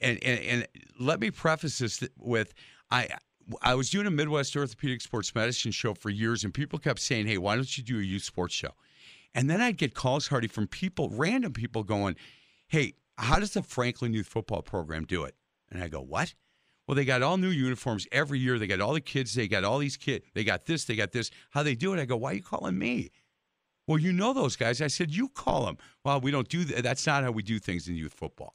and, 0.00 0.22
and 0.24 0.40
and 0.40 0.68
let 0.98 1.20
me 1.20 1.30
preface 1.30 1.78
this 1.78 2.02
with 2.18 2.54
I. 2.90 3.08
I 3.60 3.74
was 3.74 3.90
doing 3.90 4.06
a 4.06 4.10
Midwest 4.10 4.56
Orthopedic 4.56 5.02
Sports 5.02 5.34
Medicine 5.34 5.70
show 5.70 5.92
for 5.92 6.08
years, 6.08 6.44
and 6.44 6.54
people 6.54 6.78
kept 6.78 6.98
saying, 6.98 7.26
"Hey, 7.26 7.36
why 7.36 7.56
don't 7.56 7.76
you 7.76 7.84
do 7.84 7.98
a 7.98 8.02
youth 8.02 8.22
sports 8.22 8.54
show?" 8.54 8.70
And 9.34 9.50
then 9.50 9.60
I'd 9.60 9.76
get 9.76 9.94
calls, 9.94 10.28
Hardy, 10.28 10.48
from 10.48 10.66
people, 10.66 11.10
random 11.10 11.52
people, 11.52 11.82
going, 11.82 12.16
"Hey, 12.68 12.94
how 13.18 13.38
does 13.38 13.52
the 13.52 13.62
Franklin 13.62 14.14
Youth 14.14 14.28
Football 14.28 14.62
Program 14.62 15.04
do 15.04 15.24
it?" 15.24 15.34
And 15.70 15.82
I 15.82 15.88
go, 15.88 16.00
"What?" 16.00 16.34
Well, 16.86 16.94
they 16.94 17.04
got 17.04 17.22
all 17.22 17.36
new 17.36 17.50
uniforms 17.50 18.06
every 18.12 18.38
year. 18.38 18.58
They 18.58 18.66
got 18.66 18.80
all 18.80 18.94
the 18.94 19.00
kids. 19.00 19.34
They 19.34 19.46
got 19.46 19.62
all 19.62 19.78
these 19.78 19.98
kids. 19.98 20.24
They 20.34 20.44
got 20.44 20.64
this. 20.64 20.84
They 20.86 20.96
got 20.96 21.12
this. 21.12 21.30
How 21.50 21.62
they 21.62 21.74
do 21.74 21.92
it? 21.92 22.00
I 22.00 22.06
go, 22.06 22.16
"Why 22.16 22.32
are 22.32 22.34
you 22.34 22.42
calling 22.42 22.78
me?" 22.78 23.10
Well, 23.86 23.98
you 23.98 24.12
know 24.12 24.32
those 24.32 24.56
guys. 24.56 24.80
I 24.80 24.86
said, 24.86 25.10
"You 25.10 25.28
call 25.28 25.66
them." 25.66 25.78
Well, 26.04 26.20
we 26.20 26.30
don't 26.30 26.48
do 26.48 26.64
that. 26.64 26.82
That's 26.82 27.06
not 27.06 27.22
how 27.24 27.30
we 27.30 27.42
do 27.42 27.58
things 27.58 27.88
in 27.88 27.96
youth 27.96 28.14
football. 28.14 28.54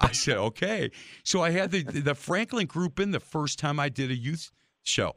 I 0.00 0.12
said, 0.12 0.36
"Okay." 0.36 0.90
So 1.24 1.42
I 1.42 1.50
had 1.50 1.70
the 1.70 1.82
the 1.82 2.14
Franklin 2.14 2.66
group 2.66 3.00
in 3.00 3.10
the 3.10 3.20
first 3.20 3.58
time 3.58 3.80
I 3.80 3.88
did 3.88 4.10
a 4.10 4.16
youth 4.16 4.50
show, 4.82 5.16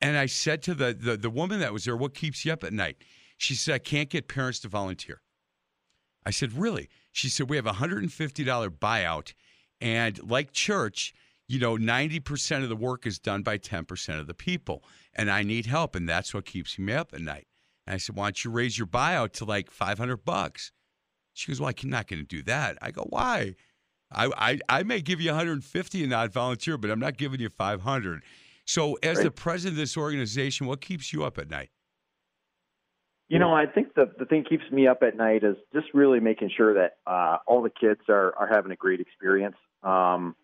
and 0.00 0.16
I 0.16 0.26
said 0.26 0.62
to 0.64 0.74
the 0.74 0.92
the, 0.92 1.16
the 1.16 1.30
woman 1.30 1.60
that 1.60 1.72
was 1.72 1.84
there, 1.84 1.96
"What 1.96 2.14
keeps 2.14 2.44
you 2.44 2.52
up 2.52 2.64
at 2.64 2.72
night?" 2.72 2.96
She 3.36 3.54
said, 3.54 3.74
"I 3.74 3.78
can't 3.78 4.10
get 4.10 4.28
parents 4.28 4.58
to 4.60 4.68
volunteer." 4.68 5.22
I 6.26 6.30
said, 6.30 6.52
Really? 6.54 6.90
She 7.12 7.28
said, 7.28 7.48
We 7.48 7.56
have 7.56 7.66
a 7.66 7.74
$150 7.74 8.68
buyout. 8.68 9.32
And 9.80 10.28
like 10.28 10.52
church, 10.52 11.14
you 11.46 11.60
know, 11.60 11.76
90% 11.76 12.64
of 12.64 12.68
the 12.68 12.76
work 12.76 13.06
is 13.06 13.18
done 13.18 13.42
by 13.42 13.58
10% 13.58 14.20
of 14.20 14.26
the 14.26 14.34
people. 14.34 14.82
And 15.14 15.30
I 15.30 15.44
need 15.44 15.66
help. 15.66 15.94
And 15.94 16.08
that's 16.08 16.34
what 16.34 16.44
keeps 16.44 16.78
me 16.78 16.92
up 16.92 17.14
at 17.14 17.20
night. 17.20 17.46
And 17.86 17.94
I 17.94 17.96
said, 17.98 18.16
Why 18.16 18.26
don't 18.26 18.44
you 18.44 18.50
raise 18.50 18.78
your 18.78 18.86
buyout 18.86 19.32
to 19.34 19.44
like 19.44 19.70
500 19.70 20.24
bucks? 20.24 20.72
She 21.34 21.50
goes, 21.50 21.60
Well, 21.60 21.68
I'm 21.70 21.90
not 21.90 22.08
going 22.08 22.20
to 22.20 22.26
do 22.26 22.42
that. 22.44 22.78
I 22.82 22.90
go, 22.90 23.06
Why? 23.08 23.54
I, 24.12 24.30
I, 24.36 24.58
I 24.68 24.82
may 24.82 25.00
give 25.00 25.20
you 25.20 25.30
150 25.30 26.00
and 26.00 26.10
not 26.10 26.32
volunteer, 26.32 26.78
but 26.78 26.90
I'm 26.90 27.00
not 27.00 27.16
giving 27.16 27.40
you 27.40 27.48
500. 27.48 28.22
So, 28.64 28.94
as 29.02 29.20
the 29.20 29.30
president 29.30 29.74
of 29.74 29.78
this 29.78 29.96
organization, 29.96 30.66
what 30.66 30.80
keeps 30.80 31.12
you 31.12 31.24
up 31.24 31.38
at 31.38 31.48
night? 31.48 31.70
You 33.28 33.40
know, 33.40 33.52
I 33.52 33.66
think 33.66 33.94
the 33.94 34.12
the 34.18 34.24
thing 34.24 34.44
keeps 34.44 34.64
me 34.70 34.86
up 34.86 35.02
at 35.02 35.16
night 35.16 35.42
is 35.42 35.56
just 35.72 35.86
really 35.94 36.20
making 36.20 36.50
sure 36.56 36.74
that 36.74 36.98
uh, 37.06 37.38
all 37.46 37.62
the 37.62 37.70
kids 37.70 38.00
are 38.08 38.34
are 38.36 38.48
having 38.48 38.70
a 38.70 38.76
great 38.76 39.00
experience. 39.00 39.56
Um, 39.82 40.36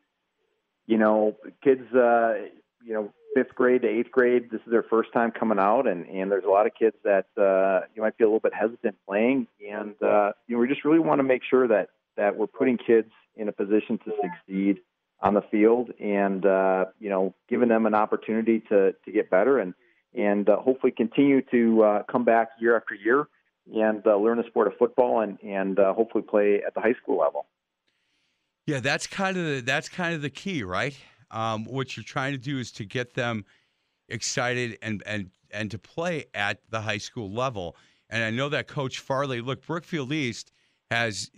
you 0.87 0.99
know, 0.99 1.37
kids, 1.63 1.83
uh, 1.95 2.35
you 2.85 2.93
know, 2.93 3.13
fifth 3.35 3.55
grade 3.55 3.83
to 3.83 3.89
eighth 3.89 4.11
grade, 4.11 4.51
this 4.51 4.61
is 4.65 4.71
their 4.71 4.83
first 4.83 5.13
time 5.13 5.31
coming 5.31 5.59
out, 5.59 5.87
and 5.87 6.07
and 6.07 6.31
there's 6.31 6.45
a 6.45 6.51
lot 6.51 6.67
of 6.67 6.73
kids 6.79 6.97
that 7.05 7.27
uh, 7.37 7.87
you 7.95 8.03
might 8.03 8.17
be 8.17 8.25
a 8.25 8.27
little 8.27 8.41
bit 8.41 8.55
hesitant 8.55 8.97
playing, 9.07 9.47
and 9.69 9.95
uh, 10.03 10.33
you 10.47 10.57
know, 10.57 10.61
we 10.61 10.69
just 10.69 10.85
really 10.85 10.99
want 10.99 11.19
to 11.19 11.25
make 11.25 11.43
sure 11.49 11.69
that 11.69 11.89
that 12.17 12.37
we're 12.37 12.47
putting 12.47 12.79
kids 12.79 13.11
in 13.37 13.49
a 13.49 13.53
position 13.53 13.99
to 13.99 14.13
succeed 14.23 14.79
on 15.21 15.35
the 15.35 15.43
field, 15.51 15.91
and 16.01 16.45
uh, 16.45 16.87
you 16.99 17.09
know, 17.09 17.35
giving 17.49 17.69
them 17.69 17.87
an 17.87 17.95
opportunity 17.95 18.61
to 18.69 18.93
to 19.05 19.13
get 19.13 19.31
better 19.31 19.59
and 19.59 19.75
and 20.15 20.49
uh, 20.49 20.57
hopefully 20.59 20.93
continue 20.93 21.41
to 21.51 21.83
uh, 21.83 22.03
come 22.11 22.25
back 22.25 22.51
year 22.61 22.77
after 22.77 22.95
year 22.95 23.29
and 23.75 24.07
uh, 24.07 24.17
learn 24.17 24.39
the 24.39 24.45
sport 24.49 24.67
of 24.67 24.75
football 24.79 25.21
and 25.21 25.39
and 25.43 25.79
uh, 25.79 25.93
hopefully 25.95 26.23
play 26.23 26.63
at 26.67 26.75
the 26.75 26.81
high 26.81 26.95
school 27.03 27.19
level. 27.19 27.47
Yeah, 28.67 28.81
that's 28.81 29.07
kind 29.07 29.37
of 29.37 29.45
the, 29.45 29.61
that's 29.61 29.89
kind 29.89 30.15
of 30.15 30.23
the 30.23 30.31
key, 30.31 30.63
right? 30.63 30.97
Um, 31.33 31.65
what 31.65 31.97
you're 31.97 32.05
trying 32.05 32.33
to 32.33 32.39
do 32.39 32.59
is 32.59 32.71
to 32.73 32.85
get 32.85 33.15
them 33.15 33.45
excited 34.09 34.79
and 34.83 35.03
and 35.07 35.31
and 35.51 35.71
to 35.71 35.79
play 35.79 36.27
at 36.35 36.61
the 36.71 36.81
high 36.81 36.99
school 36.99 37.31
level. 37.31 37.77
and 38.11 38.23
I 38.23 38.31
know 38.31 38.49
that 38.51 38.69
Coach 38.69 39.01
Farley. 39.01 39.41
Look, 39.41 39.67
Brookfield 39.67 40.13
East 40.13 40.53
has 40.91 41.31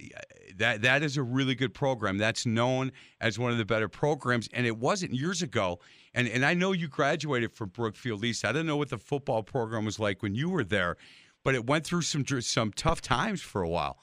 that 0.57 0.83
that 0.83 1.03
is 1.03 1.17
a 1.17 1.23
really 1.23 1.55
good 1.55 1.73
program. 1.73 2.19
That's 2.19 2.45
known 2.45 2.91
as 3.21 3.39
one 3.39 3.53
of 3.53 3.59
the 3.59 3.65
better 3.65 3.89
programs, 3.89 4.49
and 4.53 4.67
it 4.67 4.77
wasn't 4.77 5.13
years 5.15 5.43
ago. 5.43 5.79
And 6.13 6.29
and 6.29 6.45
I 6.45 6.55
know 6.55 6.73
you 6.73 6.89
graduated 6.89 7.53
from 7.53 7.69
Brookfield 7.69 8.25
East. 8.25 8.45
I 8.45 8.53
don't 8.53 8.67
know 8.67 8.77
what 8.77 8.91
the 8.91 8.99
football 8.99 9.43
program 9.43 9.85
was 9.85 9.99
like 9.99 10.23
when 10.23 10.35
you 10.35 10.51
were 10.51 10.65
there, 10.65 10.97
but 11.45 11.55
it 11.55 11.67
went 11.67 11.85
through 11.87 12.03
some 12.03 12.25
some 12.41 12.73
tough 12.73 13.01
times 13.01 13.41
for 13.41 13.63
a 13.63 13.69
while. 13.69 13.99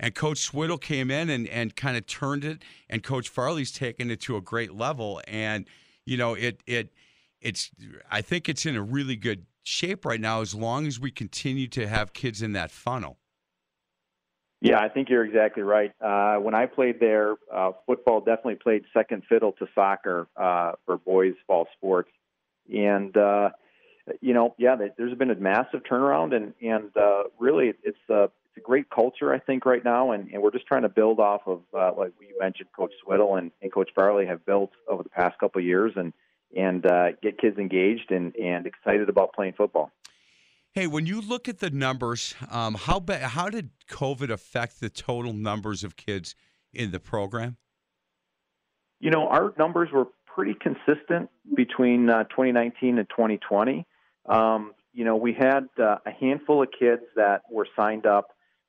And 0.00 0.14
Coach 0.14 0.38
Swittle 0.38 0.78
came 0.78 1.10
in 1.10 1.28
and, 1.28 1.48
and 1.48 1.74
kind 1.74 1.96
of 1.96 2.06
turned 2.06 2.44
it, 2.44 2.62
and 2.88 3.02
Coach 3.02 3.28
Farley's 3.28 3.72
taken 3.72 4.10
it 4.10 4.20
to 4.22 4.36
a 4.36 4.40
great 4.40 4.72
level. 4.72 5.20
And 5.26 5.66
you 6.04 6.16
know, 6.16 6.34
it 6.34 6.62
it 6.66 6.92
it's 7.40 7.70
I 8.10 8.22
think 8.22 8.48
it's 8.48 8.64
in 8.64 8.76
a 8.76 8.82
really 8.82 9.16
good 9.16 9.46
shape 9.62 10.04
right 10.04 10.20
now 10.20 10.40
as 10.40 10.54
long 10.54 10.86
as 10.86 10.98
we 10.98 11.10
continue 11.10 11.68
to 11.68 11.86
have 11.86 12.12
kids 12.12 12.42
in 12.42 12.52
that 12.52 12.70
funnel. 12.70 13.18
Yeah, 14.60 14.80
I 14.80 14.88
think 14.88 15.08
you're 15.08 15.24
exactly 15.24 15.62
right. 15.62 15.92
Uh, 16.00 16.36
when 16.36 16.54
I 16.54 16.66
played 16.66 16.98
there, 16.98 17.36
uh, 17.52 17.72
football 17.86 18.20
definitely 18.20 18.56
played 18.56 18.82
second 18.92 19.22
fiddle 19.28 19.52
to 19.52 19.66
soccer 19.72 20.26
uh, 20.36 20.72
for 20.84 20.98
boys' 20.98 21.34
fall 21.46 21.68
sports, 21.76 22.10
and 22.72 23.16
uh, 23.16 23.50
you 24.20 24.34
know, 24.34 24.54
yeah, 24.58 24.74
there's 24.96 25.16
been 25.16 25.30
a 25.30 25.36
massive 25.36 25.82
turnaround, 25.88 26.34
and 26.34 26.54
and 26.60 26.96
uh, 26.96 27.24
really, 27.38 27.68
it's 27.84 27.98
it's 28.08 28.32
a 28.58 28.62
great 28.62 28.90
culture 28.90 29.32
I 29.32 29.38
think 29.38 29.64
right 29.64 29.84
now, 29.84 30.12
and, 30.12 30.30
and 30.32 30.42
we're 30.42 30.50
just 30.50 30.66
trying 30.66 30.82
to 30.82 30.88
build 30.88 31.20
off 31.20 31.42
of 31.46 31.62
uh, 31.76 31.92
like 31.96 32.12
you 32.20 32.36
mentioned, 32.40 32.68
Coach 32.76 32.92
Swittle 33.04 33.36
and, 33.36 33.50
and 33.62 33.72
Coach 33.72 33.90
Farley 33.94 34.26
have 34.26 34.44
built 34.44 34.70
over 34.88 35.02
the 35.02 35.08
past 35.08 35.38
couple 35.38 35.60
of 35.60 35.64
years, 35.64 35.92
and 35.96 36.12
and 36.56 36.86
uh, 36.86 37.12
get 37.22 37.38
kids 37.38 37.58
engaged 37.58 38.10
and 38.10 38.34
and 38.36 38.66
excited 38.66 39.08
about 39.08 39.32
playing 39.32 39.54
football. 39.56 39.90
Hey, 40.72 40.86
when 40.86 41.06
you 41.06 41.20
look 41.20 41.48
at 41.48 41.58
the 41.58 41.70
numbers, 41.70 42.34
um, 42.50 42.74
how 42.74 43.02
how 43.22 43.48
did 43.48 43.70
COVID 43.90 44.30
affect 44.30 44.80
the 44.80 44.90
total 44.90 45.32
numbers 45.32 45.84
of 45.84 45.96
kids 45.96 46.34
in 46.72 46.90
the 46.90 47.00
program? 47.00 47.56
You 49.00 49.10
know, 49.10 49.28
our 49.28 49.54
numbers 49.58 49.90
were 49.92 50.06
pretty 50.26 50.54
consistent 50.54 51.30
between 51.56 52.10
uh, 52.10 52.24
2019 52.24 52.98
and 52.98 53.08
2020. 53.08 53.86
Um, 54.28 54.72
you 54.92 55.04
know, 55.04 55.16
we 55.16 55.32
had 55.32 55.68
uh, 55.80 55.96
a 56.04 56.10
handful 56.10 56.62
of 56.62 56.68
kids 56.76 57.02
that 57.16 57.42
were 57.50 57.66
signed 57.76 58.06
up, 58.06 58.28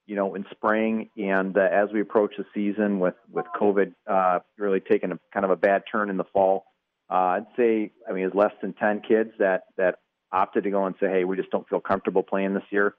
you 0.10 0.16
know, 0.16 0.34
in 0.34 0.44
spring, 0.50 1.08
and 1.18 1.56
uh, 1.56 1.62
as 1.72 1.90
we 1.94 2.02
approach 2.02 2.34
the 2.36 2.46
season 2.52 3.00
with 3.00 3.14
with 3.32 3.46
COVID 3.56 3.94
uh, 4.08 4.40
really 4.58 4.80
taking 4.80 5.12
a 5.12 5.20
kind 5.32 5.46
of 5.46 5.52
a 5.52 5.56
bad 5.56 5.84
turn 5.90 6.10
in 6.10 6.18
the 6.18 6.24
fall, 6.34 6.66
uh, 7.12 7.38
I'd 7.38 7.46
say, 7.56 7.92
I 8.10 8.14
mean, 8.14 8.26
it's 8.26 8.36
less 8.36 8.54
than 8.60 8.74
10 8.74 9.02
kids 9.08 9.30
that 9.38 9.66
that 9.78 10.00
opted 10.32 10.64
to 10.64 10.72
go 10.72 10.86
and 10.86 10.96
say, 11.00 11.10
hey, 11.10 11.26
we 11.26 11.38
just 11.38 11.52
don't 11.52 11.70
feel 11.70 11.80
comfortable 11.80 12.24
playing 12.24 12.56
this 12.56 12.64
year. 12.72 12.96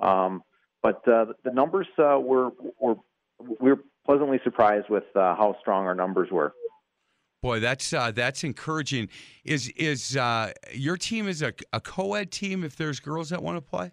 Um, 0.00 0.44
but 0.84 1.06
uh, 1.08 1.26
the 1.42 1.50
numbers 1.52 1.88
uh, 1.98 2.20
were, 2.20 2.50
were 2.80 2.94
we 3.40 3.70
were 3.70 3.80
pleasantly 4.06 4.40
surprised 4.44 4.88
with 4.88 5.04
uh, 5.16 5.34
how 5.34 5.56
strong 5.60 5.86
our 5.86 5.96
numbers 5.96 6.30
were. 6.30 6.54
Boy, 7.42 7.58
that's 7.58 7.92
uh, 7.92 8.12
that's 8.12 8.44
encouraging. 8.44 9.08
Is 9.44 9.68
is 9.70 10.16
uh, 10.16 10.52
your 10.72 10.96
team 10.96 11.26
is 11.26 11.42
a, 11.42 11.52
a 11.72 11.80
co-ed 11.80 12.30
team? 12.30 12.62
If 12.62 12.76
there's 12.76 13.00
girls 13.00 13.30
that 13.30 13.42
want 13.42 13.56
to 13.56 13.60
play, 13.60 13.90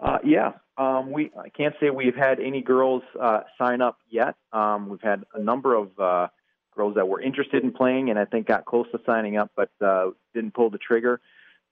uh, 0.00 0.18
yeah, 0.24 0.52
um, 0.76 1.10
we 1.10 1.30
I 1.38 1.48
can't 1.48 1.74
say 1.80 1.90
we've 1.90 2.16
had 2.16 2.38
any 2.40 2.60
girls 2.60 3.02
uh, 3.20 3.40
sign 3.58 3.80
up 3.80 3.98
yet. 4.10 4.34
Um, 4.52 4.88
we've 4.88 5.02
had 5.02 5.24
a 5.34 5.40
number 5.40 5.74
of 5.74 5.98
uh, 5.98 6.28
girls 6.74 6.94
that 6.96 7.08
were 7.08 7.20
interested 7.20 7.64
in 7.64 7.72
playing, 7.72 8.10
and 8.10 8.18
I 8.18 8.26
think 8.26 8.46
got 8.46 8.66
close 8.66 8.86
to 8.92 9.00
signing 9.06 9.36
up, 9.36 9.50
but 9.56 9.70
uh, 9.84 10.10
didn't 10.34 10.54
pull 10.54 10.70
the 10.70 10.78
trigger. 10.78 11.20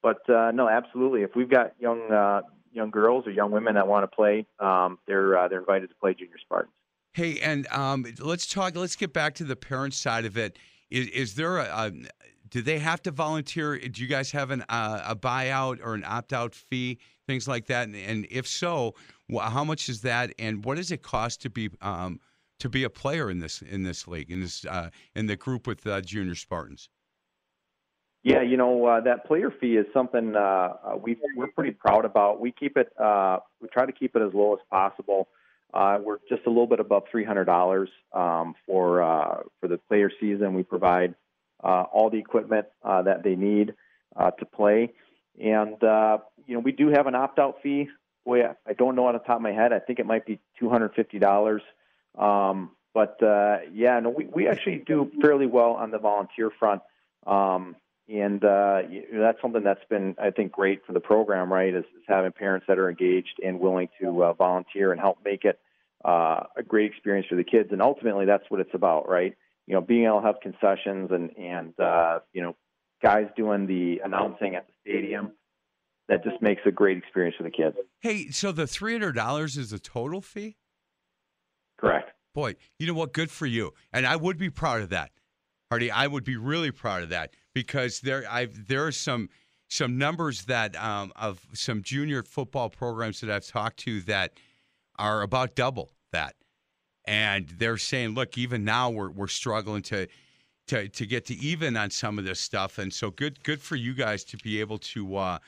But 0.03 0.29
uh, 0.29 0.51
no, 0.53 0.69
absolutely. 0.69 1.23
If 1.23 1.31
we've 1.37 1.51
got 1.51 1.75
young 1.79 2.11
uh, 2.11 2.43
young 2.73 2.91
girls 2.91 3.27
or 3.27 3.31
young 3.31 3.51
women 3.51 3.75
that 3.75 3.87
want 3.87 4.11
to 4.11 4.15
play, 4.15 4.47
um, 4.59 4.99
they're 5.07 5.37
uh, 5.37 5.49
they're 5.49 5.61
invited 5.61 5.89
to 5.91 5.95
play 5.97 6.15
Junior 6.15 6.39
Spartans. 6.41 6.73
Hey, 7.13 7.39
and 7.41 7.67
um, 7.69 8.07
let's 8.21 8.47
talk. 8.47 8.75
Let's 8.75 8.97
get 8.97 9.13
back 9.13 9.35
to 9.37 9.45
the 9.45 9.57
parent 9.57 9.95
side 9.95 10.25
of 10.25 10.37
it. 10.37 10.59
Is, 10.91 11.07
is 11.09 11.35
there 11.37 11.59
a, 11.59 11.65
a, 11.65 11.93
do 12.49 12.61
they 12.61 12.79
have 12.79 13.03
to 13.03 13.11
volunteer? 13.11 13.79
Do 13.79 14.03
you 14.03 14.09
guys 14.09 14.33
have 14.33 14.51
an, 14.51 14.65
uh, 14.69 15.03
a 15.07 15.17
buyout 15.17 15.79
or 15.83 15.95
an 15.95 16.05
opt 16.05 16.33
out 16.33 16.55
fee, 16.55 16.99
things 17.27 17.49
like 17.49 17.67
that? 17.67 17.87
And, 17.87 17.97
and 17.97 18.27
if 18.31 18.47
so, 18.47 18.95
how 19.41 19.65
much 19.65 19.89
is 19.89 20.03
that? 20.03 20.33
And 20.39 20.65
what 20.65 20.77
does 20.77 20.91
it 20.91 21.03
cost 21.03 21.43
to 21.43 21.51
be 21.51 21.71
um, 21.81 22.21
to 22.61 22.69
be 22.69 22.85
a 22.85 22.91
player 22.91 23.31
in 23.31 23.41
this 23.41 23.63
in 23.63 23.83
this 23.83 24.07
league 24.07 24.31
in 24.31 24.41
this 24.41 24.65
uh, 24.65 24.91
in 25.15 25.27
the 25.27 25.37
group 25.37 25.67
with 25.67 25.87
uh, 25.87 26.01
Junior 26.01 26.35
Spartans? 26.35 26.89
Yeah, 28.23 28.41
you 28.41 28.57
know 28.57 28.87
uh, 28.87 29.01
that 29.03 29.27
player 29.27 29.51
fee 29.51 29.77
is 29.77 29.87
something 29.93 30.35
uh, 30.35 30.39
uh, 30.39 30.97
we 30.97 31.17
we're 31.37 31.49
pretty 31.49 31.73
proud 31.73 32.05
about. 32.05 32.41
We 32.41 32.53
keep 32.53 32.77
it. 32.77 32.91
Uh, 32.99 33.39
we 33.61 33.69
try 33.69 33.85
to 33.85 33.93
keep 33.93 34.17
it 34.17 34.23
as 34.23 34.33
low 34.33 34.55
as 34.55 34.61
possible. 34.71 35.29
Uh, 35.75 35.99
we're 36.03 36.19
just 36.29 36.47
a 36.47 36.49
little 36.49 36.69
bit 36.69 36.81
above 36.81 37.03
three 37.11 37.25
hundred 37.25 37.45
dollars 37.45 37.91
um, 38.13 38.55
for 38.65 39.03
uh, 39.03 39.43
for 39.61 39.69
the 39.69 39.77
player 39.77 40.11
season. 40.21 40.55
We 40.55 40.63
provide 40.63 41.15
uh, 41.63 41.85
all 41.93 42.11
the 42.11 42.19
equipment 42.19 42.67
uh, 42.83 43.03
that 43.03 43.25
they 43.25 43.35
need 43.35 43.75
uh, 44.17 44.31
to 44.33 44.47
play, 44.47 44.93
and 45.41 45.83
uh, 45.83 46.19
you 46.47 46.55
know 46.55 46.61
we 46.61 46.73
do 46.73 46.89
have 46.89 47.07
an 47.07 47.15
opt-out 47.15 47.63
fee. 47.63 47.89
Boy, 48.25 48.43
I 48.67 48.73
don't 48.73 48.97
know 48.97 49.07
on 49.07 49.15
the 49.15 49.19
top 49.19 49.37
of 49.37 49.43
my 49.43 49.53
head. 49.53 49.73
I 49.73 49.81
think 49.81 49.99
it 49.99 50.07
might 50.07 50.25
be 50.25 50.41
two 50.59 50.71
hundred 50.71 50.95
fifty 50.95 51.19
dollars. 51.19 51.63
Um, 52.17 52.71
but 52.95 53.23
uh, 53.23 53.59
yeah, 53.73 54.01
no, 54.01 54.11
we 54.11 54.27
we 54.27 54.49
actually 54.49 54.83
do 54.87 55.11
fairly 55.21 55.47
well 55.47 55.73
on 55.73 55.91
the 55.91 55.99
volunteer 55.99 56.51
front. 56.59 56.83
Um, 57.27 57.77
and 58.09 58.45
uh, 58.45 58.83
that's 59.15 59.41
something 59.41 59.63
that's 59.63 59.85
been, 59.89 60.15
I 60.23 60.31
think, 60.31 60.53
great 60.53 60.85
for 60.87 60.93
the 60.93 61.01
program. 61.01 61.53
Right, 61.53 61.75
is, 61.75 61.85
is 61.85 62.05
having 62.07 62.33
parents 62.33 62.67
that 62.69 62.79
are 62.79 62.89
engaged 62.89 63.41
and 63.45 63.61
willing 63.61 63.89
to 64.01 64.25
uh, 64.25 64.33
volunteer 64.35 64.93
and 64.93 65.01
help 65.01 65.19
make 65.25 65.45
it 65.45 65.59
uh, 66.05 66.45
a 66.57 66.63
great 66.63 66.91
experience 66.91 67.27
for 67.29 67.37
the 67.37 67.45
kids. 67.45 67.71
And 67.73 67.83
ultimately, 67.83 68.27
that's 68.27 68.45
what 68.49 68.61
it's 68.61 68.75
about, 68.75 69.09
right? 69.09 69.35
You 69.67 69.75
know, 69.75 69.81
being 69.81 70.05
able 70.05 70.21
to 70.21 70.27
have 70.27 70.41
concessions 70.41 71.11
and 71.11 71.37
and 71.37 71.79
uh, 71.81 72.21
you 72.33 72.43
know, 72.43 72.55
guys 73.05 73.27
doing 73.37 73.67
the 73.67 74.01
announcing 74.03 74.55
at 74.55 74.67
the 74.67 74.73
stadium. 74.81 75.33
That 76.09 76.25
just 76.25 76.43
makes 76.43 76.61
a 76.67 76.71
great 76.71 76.99
experience 76.99 77.37
for 77.37 77.45
the 77.45 77.51
kids. 77.51 77.77
Hey, 78.01 78.31
so 78.31 78.53
the 78.53 78.67
three 78.67 78.93
hundred 78.93 79.13
dollars 79.13 79.57
is 79.57 79.71
the 79.71 79.79
total 79.79 80.21
fee? 80.21 80.57
Correct. 81.79 82.11
Boy, 82.35 82.57
you 82.79 82.87
know 82.87 82.95
what? 82.95 83.13
Good 83.13 83.31
for 83.31 83.47
you. 83.47 83.73
And 83.93 84.07
I 84.07 84.17
would 84.17 84.37
be 84.37 84.51
proud 84.51 84.83
of 84.83 84.91
that. 84.91 85.13
Hardy, 85.71 85.91
I 85.91 86.07
would 86.07 86.25
be 86.25 86.37
really 86.37 86.71
proud 86.71 87.03
of 87.03 87.09
that 87.11 87.33
because 87.55 88.01
there 88.01 88.25
I've 88.31 88.69
there 88.69 88.87
are 88.87 88.93
some 88.93 89.31
some 89.69 89.97
numbers 89.97 90.45
that 90.45 90.77
um, 90.77 91.13
of 91.17 91.47
some 91.55 91.83
junior 91.83 92.23
football 92.23 92.69
programs 92.69 93.21
that 93.21 93.31
I've 93.31 93.47
talked 93.47 93.79
to 93.81 94.01
that 94.03 94.33
are 94.99 95.23
about 95.23 95.55
double 95.55 95.91
that, 96.13 96.35
and 97.07 97.49
they're 97.49 97.79
saying, 97.79 98.11
look, 98.11 98.37
even 98.37 98.63
now 98.65 98.91
we're 98.91 99.11
we're 99.11 99.27
struggling 99.27 99.83
to 99.83 100.07
to 100.69 100.89
to 100.89 101.07
get 101.07 101.27
to 101.27 101.35
even 101.35 101.77
on 101.77 101.91
some 101.91 102.19
of 102.19 102.25
this 102.25 102.41
stuff, 102.41 102.79
and 102.79 102.93
so 102.93 103.11
good 103.11 103.43
good 103.43 103.61
for 103.61 103.77
you 103.77 103.95
guys 103.95 104.25
to 104.25 104.37
be 104.39 104.61
able 104.61 104.79
to 104.79 105.17
uh, 105.17 105.39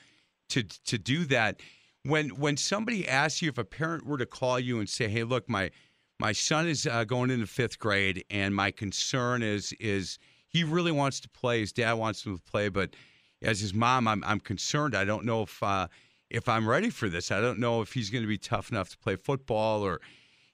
to 0.49 0.63
to 0.63 0.97
do 0.97 1.25
that. 1.25 1.61
When 2.03 2.29
when 2.29 2.57
somebody 2.57 3.07
asks 3.07 3.41
you 3.41 3.49
if 3.49 3.57
a 3.57 3.65
parent 3.65 4.05
were 4.05 4.17
to 4.17 4.25
call 4.25 4.59
you 4.59 4.79
and 4.79 4.87
say, 4.87 5.07
hey, 5.07 5.23
look, 5.23 5.49
my 5.49 5.71
my 6.19 6.31
son 6.31 6.67
is 6.67 6.87
uh, 6.87 7.03
going 7.03 7.29
into 7.29 7.47
fifth 7.47 7.79
grade, 7.79 8.23
and 8.29 8.55
my 8.55 8.71
concern 8.71 9.43
is 9.43 9.73
is 9.73 10.17
he 10.47 10.63
really 10.63 10.91
wants 10.91 11.19
to 11.21 11.29
play. 11.29 11.59
His 11.59 11.73
dad 11.73 11.93
wants 11.93 12.25
him 12.25 12.37
to 12.37 12.43
play, 12.43 12.69
but 12.69 12.95
as 13.41 13.59
his 13.59 13.73
mom, 13.73 14.07
I'm 14.07 14.23
I'm 14.23 14.39
concerned. 14.39 14.95
I 14.95 15.05
don't 15.05 15.25
know 15.25 15.43
if 15.43 15.61
uh, 15.61 15.87
if 16.29 16.47
I'm 16.47 16.67
ready 16.67 16.89
for 16.89 17.09
this. 17.09 17.31
I 17.31 17.41
don't 17.41 17.59
know 17.59 17.81
if 17.81 17.93
he's 17.93 18.09
going 18.09 18.23
to 18.23 18.27
be 18.27 18.37
tough 18.37 18.71
enough 18.71 18.89
to 18.89 18.97
play 18.97 19.15
football 19.15 19.81
or 19.83 20.01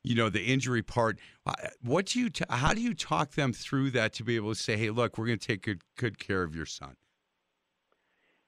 you 0.04 0.16
know 0.16 0.30
the 0.30 0.44
injury 0.44 0.82
part. 0.82 1.18
Uh, 1.46 1.54
what 1.82 2.08
do 2.08 2.20
you 2.20 2.30
t- 2.30 2.46
how 2.50 2.74
do 2.74 2.82
you 2.82 2.94
talk 2.94 3.32
them 3.32 3.54
through 3.54 3.92
that 3.92 4.14
to 4.14 4.24
be 4.24 4.36
able 4.36 4.54
to 4.54 4.60
say, 4.60 4.78
hey, 4.78 4.90
look, 4.90 5.18
we're 5.18 5.26
going 5.26 5.40
to 5.40 5.48
take 5.48 5.64
good 5.64 5.82
good 5.98 6.20
care 6.20 6.44
of 6.44 6.56
your 6.56 6.66
son. 6.66 6.96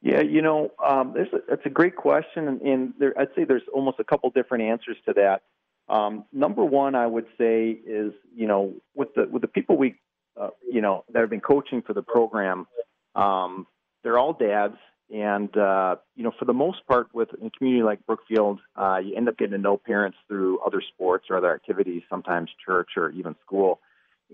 Yeah, 0.01 0.21
you 0.21 0.41
know, 0.41 0.71
um, 0.85 1.13
there's 1.15 1.33
a, 1.33 1.39
that's 1.49 1.65
a 1.65 1.69
great 1.69 1.95
question, 1.95 2.47
and, 2.47 2.61
and 2.61 2.93
there, 2.99 3.19
I'd 3.19 3.29
say 3.35 3.43
there's 3.43 3.63
almost 3.73 3.99
a 3.99 4.03
couple 4.03 4.29
different 4.29 4.65
answers 4.65 4.97
to 5.07 5.13
that. 5.13 5.41
Um, 5.87 6.25
number 6.31 6.63
one, 6.63 6.93
I 6.93 7.07
would 7.07 7.25
say 7.37 7.69
is 7.69 8.13
you 8.35 8.47
know 8.47 8.73
with 8.93 9.13
the 9.15 9.27
with 9.27 9.41
the 9.41 9.47
people 9.47 9.77
we 9.77 9.95
uh, 10.39 10.49
you 10.69 10.81
know 10.81 11.05
that 11.11 11.21
have 11.21 11.29
been 11.29 11.41
coaching 11.41 11.81
for 11.81 11.93
the 11.93 12.03
program, 12.03 12.67
um, 13.15 13.65
they're 14.03 14.19
all 14.19 14.33
dads, 14.33 14.77
and 15.13 15.55
uh, 15.55 15.95
you 16.15 16.23
know 16.23 16.31
for 16.37 16.45
the 16.45 16.53
most 16.53 16.85
part, 16.87 17.13
with 17.13 17.29
a 17.33 17.49
community 17.57 17.83
like 17.83 18.05
Brookfield, 18.05 18.59
uh, 18.75 18.97
you 19.03 19.15
end 19.15 19.29
up 19.29 19.37
getting 19.37 19.53
to 19.53 19.57
know 19.57 19.77
parents 19.77 20.17
through 20.27 20.59
other 20.59 20.81
sports 20.81 21.27
or 21.29 21.37
other 21.37 21.53
activities, 21.53 22.03
sometimes 22.09 22.49
church 22.65 22.91
or 22.97 23.11
even 23.11 23.35
school. 23.45 23.79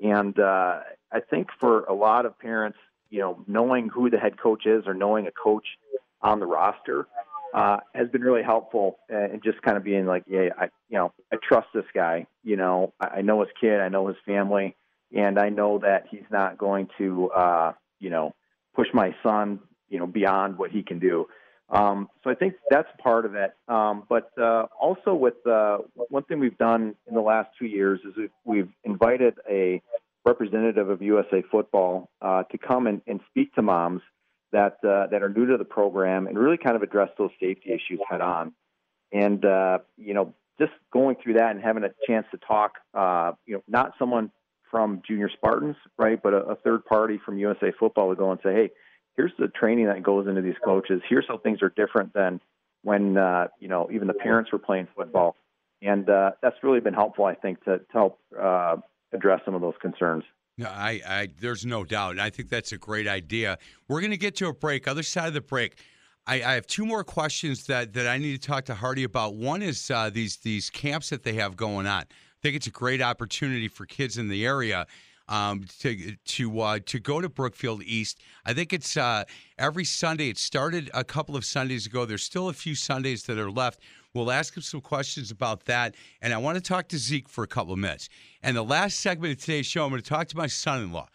And 0.02 0.40
uh, 0.40 0.80
I 1.12 1.20
think 1.30 1.50
for 1.60 1.84
a 1.84 1.94
lot 1.94 2.26
of 2.26 2.40
parents, 2.40 2.78
you 3.10 3.20
know, 3.20 3.44
knowing 3.48 3.90
who 3.90 4.10
the 4.10 4.18
head 4.18 4.40
coach 4.40 4.66
is 4.66 4.88
or 4.88 4.94
knowing 4.94 5.28
a 5.28 5.32
coach 5.32 5.66
on 6.22 6.40
the 6.40 6.46
roster 6.46 7.08
uh, 7.54 7.78
has 7.94 8.08
been 8.10 8.22
really 8.22 8.44
helpful 8.44 9.00
and 9.10 9.44
just 9.44 9.62
kind 9.62 9.76
of 9.76 9.84
being 9.84 10.06
like, 10.06 10.24
yeah, 10.28 10.50
I, 10.58 10.66
you 10.90 10.98
know, 10.98 11.12
I 11.32 11.38
trust 11.44 11.68
this 11.74 11.86
guy. 11.94 12.28
You 12.44 12.56
know, 12.56 12.94
I, 13.00 13.08
I 13.18 13.22
know 13.22 13.42
his 13.42 13.50
kid, 13.60 13.82
I 13.82 13.90
know 13.90 14.08
his 14.08 14.18
family, 14.26 14.76
and 15.14 15.38
I 15.38 15.50
know 15.50 15.80
that 15.80 16.06
he's 16.10 16.24
not 16.32 16.58
going 16.58 16.88
to, 16.98 17.30
uh, 17.32 17.74
you 18.00 18.10
know, 18.10 18.34
push 18.74 18.88
my 18.94 19.14
son, 19.22 19.60
you 19.92 20.00
know, 20.00 20.08
beyond 20.08 20.58
what 20.58 20.72
he 20.72 20.82
can 20.82 20.98
do. 20.98 21.28
Um, 21.70 22.10
so 22.24 22.30
I 22.30 22.36
think 22.36 22.56
that's 22.70 22.90
part 23.02 23.26
of 23.26 23.36
it. 23.36 23.52
Um, 23.68 24.04
but 24.10 24.32
uh, 24.38 24.66
also 24.80 25.14
with 25.14 25.46
uh, 25.48 25.80
one 26.10 26.24
thing 26.24 26.40
we've 26.40 26.58
done 26.58 26.96
in 27.08 27.14
the 27.16 27.22
last 27.22 27.50
two 27.60 27.66
years 27.66 28.00
is 28.06 28.14
we've, 28.18 28.30
we've 28.44 28.70
invited 28.84 29.36
a 29.50 29.82
representative 30.26 30.90
of 30.90 31.02
USA 31.02 31.44
Football 31.50 32.10
uh, 32.22 32.44
to 32.44 32.58
come 32.58 32.88
and, 32.88 33.02
and 33.08 33.22
speak 33.30 33.54
to 33.56 33.62
moms 33.62 34.02
that 34.52 34.78
uh, 34.84 35.08
that 35.08 35.24
are 35.24 35.30
new 35.30 35.46
to 35.46 35.58
the 35.58 35.64
program 35.64 36.28
and 36.28 36.38
really 36.38 36.58
kind 36.58 36.76
of 36.76 36.84
address 36.84 37.10
those 37.18 37.32
safety 37.40 37.70
issues 37.70 38.00
head 38.10 38.20
on. 38.20 38.54
And 39.14 39.44
uh, 39.46 39.80
you 39.98 40.14
know, 40.14 40.34
just 40.60 40.74
going 40.92 41.16
through 41.24 41.36
that 41.36 41.52
and 41.52 41.64
having 41.64 41.86
a 41.86 41.92
chance 42.06 42.28
to 42.32 42.38
talk, 42.38 42.74
uh, 42.94 43.32
you 43.46 43.56
know, 43.56 43.64
not 43.70 43.94
someone 43.98 44.30
from 44.70 45.02
Junior 45.08 45.30
Spartans, 45.30 45.78
right, 45.98 46.22
but 46.22 46.34
a, 46.34 46.38
a 46.48 46.56
third 46.56 46.86
party 46.86 47.18
from 47.26 47.38
USA 47.38 47.72
Football 47.80 48.10
would 48.10 48.18
go 48.18 48.32
and 48.32 48.42
say, 48.44 48.54
hey 48.54 48.72
here's 49.16 49.32
the 49.38 49.48
training 49.48 49.88
that 49.88 50.04
goes 50.04 50.28
into 50.28 50.42
these 50.42 50.56
coaches. 50.64 51.02
Here's 51.08 51.26
how 51.28 51.38
things 51.38 51.62
are 51.62 51.70
different 51.70 52.14
than 52.14 52.40
when 52.84 53.18
uh, 53.18 53.48
you 53.60 53.68
know 53.68 53.90
even 53.92 54.08
the 54.08 54.14
parents 54.14 54.52
were 54.52 54.60
playing 54.60 54.88
football, 54.96 55.36
and 55.82 56.10
uh, 56.10 56.32
that's 56.42 56.56
really 56.64 56.80
been 56.80 56.94
helpful, 56.94 57.26
I 57.26 57.36
think, 57.36 57.64
to, 57.66 57.80
to 57.80 57.86
help 57.92 58.20
uh, 58.40 58.78
address 59.14 59.42
some 59.46 59.56
of 59.56 59.62
those 59.62 59.76
concerns. 59.82 60.24
No, 60.58 60.68
I, 60.68 61.02
I, 61.08 61.30
there's 61.40 61.66
no 61.66 61.84
doubt. 61.84 62.20
I 62.20 62.30
think 62.30 62.50
that's 62.50 62.72
a 62.72 62.78
great 62.78 63.08
idea. 63.08 63.58
We're 63.88 64.02
going 64.02 64.12
to 64.12 64.18
get 64.18 64.36
to 64.38 64.48
a 64.48 64.54
break. 64.54 64.88
Other 64.88 65.04
side 65.04 65.28
of 65.28 65.34
the 65.34 65.42
break, 65.42 65.80
I, 66.28 66.36
I, 66.44 66.54
have 66.54 66.68
two 66.68 66.86
more 66.86 67.04
questions 67.04 67.66
that, 67.68 67.94
that 67.94 68.06
I 68.06 68.18
need 68.18 68.40
to 68.40 68.48
talk 68.48 68.66
to 68.66 68.76
Hardy 68.76 69.04
about. 69.04 69.36
One 69.36 69.62
is 69.62 69.90
uh, 69.90 70.10
these 70.10 70.38
these 70.38 70.70
camps 70.70 71.10
that 71.10 71.24
they 71.24 71.34
have 71.34 71.56
going 71.56 71.88
on. 71.88 72.04
I 72.04 72.42
think 72.42 72.56
it's 72.56 72.68
a 72.68 72.72
great 72.72 73.02
opportunity 73.02 73.68
for 73.68 73.86
kids 73.86 74.18
in 74.18 74.28
the 74.28 74.46
area 74.46 74.86
um, 75.32 75.64
to 75.80 76.16
to 76.18 76.60
uh, 76.60 76.80
to 76.86 77.00
go 77.00 77.22
to 77.22 77.30
Brookfield 77.30 77.82
East. 77.84 78.20
I 78.46 78.54
think 78.54 78.74
it's 78.74 78.98
uh, 78.98 79.24
every 79.58 79.86
Sunday. 79.86 80.30
It 80.30 80.38
started 80.38 80.92
a 80.94 81.06
couple 81.06 81.38
of 81.38 81.46
Sundays 81.46 81.88
ago. 81.88 82.06
There's 82.06 82.22
still 82.22 82.50
a 82.50 82.54
few 82.54 82.76
Sundays 82.76 83.24
that 83.24 83.40
are 83.40 83.50
left. 83.50 83.80
We'll 84.14 84.30
ask 84.30 84.56
him 84.56 84.62
some 84.62 84.82
questions 84.82 85.32
about 85.32 85.66
that, 85.66 85.96
and 86.22 86.34
I 86.34 86.38
want 86.38 86.58
to 86.58 86.62
talk 86.62 86.90
to 86.90 86.98
Zeke 86.98 87.30
for 87.30 87.46
a 87.46 87.48
couple 87.48 87.72
of 87.72 87.80
minutes. 87.80 88.10
And 88.44 88.58
the 88.58 88.64
last 88.64 89.00
segment 89.00 89.34
of 89.34 89.40
today's 89.40 89.66
show, 89.66 89.86
I'm 89.86 89.90
going 89.90 90.02
to 90.02 90.10
talk 90.10 90.28
to 90.28 90.38
my 90.38 90.48
son-in-law, 90.48 91.08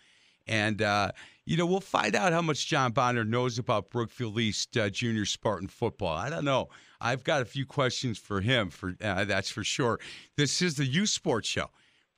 and 0.47 0.81
uh, 0.81 1.13
you 1.45 1.59
know 1.59 1.67
we'll 1.67 1.81
find 1.81 2.17
out 2.17 2.33
how 2.33 2.41
much 2.41 2.67
John 2.67 2.93
Bonner 2.93 3.25
knows 3.25 3.59
about 3.59 3.91
Brookfield 3.91 4.41
East 4.41 4.79
uh, 4.79 4.89
Junior 4.89 5.27
Spartan 5.27 5.69
football. 5.69 6.17
I 6.17 6.31
don't 6.31 6.47
know. 6.47 6.71
I've 7.03 7.23
got 7.23 7.43
a 7.43 7.45
few 7.45 7.67
questions 7.67 8.17
for 8.17 8.41
him. 8.41 8.71
For 8.71 8.97
uh, 9.03 9.27
that's 9.27 9.51
for 9.51 9.63
sure. 9.63 10.01
This 10.39 10.63
is 10.63 10.77
the 10.77 10.87
Youth 10.87 11.11
Sports 11.11 11.49
Show. 11.49 11.69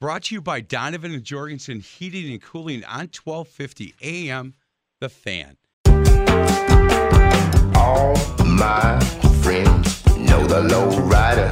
Brought 0.01 0.23
to 0.25 0.37
you 0.37 0.41
by 0.41 0.61
Donovan 0.61 1.13
and 1.13 1.25
Jorgensen 1.25 1.81
Heating 1.81 2.31
and 2.31 2.41
Cooling 2.41 2.85
on 2.85 3.11
1250 3.13 3.97
AM 4.01 4.55
The 5.01 5.09
Fan. 5.09 5.57
All 7.75 8.17
my 8.45 9.01
friends 9.43 10.07
know 10.17 10.47
the 10.47 10.63
low 10.71 10.89
rider. 11.01 11.51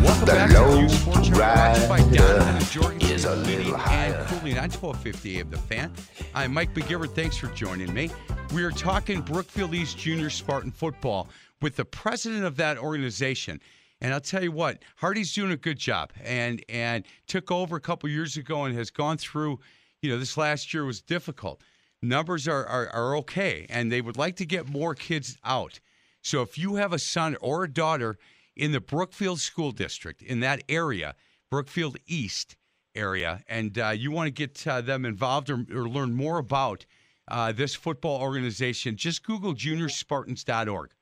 Welcome 0.00 0.20
The 0.20 0.26
back 0.26 0.50
to 0.50 0.54
the 0.54 0.88
Sports. 0.88 1.30
Brought 1.30 1.88
by 1.88 1.98
Donovan 1.98 2.56
and 2.56 2.70
Jorgensen 2.70 3.10
is 3.10 3.24
a 3.24 3.34
Heating 3.34 3.74
and. 3.74 4.24
Cooling 4.28 4.56
on 4.56 4.70
1250 4.70 5.40
AM 5.40 5.50
The 5.50 5.58
Fan. 5.58 5.92
I'm 6.32 6.54
Mike 6.54 6.72
McGivern. 6.74 7.12
Thanks 7.12 7.36
for 7.36 7.48
joining 7.48 7.92
me. 7.92 8.08
We 8.54 8.62
are 8.62 8.70
talking 8.70 9.20
Brookfield 9.20 9.74
East 9.74 9.98
Junior 9.98 10.30
Spartan 10.30 10.70
football 10.70 11.28
with 11.60 11.74
the 11.74 11.84
president 11.84 12.44
of 12.44 12.54
that 12.58 12.78
organization. 12.78 13.60
And 14.00 14.14
I'll 14.14 14.20
tell 14.20 14.42
you 14.42 14.52
what, 14.52 14.82
Hardy's 14.96 15.34
doing 15.34 15.50
a 15.50 15.56
good 15.56 15.78
job, 15.78 16.12
and 16.22 16.64
and 16.68 17.04
took 17.26 17.50
over 17.50 17.76
a 17.76 17.80
couple 17.80 18.08
years 18.08 18.36
ago 18.36 18.64
and 18.64 18.76
has 18.76 18.90
gone 18.90 19.18
through. 19.18 19.58
You 20.02 20.10
know, 20.10 20.18
this 20.18 20.36
last 20.36 20.72
year 20.72 20.84
was 20.84 21.00
difficult. 21.00 21.62
Numbers 22.00 22.46
are, 22.46 22.64
are 22.64 22.88
are 22.90 23.16
okay, 23.16 23.66
and 23.68 23.90
they 23.90 24.00
would 24.00 24.16
like 24.16 24.36
to 24.36 24.46
get 24.46 24.68
more 24.68 24.94
kids 24.94 25.36
out. 25.44 25.80
So 26.22 26.42
if 26.42 26.56
you 26.56 26.76
have 26.76 26.92
a 26.92 26.98
son 26.98 27.36
or 27.40 27.64
a 27.64 27.72
daughter 27.72 28.18
in 28.54 28.70
the 28.70 28.80
Brookfield 28.80 29.40
School 29.40 29.72
District 29.72 30.22
in 30.22 30.40
that 30.40 30.62
area, 30.68 31.16
Brookfield 31.50 31.96
East 32.06 32.56
area, 32.94 33.42
and 33.48 33.78
uh, 33.78 33.88
you 33.90 34.12
want 34.12 34.28
to 34.28 34.30
get 34.30 34.64
uh, 34.66 34.80
them 34.80 35.04
involved 35.04 35.50
or, 35.50 35.64
or 35.72 35.88
learn 35.88 36.14
more 36.14 36.38
about 36.38 36.86
uh, 37.28 37.50
this 37.50 37.74
football 37.74 38.20
organization, 38.20 38.96
just 38.96 39.24
Google 39.24 39.54
juniorspartans.org 39.54 40.92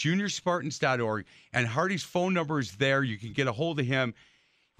juniorspartans.org, 0.00 1.26
and 1.52 1.66
Hardy's 1.66 2.02
phone 2.02 2.34
number 2.34 2.58
is 2.58 2.72
there. 2.76 3.02
You 3.02 3.18
can 3.18 3.32
get 3.32 3.46
a 3.46 3.52
hold 3.52 3.78
of 3.78 3.86
him. 3.86 4.14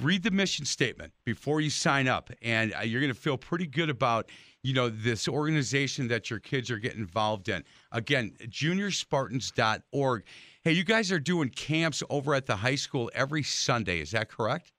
Read 0.00 0.22
the 0.22 0.30
mission 0.30 0.64
statement 0.64 1.12
before 1.24 1.60
you 1.60 1.68
sign 1.68 2.08
up, 2.08 2.30
and 2.40 2.72
uh, 2.74 2.80
you're 2.80 3.02
going 3.02 3.12
to 3.12 3.18
feel 3.18 3.36
pretty 3.36 3.66
good 3.66 3.90
about 3.90 4.30
you 4.62 4.72
know 4.72 4.88
this 4.88 5.28
organization 5.28 6.08
that 6.08 6.30
your 6.30 6.38
kids 6.38 6.70
are 6.70 6.78
getting 6.78 7.00
involved 7.00 7.50
in. 7.50 7.62
Again, 7.92 8.34
juniorspartans.org. 8.46 10.24
Hey, 10.62 10.72
you 10.72 10.84
guys 10.84 11.12
are 11.12 11.20
doing 11.20 11.50
camps 11.50 12.02
over 12.08 12.34
at 12.34 12.46
the 12.46 12.56
high 12.56 12.74
school 12.74 13.10
every 13.14 13.42
Sunday. 13.42 14.00
Is 14.00 14.10
that 14.12 14.30
correct? 14.30 14.72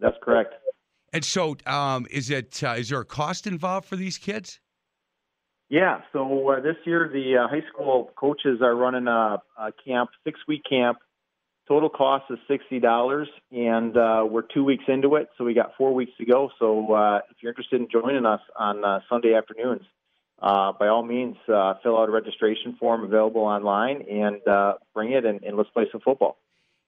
That's 0.00 0.16
correct. 0.22 0.54
And 1.12 1.24
so, 1.24 1.56
um, 1.66 2.06
is 2.10 2.30
it 2.30 2.62
uh, 2.64 2.74
is 2.78 2.88
there 2.88 3.00
a 3.00 3.04
cost 3.04 3.46
involved 3.46 3.86
for 3.86 3.96
these 3.96 4.18
kids? 4.18 4.58
Yeah. 5.68 6.00
So 6.12 6.50
uh, 6.50 6.60
this 6.60 6.76
year, 6.84 7.10
the 7.12 7.44
uh, 7.44 7.48
high 7.48 7.66
school 7.72 8.10
coaches 8.16 8.60
are 8.62 8.74
running 8.74 9.06
a, 9.06 9.42
a 9.58 9.72
camp, 9.86 10.10
six 10.24 10.40
week 10.48 10.62
camp. 10.68 10.98
Total 11.66 11.90
cost 11.90 12.24
is 12.30 12.38
sixty 12.48 12.80
dollars, 12.80 13.28
and 13.52 13.94
uh, 13.94 14.24
we're 14.26 14.40
two 14.54 14.64
weeks 14.64 14.84
into 14.88 15.16
it, 15.16 15.28
so 15.36 15.44
we 15.44 15.52
got 15.52 15.72
four 15.76 15.92
weeks 15.92 16.12
to 16.16 16.24
go. 16.24 16.48
So 16.58 16.94
uh, 16.94 17.18
if 17.30 17.36
you're 17.42 17.52
interested 17.52 17.78
in 17.78 17.88
joining 17.92 18.24
us 18.24 18.40
on 18.58 18.82
uh, 18.82 19.00
Sunday 19.10 19.34
afternoons, 19.34 19.82
uh, 20.40 20.72
by 20.72 20.88
all 20.88 21.02
means, 21.02 21.36
uh, 21.52 21.74
fill 21.82 21.98
out 21.98 22.08
a 22.08 22.12
registration 22.12 22.74
form 22.80 23.04
available 23.04 23.42
online 23.42 24.00
and 24.10 24.40
uh, 24.48 24.74
bring 24.94 25.12
it, 25.12 25.26
and, 25.26 25.42
and 25.42 25.58
let's 25.58 25.68
play 25.68 25.84
some 25.92 26.00
football. 26.00 26.38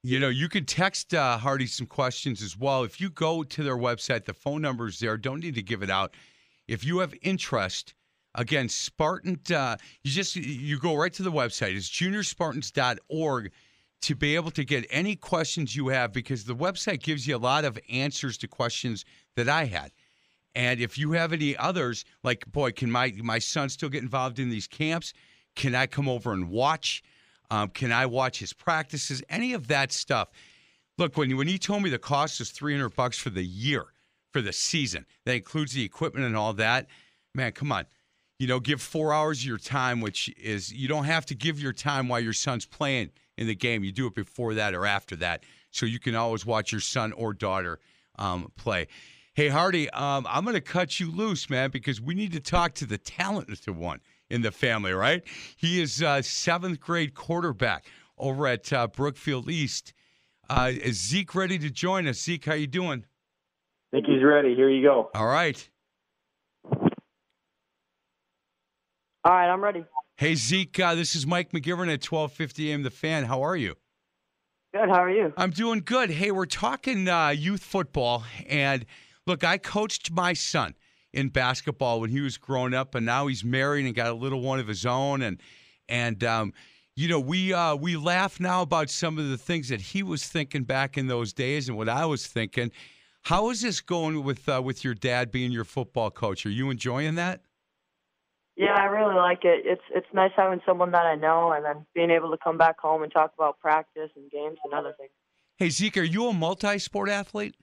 You 0.03 0.19
know, 0.19 0.31
you 0.31 0.49
can 0.49 0.65
text 0.65 1.13
uh, 1.13 1.37
Hardy 1.37 1.67
some 1.67 1.87
questions 1.87 2.43
as 2.43 2.57
well. 2.57 2.83
If 2.83 3.03
you 3.03 3.11
go 3.11 3.43
to 3.43 3.63
their 3.63 3.77
website, 3.77 4.25
the 4.25 4.33
phone 4.33 4.63
number 4.63 4.89
is 4.89 4.99
there. 4.99 5.19
Don't 5.19 5.41
need 5.41 5.57
to 5.57 5.63
give 5.63 5.83
it 5.83 5.91
out. 5.91 6.15
If 6.67 6.87
you 6.87 7.01
have 7.01 7.13
interest, 7.21 7.93
again, 8.35 8.69
Spartan, 8.69 9.41
uh, 9.55 9.77
you 10.03 10.11
just 10.11 10.37
you 10.37 10.79
go 10.79 10.97
right 10.97 11.13
to 11.15 11.23
the 11.23 11.33
website. 11.33 11.77
It's 11.77 11.89
juniorspartans.org 11.89 13.51
to 14.03 14.15
be 14.15 14.35
able 14.35 14.51
to 14.53 14.65
get 14.65 14.87
any 14.91 15.15
questions 15.15 15.77
you 15.77 15.89
have 15.89 16.13
because 16.13 16.45
the 16.45 16.55
website 16.55 17.03
gives 17.03 17.27
you 17.27 17.37
a 17.37 17.39
lot 17.39 17.65
of 17.65 17.79
answers 17.91 18.39
to 18.39 18.49
questions 18.49 19.05
that 19.37 19.49
I 19.49 19.65
had. 19.65 19.93
And 20.55 20.81
if 20.81 20.99
you 20.99 21.13
have 21.13 21.33
any 21.33 21.57
others, 21.57 22.05
like 22.25 22.51
boy, 22.51 22.73
can 22.73 22.91
my 22.91 23.13
my 23.23 23.39
son 23.39 23.69
still 23.69 23.89
get 23.89 24.03
involved 24.03 24.39
in 24.39 24.51
these 24.51 24.67
camps? 24.67 25.13
Can 25.55 25.75
I 25.75 25.87
come 25.87 26.09
over 26.09 26.33
and 26.33 26.49
watch? 26.49 27.03
Um, 27.51 27.69
can 27.69 27.93
I 27.93 28.07
watch 28.07 28.39
his 28.39 28.53
practices? 28.53 29.23
Any 29.29 29.53
of 29.53 29.67
that 29.69 29.93
stuff. 29.93 30.29
Look, 30.99 31.17
when 31.17 31.37
when 31.37 31.49
he 31.49 31.59
told 31.59 31.83
me 31.83 31.91
the 31.91 31.99
cost 31.99 32.41
is 32.41 32.51
three 32.51 32.75
hundred 32.75 32.95
bucks 32.97 33.19
for 33.19 33.31
the 33.31 33.45
year, 33.45 33.87
for 34.33 34.41
the 34.41 34.53
season, 34.53 35.07
that 35.25 35.35
includes 35.35 35.73
the 35.73 35.85
equipment 35.85 36.27
and 36.27 36.37
all 36.37 36.53
that. 36.55 36.87
Man, 37.35 37.53
come 37.53 37.71
on. 37.71 37.87
You 38.41 38.47
know, 38.47 38.59
give 38.59 38.81
four 38.81 39.13
hours 39.13 39.41
of 39.41 39.45
your 39.45 39.59
time, 39.59 40.01
which 40.01 40.35
is 40.39 40.73
you 40.73 40.89
don't 40.89 41.05
have 41.05 41.27
to 41.27 41.35
give 41.35 41.61
your 41.61 41.75
time 41.75 42.09
while 42.09 42.21
your 42.21 42.33
son's 42.33 42.65
playing 42.65 43.11
in 43.37 43.47
the 43.47 43.55
game. 43.55 43.85
You 43.85 43.93
do 43.93 44.07
it 44.07 44.15
before 44.15 44.55
that 44.55 44.73
or 44.75 44.87
after 44.87 45.15
that, 45.17 45.45
so 45.71 45.85
you 45.85 45.99
can 45.99 46.15
always 46.15 46.47
watch 46.47 46.73
your 46.73 46.81
son 46.81 47.13
or 47.13 47.35
daughter 47.35 47.81
um, 48.19 48.51
play. 48.57 48.89
Hey 49.35 49.49
Hardy, 49.49 49.91
um, 49.91 50.27
I'm 50.27 50.45
going 50.45 50.55
to 50.55 50.63
cut 50.63 50.99
you 50.99 51.11
loose, 51.11 51.51
man, 51.51 51.71
because 51.71 52.01
we 52.01 52.15
need 52.15 52.33
to 52.33 52.41
talk 52.41 52.73
to 52.77 52.87
the 52.87 52.97
talented 52.97 53.69
one 53.77 54.01
in 54.31 54.41
the 54.41 54.51
family, 54.51 54.95
right? 54.95 55.23
He 55.59 55.83
is 55.83 56.03
uh, 56.03 56.23
seventh 56.23 56.81
grade 56.81 57.13
quarterback 57.13 57.85
over 58.17 58.47
at 58.47 58.73
uh, 58.73 58.87
Brookfield 58.87 59.51
East. 59.51 59.93
Uh, 60.49 60.73
is 60.73 60.99
Zeke 60.99 61.35
ready 61.35 61.59
to 61.59 61.69
join 61.69 62.09
us? 62.09 62.23
Zeke, 62.23 62.47
how 62.47 62.55
you 62.55 62.67
doing? 62.67 63.05
think 63.91 64.07
he's 64.07 64.23
ready. 64.23 64.55
Here 64.55 64.71
you 64.71 64.83
go. 64.83 65.11
All 65.15 65.27
right. 65.27 65.69
All 69.23 69.33
right, 69.33 69.51
I'm 69.51 69.63
ready. 69.63 69.85
Hey 70.17 70.35
Zeke, 70.35 70.81
uh, 70.81 70.95
this 70.95 71.15
is 71.15 71.27
Mike 71.27 71.53
McGivern 71.53 71.93
at 71.93 72.03
1250 72.03 72.73
AM 72.73 72.83
The 72.83 72.91
Fan. 72.91 73.25
How 73.25 73.43
are 73.43 73.57
you? 73.57 73.75
Good. 74.73 74.89
How 74.89 75.03
are 75.03 75.11
you? 75.11 75.35
I'm 75.37 75.51
doing 75.51 75.83
good. 75.85 76.09
Hey, 76.09 76.31
we're 76.31 76.47
talking 76.47 77.07
uh, 77.07 77.29
youth 77.29 77.63
football, 77.63 78.25
and 78.49 78.87
look, 79.27 79.45
I 79.45 79.59
coached 79.59 80.11
my 80.11 80.33
son 80.33 80.75
in 81.13 81.29
basketball 81.29 82.01
when 82.01 82.09
he 82.09 82.23
was 82.23 82.39
growing 82.39 82.73
up, 82.73 82.95
and 82.95 83.05
now 83.05 83.27
he's 83.27 83.45
married 83.45 83.85
and 83.85 83.95
got 83.95 84.07
a 84.07 84.15
little 84.15 84.41
one 84.41 84.59
of 84.59 84.67
his 84.67 84.87
own, 84.87 85.21
and 85.21 85.39
and 85.87 86.25
um, 86.25 86.55
you 86.97 87.07
know 87.07 87.21
we 87.21 87.53
uh, 87.53 87.75
we 87.75 87.99
laugh 87.99 88.41
now 88.41 88.63
about 88.63 88.89
some 88.89 89.19
of 89.19 89.29
the 89.29 89.37
things 89.37 89.69
that 89.69 89.83
he 89.83 90.03
was 90.03 90.25
thinking 90.27 90.65
back 90.65 90.97
in 90.97 91.09
those 91.09 91.35
days 91.35 91.69
and 91.69 91.77
what 91.77 91.91
I 91.91 92.07
was 92.07 92.27
thinking. 92.27 92.71
How 93.25 93.51
is 93.51 93.61
this 93.61 93.83
going 93.83 94.25
with 94.25 94.49
uh, 94.49 94.63
with 94.65 94.83
your 94.83 94.95
dad 94.95 95.31
being 95.31 95.53
your 95.53 95.65
football 95.65 96.11
coach? 96.11 96.47
Are 96.47 96.51
you 96.51 96.71
enjoying 96.71 97.17
that? 97.17 97.43
Yeah, 98.61 98.75
I 98.75 98.85
really 98.85 99.15
like 99.15 99.47
it. 99.47 99.63
It's 99.65 99.81
it's 99.91 100.07
nice 100.13 100.33
having 100.37 100.61
someone 100.67 100.91
that 100.91 101.07
I 101.07 101.15
know, 101.15 101.51
and 101.53 101.65
then 101.65 101.87
being 101.95 102.11
able 102.11 102.31
to 102.31 102.37
come 102.37 102.59
back 102.59 102.79
home 102.79 103.03
and 103.03 103.11
talk 103.11 103.33
about 103.35 103.59
practice 103.59 104.11
and 104.15 104.31
games 104.31 104.59
and 104.65 104.75
other 104.75 104.93
things. 104.99 105.09
Hey 105.57 105.71
Zeke, 105.71 105.97
are 105.97 106.03
you 106.03 106.29
a 106.29 106.35
multi-sport 106.35 107.09
athlete? 107.09 107.55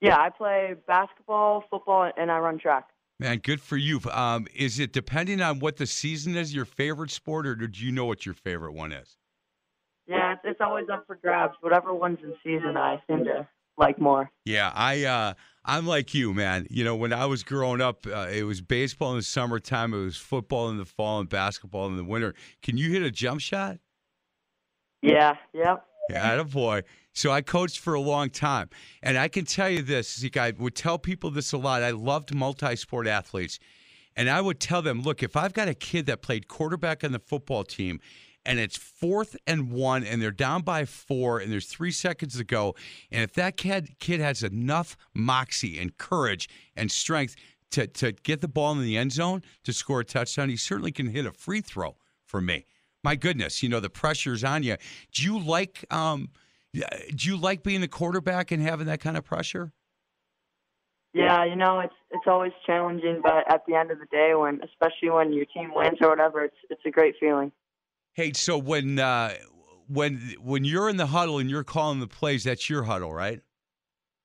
Yeah, 0.00 0.16
I 0.16 0.30
play 0.30 0.76
basketball, 0.86 1.64
football, 1.68 2.12
and 2.16 2.30
I 2.30 2.38
run 2.38 2.60
track. 2.60 2.90
Man, 3.18 3.38
good 3.38 3.60
for 3.60 3.76
you. 3.76 4.00
Um, 4.12 4.46
is 4.54 4.78
it 4.78 4.92
depending 4.92 5.40
on 5.40 5.58
what 5.58 5.76
the 5.76 5.86
season 5.86 6.36
is, 6.36 6.54
your 6.54 6.66
favorite 6.66 7.10
sport, 7.10 7.44
or 7.44 7.56
do 7.56 7.84
you 7.84 7.90
know 7.90 8.04
what 8.04 8.24
your 8.24 8.36
favorite 8.36 8.74
one 8.74 8.92
is? 8.92 9.16
Yeah, 10.06 10.34
it's, 10.34 10.42
it's 10.44 10.60
always 10.60 10.86
up 10.88 11.04
for 11.08 11.16
grabs. 11.16 11.54
Whatever 11.62 11.92
one's 11.92 12.18
in 12.22 12.34
season, 12.44 12.76
I 12.76 13.02
seem 13.08 13.24
to 13.24 13.48
like 13.82 14.00
more. 14.00 14.30
Yeah, 14.44 14.72
I 14.74 15.04
uh, 15.04 15.34
I'm 15.64 15.86
like 15.86 16.14
you, 16.14 16.32
man. 16.32 16.66
You 16.70 16.84
know, 16.84 16.96
when 16.96 17.12
I 17.12 17.26
was 17.26 17.42
growing 17.42 17.80
up, 17.80 18.06
uh, 18.06 18.28
it 18.32 18.44
was 18.44 18.60
baseball 18.60 19.10
in 19.12 19.18
the 19.18 19.22
summertime, 19.22 19.92
it 19.92 19.98
was 19.98 20.16
football 20.16 20.70
in 20.70 20.78
the 20.78 20.84
fall, 20.84 21.20
and 21.20 21.28
basketball 21.28 21.86
in 21.88 21.96
the 21.96 22.04
winter. 22.04 22.34
Can 22.62 22.76
you 22.76 22.90
hit 22.90 23.02
a 23.02 23.10
jump 23.10 23.40
shot? 23.40 23.78
Yeah, 25.02 25.36
yep. 25.52 25.84
Yeah, 26.08 26.42
boy. 26.44 26.82
So 27.12 27.30
I 27.30 27.42
coached 27.42 27.78
for 27.78 27.94
a 27.94 28.00
long 28.00 28.30
time, 28.30 28.70
and 29.02 29.18
I 29.18 29.28
can 29.28 29.44
tell 29.44 29.68
you 29.68 29.82
this. 29.82 30.18
Zeke, 30.18 30.36
I 30.36 30.52
would 30.58 30.74
tell 30.74 30.98
people 30.98 31.30
this 31.30 31.52
a 31.52 31.58
lot. 31.58 31.82
I 31.82 31.90
loved 31.90 32.34
multi-sport 32.34 33.06
athletes, 33.06 33.58
and 34.16 34.30
I 34.30 34.40
would 34.40 34.60
tell 34.60 34.82
them, 34.82 35.02
look, 35.02 35.22
if 35.22 35.36
I've 35.36 35.52
got 35.52 35.68
a 35.68 35.74
kid 35.74 36.06
that 36.06 36.22
played 36.22 36.48
quarterback 36.48 37.04
on 37.04 37.12
the 37.12 37.18
football 37.18 37.64
team, 37.64 38.00
and 38.44 38.58
it's 38.58 38.76
fourth 38.76 39.36
and 39.46 39.70
one, 39.70 40.04
and 40.04 40.20
they're 40.20 40.30
down 40.30 40.62
by 40.62 40.84
four, 40.84 41.38
and 41.38 41.52
there's 41.52 41.66
three 41.66 41.90
seconds 41.90 42.36
to 42.36 42.44
go, 42.44 42.74
and 43.10 43.22
if 43.22 43.32
that 43.34 43.56
kid 43.56 43.98
kid 43.98 44.20
has 44.20 44.42
enough 44.42 44.96
moxie 45.14 45.78
and 45.78 45.96
courage 45.98 46.48
and 46.76 46.90
strength 46.90 47.36
to 47.70 47.86
to 47.86 48.12
get 48.12 48.40
the 48.40 48.48
ball 48.48 48.72
in 48.72 48.82
the 48.82 48.96
end 48.96 49.12
zone 49.12 49.42
to 49.64 49.72
score 49.72 50.00
a 50.00 50.04
touchdown, 50.04 50.48
he 50.48 50.56
certainly 50.56 50.92
can 50.92 51.06
hit 51.06 51.26
a 51.26 51.32
free 51.32 51.60
throw 51.60 51.96
for 52.24 52.40
me. 52.40 52.66
My 53.04 53.16
goodness, 53.16 53.62
you 53.62 53.68
know 53.68 53.80
the 53.80 53.90
pressure's 53.90 54.44
on 54.44 54.62
you. 54.62 54.76
Do 55.12 55.24
you 55.24 55.38
like 55.38 55.84
um, 55.90 56.30
do 56.72 57.28
you 57.28 57.36
like 57.36 57.62
being 57.62 57.80
the 57.80 57.88
quarterback 57.88 58.50
and 58.50 58.62
having 58.62 58.86
that 58.86 59.00
kind 59.00 59.16
of 59.16 59.24
pressure? 59.24 59.72
Yeah, 61.12 61.44
you 61.44 61.56
know, 61.56 61.80
it's 61.80 61.94
it's 62.10 62.26
always 62.26 62.52
challenging, 62.66 63.20
but 63.22 63.50
at 63.52 63.66
the 63.66 63.74
end 63.74 63.90
of 63.90 63.98
the 63.98 64.06
day, 64.06 64.32
when 64.34 64.60
especially 64.62 65.10
when 65.10 65.32
your 65.32 65.44
team 65.44 65.72
wins 65.74 65.98
or 66.00 66.08
whatever, 66.08 66.44
it's 66.44 66.56
it's 66.70 66.80
a 66.86 66.90
great 66.90 67.16
feeling. 67.20 67.52
Hey, 68.14 68.32
so 68.34 68.58
when 68.58 68.98
uh, 68.98 69.34
when 69.88 70.34
when 70.40 70.64
you're 70.64 70.88
in 70.88 70.96
the 70.96 71.06
huddle 71.06 71.38
and 71.38 71.48
you're 71.50 71.64
calling 71.64 72.00
the 72.00 72.06
plays, 72.06 72.44
that's 72.44 72.68
your 72.68 72.82
huddle, 72.84 73.12
right? 73.12 73.40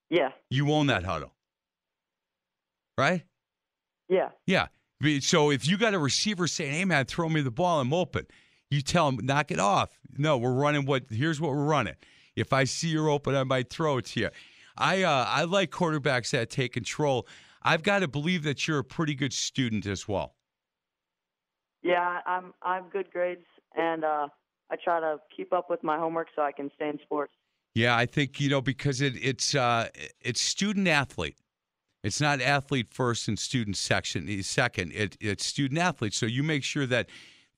Yeah, 0.09 0.29
You 0.49 0.71
own 0.71 0.87
that 0.87 1.03
huddle, 1.03 1.33
right? 2.97 3.23
yeah, 4.09 4.29
Yeah. 4.45 4.67
So 5.19 5.51
if 5.51 5.67
you 5.67 5.77
got 5.77 5.93
a 5.93 5.99
receiver 5.99 6.47
saying, 6.47 6.73
"Hey 6.73 6.85
man, 6.85 7.05
throw 7.05 7.29
me 7.29 7.41
the 7.41 7.51
ball, 7.51 7.79
I'm 7.81 7.93
open," 7.93 8.25
you 8.71 8.81
tell 8.81 9.09
him, 9.09 9.19
"Knock 9.23 9.51
it 9.51 9.59
off." 9.59 9.99
No, 10.17 10.37
we're 10.37 10.53
running 10.53 10.85
what? 10.85 11.03
Here's 11.09 11.39
what 11.41 11.51
we're 11.51 11.65
running. 11.65 11.95
If 12.35 12.53
I 12.53 12.63
see 12.63 12.87
you're 12.89 13.09
open, 13.09 13.35
I 13.35 13.43
might 13.43 13.69
throw 13.69 13.97
it 13.97 14.05
to 14.05 14.19
you. 14.21 14.29
I 14.77 15.03
uh, 15.03 15.25
I 15.27 15.43
like 15.43 15.71
quarterbacks 15.71 16.31
that 16.31 16.49
take 16.49 16.73
control. 16.73 17.27
I've 17.63 17.83
got 17.83 17.99
to 17.99 18.07
believe 18.07 18.43
that 18.43 18.67
you're 18.67 18.79
a 18.79 18.83
pretty 18.83 19.13
good 19.13 19.33
student 19.33 19.85
as 19.85 20.07
well. 20.07 20.35
yeah. 21.83 22.21
I'm 22.25 22.53
I 22.61 22.75
have 22.75 22.89
good 22.91 23.11
grades, 23.11 23.45
and 23.75 24.03
uh, 24.03 24.27
I 24.69 24.75
try 24.83 24.99
to 24.99 25.17
keep 25.35 25.53
up 25.53 25.69
with 25.69 25.83
my 25.83 25.97
homework 25.97 26.27
so 26.35 26.41
I 26.41 26.51
can 26.51 26.69
stay 26.75 26.89
in 26.89 26.99
sports. 27.03 27.33
Yeah, 27.75 27.95
I 27.95 28.05
think 28.05 28.39
you 28.39 28.49
know 28.49 28.61
because 28.61 29.01
it 29.01 29.13
it's 29.21 29.53
uh, 29.55 29.89
it's 30.21 30.41
student 30.41 30.87
athlete. 30.87 31.37
It's 32.03 32.21
not 32.21 32.41
athlete 32.41 32.87
first 32.91 33.27
and 33.27 33.37
student 33.37 33.77
section 33.77 34.27
eh, 34.29 34.41
second. 34.41 34.93
It, 34.93 35.17
it's 35.19 35.45
student 35.45 35.79
athlete. 35.79 36.13
So 36.13 36.25
you 36.25 36.41
make 36.43 36.63
sure 36.63 36.85
that 36.85 37.09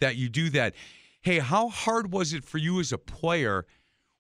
that 0.02 0.16
you 0.16 0.30
do 0.30 0.50
that. 0.52 0.76
Hey, 1.22 1.40
how 1.40 1.70
hard 1.70 2.12
was 2.12 2.34
it 2.34 2.44
for 2.44 2.58
you 2.58 2.80
as 2.80 2.92
a 2.92 2.98
player 2.98 3.66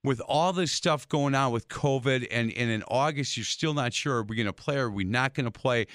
with 0.03 0.21
all 0.21 0.53
this 0.53 0.71
stuff 0.71 1.07
going 1.07 1.35
on 1.35 1.51
with 1.51 1.67
COVID 1.67 2.27
and, 2.31 2.51
and 2.53 2.69
in 2.69 2.83
August 2.87 3.35
you're 3.35 3.43
still 3.43 3.73
not 3.73 3.93
sure 3.93 4.17
are 4.17 4.23
we 4.23 4.35
going 4.35 4.45
to 4.45 4.53
play 4.53 4.77
or 4.77 4.85
are 4.85 4.91
we 4.91 5.03
not 5.03 5.33
going 5.33 5.45
to 5.45 5.51
play? 5.51 5.87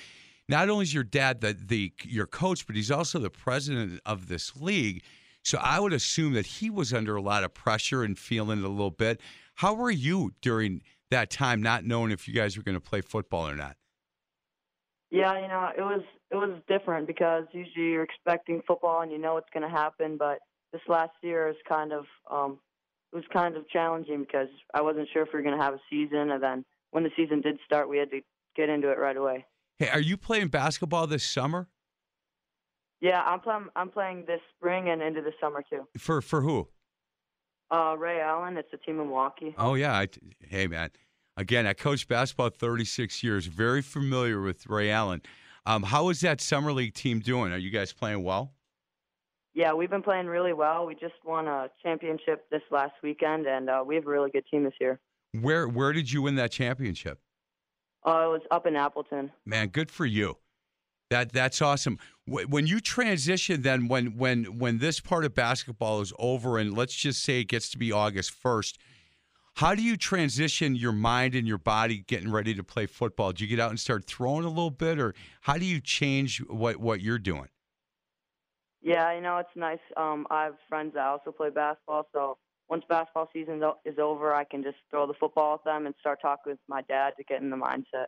Not 0.49 0.69
only 0.69 0.83
is 0.83 0.93
your 0.93 1.05
dad 1.05 1.41
the, 1.41 1.55
the 1.55 1.93
your 2.05 2.27
coach, 2.27 2.67
but 2.67 2.77
he's 2.77 2.91
also 2.91 3.19
the 3.19 3.31
president 3.31 4.01
of 4.05 4.29
this 4.29 4.55
league. 4.57 5.03
So 5.45 5.59
I 5.61 5.79
would 5.79 5.93
assume 5.93 6.33
that 6.33 6.47
he 6.47 6.71
was 6.71 6.93
under 6.93 7.17
a 7.17 7.23
lot 7.23 7.45
of 7.45 7.53
pressure 7.53 8.03
and 8.03 8.19
feeling 8.19 8.61
it 8.61 8.65
a 8.65 8.69
little 8.69 8.91
bit. 8.91 9.21
How 9.57 9.75
were 9.75 9.91
you 9.91 10.33
during 10.41 10.83
that 11.11 11.31
time, 11.31 11.63
not 11.63 11.85
knowing 11.85 12.11
if 12.11 12.27
you 12.27 12.35
guys 12.35 12.57
were 12.57 12.63
going 12.63 12.77
to 12.77 12.81
play 12.81 13.03
football 13.03 13.47
or 13.49 13.55
not? 13.55 13.77
Yeah, 15.11 15.41
you 15.41 15.47
know, 15.47 15.69
it 15.77 15.83
was 15.83 16.03
it 16.31 16.37
was 16.37 16.61
different 16.67 17.07
because 17.07 17.45
usually 17.53 17.91
you're 17.91 18.03
expecting 18.03 18.63
football 18.67 19.03
and 19.03 19.13
you 19.13 19.19
know 19.19 19.37
it's 19.37 19.51
going 19.53 19.63
to 19.63 19.69
happen, 19.69 20.17
but 20.17 20.39
this 20.73 20.81
last 20.89 21.13
year 21.23 21.49
is 21.49 21.57
kind 21.69 21.93
of 21.93 22.07
um 22.29 22.59
it 23.13 23.17
was 23.17 23.25
kind 23.33 23.57
of 23.57 23.69
challenging 23.69 24.21
because 24.21 24.49
I 24.73 24.81
wasn't 24.81 25.09
sure 25.13 25.23
if 25.23 25.29
we 25.33 25.39
were 25.39 25.45
going 25.45 25.57
to 25.57 25.63
have 25.63 25.75
a 25.75 25.81
season 25.89 26.31
and 26.31 26.43
then 26.43 26.65
when 26.91 27.05
the 27.05 27.11
season 27.17 27.43
did 27.43 27.59
start, 27.65 27.89
we 27.89 27.99
had 27.99 28.11
to 28.11 28.23
get 28.57 28.69
into 28.71 28.91
it 28.91 28.99
right 28.99 29.17
away. 29.17 29.45
Hey, 29.79 29.89
are 29.89 30.01
you 30.01 30.17
playing 30.17 30.49
basketball 30.49 31.07
this 31.07 31.23
summer? 31.23 31.69
Yeah, 33.05 33.21
I'm 33.21 33.41
playing 33.41 33.67
I'm 33.77 33.91
playing 33.91 34.25
this 34.27 34.41
spring 34.57 34.89
and 34.89 35.03
into 35.03 35.21
the 35.21 35.33
summer 35.39 35.63
too. 35.69 35.87
For 35.99 36.23
for 36.23 36.41
who? 36.41 36.69
Uh 37.71 37.97
Ray 37.99 38.23
Allen, 38.23 38.57
it's 38.57 38.73
a 38.73 38.79
team 38.79 38.99
in 38.99 39.09
Milwaukee. 39.09 39.55
Oh 39.59 39.75
yeah. 39.75 39.93
I, 39.93 40.09
hey 40.41 40.67
man, 40.69 40.89
again, 41.37 41.67
I 41.67 41.75
coached 41.75 42.09
basketball 42.09 42.49
36 42.49 43.23
years. 43.23 43.45
Very 43.45 43.83
familiar 43.83 44.41
with 44.41 44.67
Ray 44.69 44.91
Allen. 44.91 45.21
Um, 45.67 45.83
how 45.83 46.09
is 46.09 46.21
that 46.21 46.41
summer 46.41 46.73
league 46.73 46.95
team 46.95 47.21
doing? 47.21 47.53
Are 47.53 47.59
you 47.59 47.69
guys 47.69 47.93
playing 47.93 48.23
well? 48.23 48.55
Yeah, 49.53 49.75
we've 49.75 49.91
been 49.91 50.03
playing 50.03 50.27
really 50.27 50.55
well. 50.55 50.87
We 50.87 50.95
just 50.95 51.15
won 51.27 51.47
a 51.47 51.69
championship 51.83 52.47
this 52.51 52.63
last 52.71 52.95
weekend 53.03 53.45
and 53.47 53.69
uh, 53.69 53.85
we 53.87 53.97
have 53.97 54.07
a 54.07 54.11
really 54.11 54.31
good 54.31 54.45
team 54.51 54.65
this 54.65 54.75
year. 54.81 54.99
Where 55.43 55.69
where 55.69 55.93
did 55.93 56.11
you 56.11 56.23
win 56.23 56.37
that 56.37 56.53
championship? 56.53 57.19
Uh, 58.07 58.13
it 58.13 58.31
was 58.31 58.43
up 58.51 58.67
in 58.67 58.77
Appleton. 58.77 59.31
Man, 59.45 59.69
good 59.69 59.91
for 59.91 60.07
you. 60.07 60.39
That 61.11 61.33
that's 61.33 61.61
awesome. 61.61 61.99
Wh- 62.27 62.49
When 62.49 62.67
you 62.67 62.81
transition, 62.81 63.63
then 63.63 63.89
when 63.89 64.17
when 64.17 64.59
when 64.59 64.79
this 64.79 65.01
part 65.01 65.25
of 65.25 65.35
basketball 65.35 66.01
is 66.01 66.13
over, 66.19 66.59
and 66.59 66.77
let's 66.77 66.95
just 66.95 67.23
say 67.23 67.41
it 67.41 67.49
gets 67.49 67.69
to 67.71 67.79
be 67.79 67.93
August 67.93 68.31
first, 68.33 68.79
how 69.57 69.75
do 69.75 69.83
you 69.83 69.97
transition 69.97 70.75
your 70.75 70.93
mind 70.93 71.35
and 71.35 71.47
your 71.47 71.59
body 71.59 71.99
getting 72.07 72.31
ready 72.31 72.55
to 72.55 72.65
play 72.65 72.87
football? 72.87 73.33
Do 73.33 73.45
you 73.45 73.49
get 73.51 73.61
out 73.61 73.71
and 73.71 73.79
start 73.79 74.05
throwing 74.07 74.45
a 74.45 74.49
little 74.49 74.71
bit, 74.71 74.99
or 74.99 75.15
how 75.43 75.59
do 75.59 75.65
you 75.65 75.81
change 75.81 76.39
what 76.49 76.77
what 76.77 77.01
you're 77.01 77.19
doing? 77.19 77.49
Yeah, 78.83 79.15
you 79.15 79.23
know, 79.23 79.39
it's 79.39 79.49
nice. 79.57 79.79
Um, 79.97 80.27
I 80.31 80.45
have 80.45 80.57
friends 80.69 80.93
that 80.95 81.07
also 81.07 81.33
play 81.33 81.49
basketball, 81.49 82.07
so 82.13 82.37
once 82.69 82.85
basketball 82.89 83.29
season 83.33 83.63
is 83.85 83.99
over, 83.99 84.35
I 84.35 84.45
can 84.45 84.63
just 84.63 84.77
throw 84.91 85.07
the 85.07 85.15
football 85.15 85.55
at 85.55 85.65
them 85.65 85.87
and 85.87 85.95
start 86.01 86.21
talking 86.23 86.53
with 86.53 86.59
my 86.69 86.83
dad 86.83 87.13
to 87.19 87.25
get 87.25 87.43
in 87.43 87.51
the 87.51 87.57
mindset. 87.57 88.07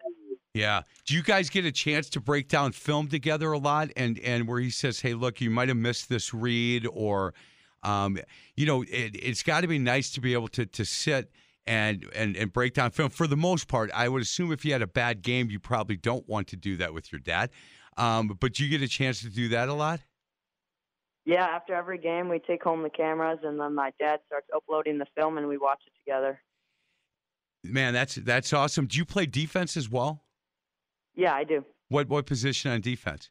Yeah. 0.55 0.83
Do 1.05 1.15
you 1.15 1.23
guys 1.23 1.51
get 1.51 1.65
a 1.65 1.73
chance 1.73 2.09
to 2.11 2.21
break 2.21 2.49
down 2.49 2.73
film 2.73 3.09
together 3.09 3.53
a 3.53 3.59
lot, 3.59 3.91
and 3.97 4.19
and 4.21 4.49
where 4.49 4.61
he 4.61 4.71
says, 4.71 5.01
"Hey, 5.01 5.15
look, 5.15 5.41
you 5.41 5.51
might 5.51 5.69
have 5.69 5.77
missed 5.77 6.09
this 6.09 6.33
read," 6.33 6.87
or, 6.91 7.35
um, 7.83 8.19
you 8.57 8.65
know, 8.65 8.83
it, 8.83 9.15
it's 9.15 9.43
got 9.43 9.61
to 9.61 9.69
be 9.69 9.79
nice 9.79 10.11
to 10.13 10.21
be 10.21 10.33
able 10.33 10.49
to 10.49 10.67
to 10.67 10.85
sit. 10.85 11.31
And, 11.69 12.07
and 12.15 12.37
and 12.37 12.53
break 12.53 12.75
down 12.75 12.93
film 12.93 13.11
for 13.11 13.27
the 13.27 13.37
most 13.37 13.67
part. 13.67 13.91
I 13.93 14.09
would 14.09 14.23
assume 14.23 14.53
if 14.53 14.65
you 14.65 14.71
had 14.71 14.83
a 14.83 14.87
bad 14.87 15.21
game, 15.21 15.51
you 15.51 15.59
probably 15.59 15.97
don't 15.97 16.29
want 16.29 16.47
to 16.49 16.57
do 16.57 16.77
that 16.77 16.95
with 16.95 17.11
your 17.11 17.19
dad. 17.19 17.51
Um, 17.97 18.29
but 18.41 18.53
do 18.53 18.65
you 18.65 18.71
get 18.71 18.83
a 18.83 18.89
chance 18.89 19.21
to 19.23 19.29
do 19.29 19.49
that 19.49 19.69
a 19.69 19.75
lot? 19.75 19.99
Yeah, 21.27 21.45
after 21.45 21.75
every 21.75 21.99
game, 21.99 22.29
we 22.29 22.39
take 22.39 22.63
home 22.63 22.85
the 22.85 22.91
cameras, 22.91 23.41
and 23.43 23.59
then 23.59 23.75
my 23.75 23.91
dad 23.99 24.21
starts 24.27 24.47
uploading 24.55 24.99
the 24.99 25.07
film, 25.17 25.39
and 25.39 25.49
we 25.49 25.59
watch 25.59 25.81
it 25.85 25.93
together. 25.99 26.41
Man, 27.65 27.93
that's 27.93 28.15
that's 28.15 28.53
awesome. 28.53 28.87
Do 28.87 28.97
you 28.97 29.05
play 29.05 29.27
defense 29.27 29.77
as 29.77 29.91
well? 29.91 30.23
Yeah, 31.17 31.35
I 31.35 31.43
do. 31.43 31.65
What 31.89 32.09
what 32.09 32.27
position 32.27 32.71
on 32.71 32.81
defense? 32.81 33.31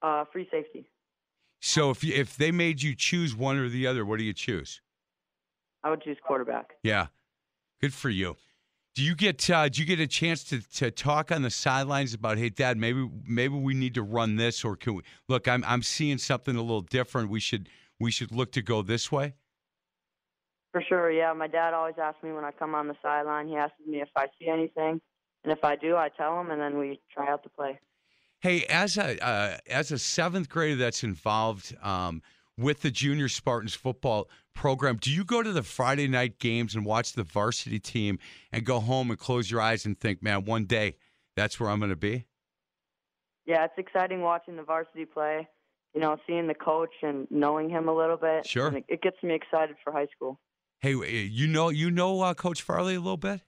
Uh, 0.00 0.24
free 0.32 0.48
safety. 0.50 0.88
So 1.60 1.90
if 1.90 2.02
you, 2.02 2.14
if 2.14 2.36
they 2.36 2.50
made 2.50 2.82
you 2.82 2.94
choose 2.94 3.36
one 3.36 3.58
or 3.58 3.68
the 3.68 3.86
other, 3.86 4.06
what 4.06 4.18
do 4.18 4.24
you 4.24 4.32
choose? 4.32 4.80
I 5.84 5.90
would 5.90 6.02
choose 6.02 6.16
quarterback. 6.26 6.70
Yeah, 6.82 7.08
good 7.82 7.92
for 7.92 8.08
you. 8.08 8.36
Do 8.96 9.02
you 9.02 9.14
get 9.14 9.50
uh, 9.50 9.68
do 9.68 9.82
you 9.82 9.86
get 9.86 10.00
a 10.00 10.06
chance 10.06 10.42
to, 10.44 10.62
to 10.76 10.90
talk 10.90 11.30
on 11.30 11.42
the 11.42 11.50
sidelines 11.50 12.14
about 12.14 12.38
hey 12.38 12.48
dad 12.48 12.78
maybe 12.78 13.06
maybe 13.26 13.54
we 13.54 13.74
need 13.74 13.92
to 13.94 14.02
run 14.02 14.36
this 14.36 14.64
or 14.64 14.74
can 14.74 14.94
we 14.94 15.02
look 15.28 15.46
I'm 15.46 15.62
I'm 15.66 15.82
seeing 15.82 16.16
something 16.16 16.56
a 16.56 16.62
little 16.62 16.80
different 16.80 17.28
we 17.28 17.38
should 17.38 17.68
we 18.00 18.10
should 18.10 18.32
look 18.32 18.52
to 18.52 18.62
go 18.62 18.80
this 18.80 19.12
way 19.12 19.34
For 20.72 20.82
sure, 20.82 21.10
yeah. 21.10 21.32
My 21.34 21.46
dad 21.46 21.74
always 21.74 21.96
asks 22.02 22.22
me 22.22 22.32
when 22.32 22.44
I 22.44 22.52
come 22.52 22.74
on 22.74 22.88
the 22.88 22.96
sideline. 23.02 23.48
He 23.48 23.56
asks 23.56 23.76
me 23.86 24.00
if 24.00 24.08
I 24.16 24.26
see 24.38 24.48
anything, 24.48 25.00
and 25.44 25.52
if 25.52 25.64
I 25.64 25.76
do, 25.76 25.96
I 25.96 26.10
tell 26.10 26.38
him, 26.40 26.50
and 26.50 26.60
then 26.60 26.78
we 26.78 27.00
try 27.12 27.30
out 27.30 27.42
the 27.42 27.48
play. 27.50 27.78
Hey, 28.40 28.64
as 28.64 28.98
a 28.98 29.22
uh, 29.24 29.56
as 29.68 29.90
a 29.90 29.98
seventh 29.98 30.48
grader 30.48 30.76
that's 30.76 31.02
involved 31.02 31.74
um, 31.82 32.22
with 32.58 32.82
the 32.82 32.90
Junior 32.90 33.28
Spartans 33.28 33.74
football 33.74 34.28
program, 34.56 34.96
do 34.96 35.12
you 35.12 35.24
go 35.24 35.42
to 35.42 35.52
the 35.52 35.62
Friday 35.62 36.08
night 36.08 36.40
games 36.40 36.74
and 36.74 36.84
watch 36.84 37.12
the 37.12 37.22
varsity 37.22 37.78
team 37.78 38.18
and 38.50 38.64
go 38.64 38.80
home 38.80 39.10
and 39.10 39.18
close 39.18 39.50
your 39.50 39.60
eyes 39.60 39.86
and 39.86 40.00
think, 40.00 40.22
man, 40.22 40.44
one 40.44 40.64
day 40.64 40.96
that's 41.36 41.60
where 41.60 41.70
I'm 41.70 41.78
going 41.78 41.90
to 41.90 41.96
be? 41.96 42.26
Yeah, 43.44 43.64
it's 43.64 43.74
exciting 43.78 44.22
watching 44.22 44.56
the 44.56 44.64
varsity 44.64 45.04
play. 45.04 45.48
You 45.94 46.00
know, 46.00 46.18
seeing 46.26 46.46
the 46.46 46.54
coach 46.54 46.92
and 47.02 47.26
knowing 47.30 47.70
him 47.70 47.88
a 47.88 47.94
little 47.94 48.18
bit. 48.18 48.46
Sure. 48.46 48.66
and 48.66 48.78
It, 48.78 48.84
it 48.88 49.02
gets 49.02 49.16
me 49.22 49.34
excited 49.34 49.76
for 49.82 49.92
high 49.92 50.08
school. 50.14 50.38
Hey, 50.80 50.92
you 50.92 51.46
know 51.46 51.70
you 51.70 51.90
know 51.90 52.20
uh, 52.20 52.34
Coach 52.34 52.60
Farley 52.60 52.96
a 52.96 53.00
little 53.00 53.16
bit. 53.16 53.40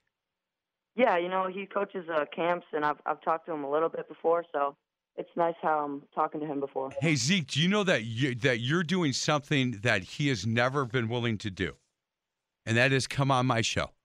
Yeah, 0.97 1.19
you 1.19 1.29
know, 1.29 1.47
he 1.47 1.67
coaches 1.67 2.07
uh, 2.13 2.25
camps, 2.35 2.67
and 2.73 2.85
I've 2.85 2.97
I've 3.05 3.21
talked 3.21 3.47
to 3.47 3.53
him 3.53 3.65
a 3.65 3.71
little 3.71 3.89
bit 3.89 4.09
before, 4.09 4.45
so 4.53 4.77
it's 5.19 5.31
nice 5.37 5.57
how 5.61 5.81
I'm 5.81 6.03
talking 6.15 6.41
to 6.41 6.47
him 6.47 6.61
before. 6.61 6.91
Hey 7.01 7.17
Zeke, 7.17 7.49
do 7.49 7.61
you 7.61 7.69
know 7.69 7.83
that 7.85 8.05
you, 8.05 8.35
that 8.37 8.61
you're 8.61 8.85
doing 8.85 9.13
something 9.13 9.81
that 9.83 10.03
he 10.03 10.29
has 10.29 10.47
never 10.47 10.87
been 10.87 11.09
willing 11.09 11.37
to 11.39 11.51
do, 11.51 11.75
and 12.65 12.77
that 12.77 12.93
is 12.93 13.07
come 13.07 13.31
on 13.31 13.47
my 13.47 13.61
show. 13.61 13.91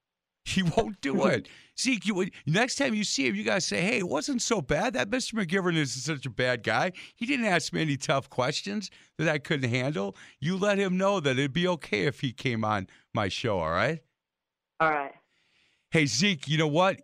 He 0.45 0.61
won't 0.61 0.99
do 0.99 1.25
it. 1.27 1.47
Zeke, 1.79 2.05
you 2.05 2.25
next 2.45 2.75
time 2.75 2.93
you 2.93 3.05
see 3.05 3.27
him, 3.27 3.35
you 3.35 3.45
guys 3.45 3.65
say, 3.65 3.79
"Hey, 3.79 3.99
it 3.99 4.09
wasn't 4.09 4.41
so 4.41 4.59
bad. 4.59 4.93
That 4.93 5.09
Mr. 5.09 5.35
McGivern 5.35 5.77
is 5.77 5.93
such 6.03 6.25
a 6.25 6.29
bad 6.29 6.63
guy. 6.63 6.91
He 7.15 7.25
didn't 7.25 7.45
ask 7.45 7.71
me 7.71 7.81
any 7.81 7.95
tough 7.95 8.29
questions 8.29 8.89
that 9.17 9.29
I 9.29 9.37
couldn't 9.37 9.69
handle." 9.69 10.17
You 10.41 10.57
let 10.57 10.77
him 10.77 10.97
know 10.97 11.21
that 11.21 11.31
it'd 11.31 11.53
be 11.53 11.67
okay 11.69 12.07
if 12.07 12.19
he 12.19 12.33
came 12.33 12.65
on 12.65 12.87
my 13.13 13.29
show. 13.29 13.59
All 13.59 13.71
right. 13.71 13.99
All 14.81 14.89
right. 14.89 15.13
Hey 15.91 16.07
Zeke, 16.07 16.47
you 16.47 16.57
know 16.57 16.67
what? 16.67 16.99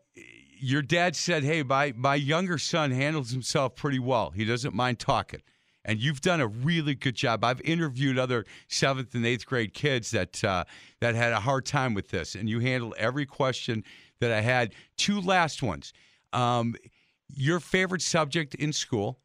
Your 0.59 0.81
dad 0.81 1.15
said, 1.15 1.43
"Hey, 1.43 1.63
my 1.63 1.93
my 1.95 2.15
younger 2.15 2.57
son 2.57 2.91
handles 2.91 3.31
himself 3.31 3.75
pretty 3.75 3.99
well. 3.99 4.31
He 4.31 4.45
doesn't 4.45 4.73
mind 4.73 4.99
talking." 4.99 5.41
And 5.85 5.99
you've 5.99 6.21
done 6.21 6.41
a 6.41 6.47
really 6.47 6.93
good 6.93 7.15
job. 7.15 7.43
I've 7.43 7.61
interviewed 7.61 8.19
other 8.19 8.45
seventh 8.67 9.15
and 9.15 9.25
eighth 9.25 9.45
grade 9.45 9.73
kids 9.73 10.11
that 10.11 10.43
uh, 10.43 10.65
that 10.99 11.15
had 11.15 11.33
a 11.33 11.39
hard 11.39 11.65
time 11.65 11.93
with 11.93 12.09
this, 12.09 12.35
and 12.35 12.49
you 12.49 12.59
handled 12.59 12.95
every 12.97 13.25
question 13.25 13.83
that 14.19 14.31
I 14.31 14.41
had. 14.41 14.73
Two 14.97 15.21
last 15.21 15.63
ones. 15.63 15.93
Um, 16.33 16.75
your 17.29 17.59
favorite 17.59 18.01
subject 18.01 18.55
in 18.55 18.73
school? 18.73 19.19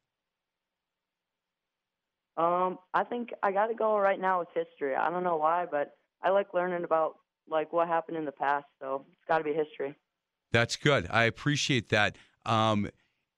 Um, 2.37 2.79
I 2.93 3.05
think 3.05 3.33
I 3.43 3.53
got 3.53 3.67
to 3.69 3.75
go 3.75 3.99
right 3.99 4.21
now 4.21 4.41
with 4.41 4.49
history. 4.55 4.95
I 4.95 5.11
don't 5.11 5.23
know 5.23 5.37
why, 5.37 5.67
but 5.71 5.93
I 6.23 6.31
like 6.31 6.53
learning 6.53 6.85
about 6.85 7.17
like 7.49 7.73
what 7.73 7.89
happened 7.89 8.17
in 8.17 8.25
the 8.25 8.33
past. 8.33 8.67
So 8.81 9.05
it's 9.09 9.29
got 9.29 9.39
to 9.39 9.45
be 9.45 9.53
history. 9.53 9.95
That's 10.55 10.77
good. 10.77 11.09
I 11.11 11.25
appreciate 11.25 11.89
that. 11.89 12.17
Um, 12.47 12.89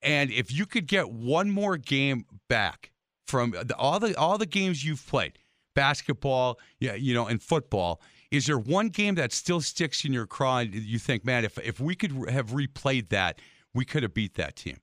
and 0.02 0.30
if 0.30 0.52
you 0.52 0.66
could 0.66 0.86
get 0.86 1.08
one 1.10 1.50
more 1.50 1.78
game 1.78 2.26
back 2.46 2.92
from 3.26 3.52
the, 3.52 3.74
all 3.74 3.98
the 3.98 4.14
all 4.18 4.36
the 4.36 4.44
games 4.44 4.84
you've 4.84 5.04
played, 5.06 5.38
basketball, 5.74 6.58
yeah, 6.78 6.92
you 6.92 7.14
know, 7.14 7.26
and 7.26 7.42
football, 7.42 8.02
is 8.30 8.44
there 8.44 8.58
one 8.58 8.90
game 8.90 9.14
that 9.14 9.32
still 9.32 9.62
sticks 9.62 10.04
in 10.04 10.12
your 10.12 10.26
craw 10.26 10.58
and 10.58 10.74
you 10.74 10.98
think, 10.98 11.24
man, 11.24 11.46
if 11.46 11.58
if 11.66 11.80
we 11.80 11.94
could 11.94 12.12
have 12.28 12.48
replayed 12.48 13.08
that, 13.08 13.38
we 13.72 13.86
could 13.86 14.02
have 14.02 14.12
beat 14.12 14.34
that 14.34 14.54
team? 14.54 14.76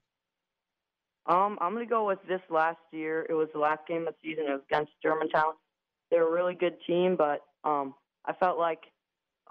Um, 1.28 1.60
I'm 1.62 1.74
gonna 1.74 1.86
go 1.86 2.08
with 2.08 2.20
this 2.28 2.42
last 2.50 2.80
year. 2.92 3.28
It 3.30 3.34
was 3.34 3.48
the 3.54 3.60
last 3.60 3.88
game 3.88 4.08
of 4.08 4.16
the 4.16 4.30
season. 4.32 4.46
It 4.48 4.54
was 4.54 4.62
against 4.72 4.92
Germantown. 5.04 5.54
They're 6.10 6.28
a 6.28 6.32
really 6.32 6.56
good 6.56 6.78
team, 6.88 7.16
but 7.16 7.42
um, 7.64 7.94
I 8.26 8.34
felt 8.34 8.58
like 8.58 8.82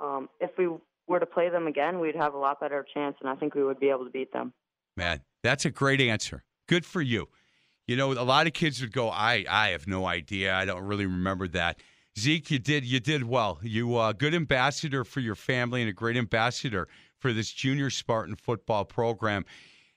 um, 0.01 0.29
if 0.41 0.51
we 0.59 0.67
were 1.13 1.21
to 1.21 1.27
play 1.27 1.49
them 1.49 1.67
again, 1.67 2.01
we'd 2.01 2.17
have 2.17 2.35
a 2.35 2.39
lot 2.39 2.59
better 2.59 2.85
chance, 2.93 3.17
and 3.21 3.29
I 3.29 3.37
think 3.37 3.55
we 3.55 3.63
would 3.63 3.79
be 3.79 3.91
able 3.91 4.05
to 4.05 4.11
beat 4.11 4.33
them. 4.33 4.53
Man, 4.97 5.21
that's 5.43 5.65
a 5.65 5.71
great 5.71 6.01
answer. 6.01 6.43
Good 6.69 6.85
for 6.85 7.01
you. 7.01 7.29
You 7.87 7.97
know, 7.97 8.13
a 8.13 8.25
lot 8.25 8.47
of 8.47 8.53
kids 8.53 8.81
would 8.81 8.93
go, 8.93 9.11
"I, 9.11 9.45
I 9.49 9.69
have 9.69 9.87
no 9.87 10.07
idea. 10.07 10.55
I 10.55 10.65
don't 10.65 10.83
really 10.83 11.07
remember 11.07 11.47
that." 11.49 11.81
Zeke, 12.19 12.51
you 12.51 12.59
did, 12.59 12.85
you 12.85 13.01
did 13.01 13.25
well. 13.25 13.59
You 13.63 13.97
uh, 13.97 14.13
good 14.13 14.35
ambassador 14.35 15.05
for 15.05 15.21
your 15.21 15.35
family 15.35 15.81
and 15.81 15.89
a 15.89 15.93
great 15.93 16.17
ambassador 16.17 16.89
for 17.19 17.33
this 17.33 17.51
junior 17.53 17.91
Spartan 17.91 18.37
football 18.37 18.85
program. 18.85 19.45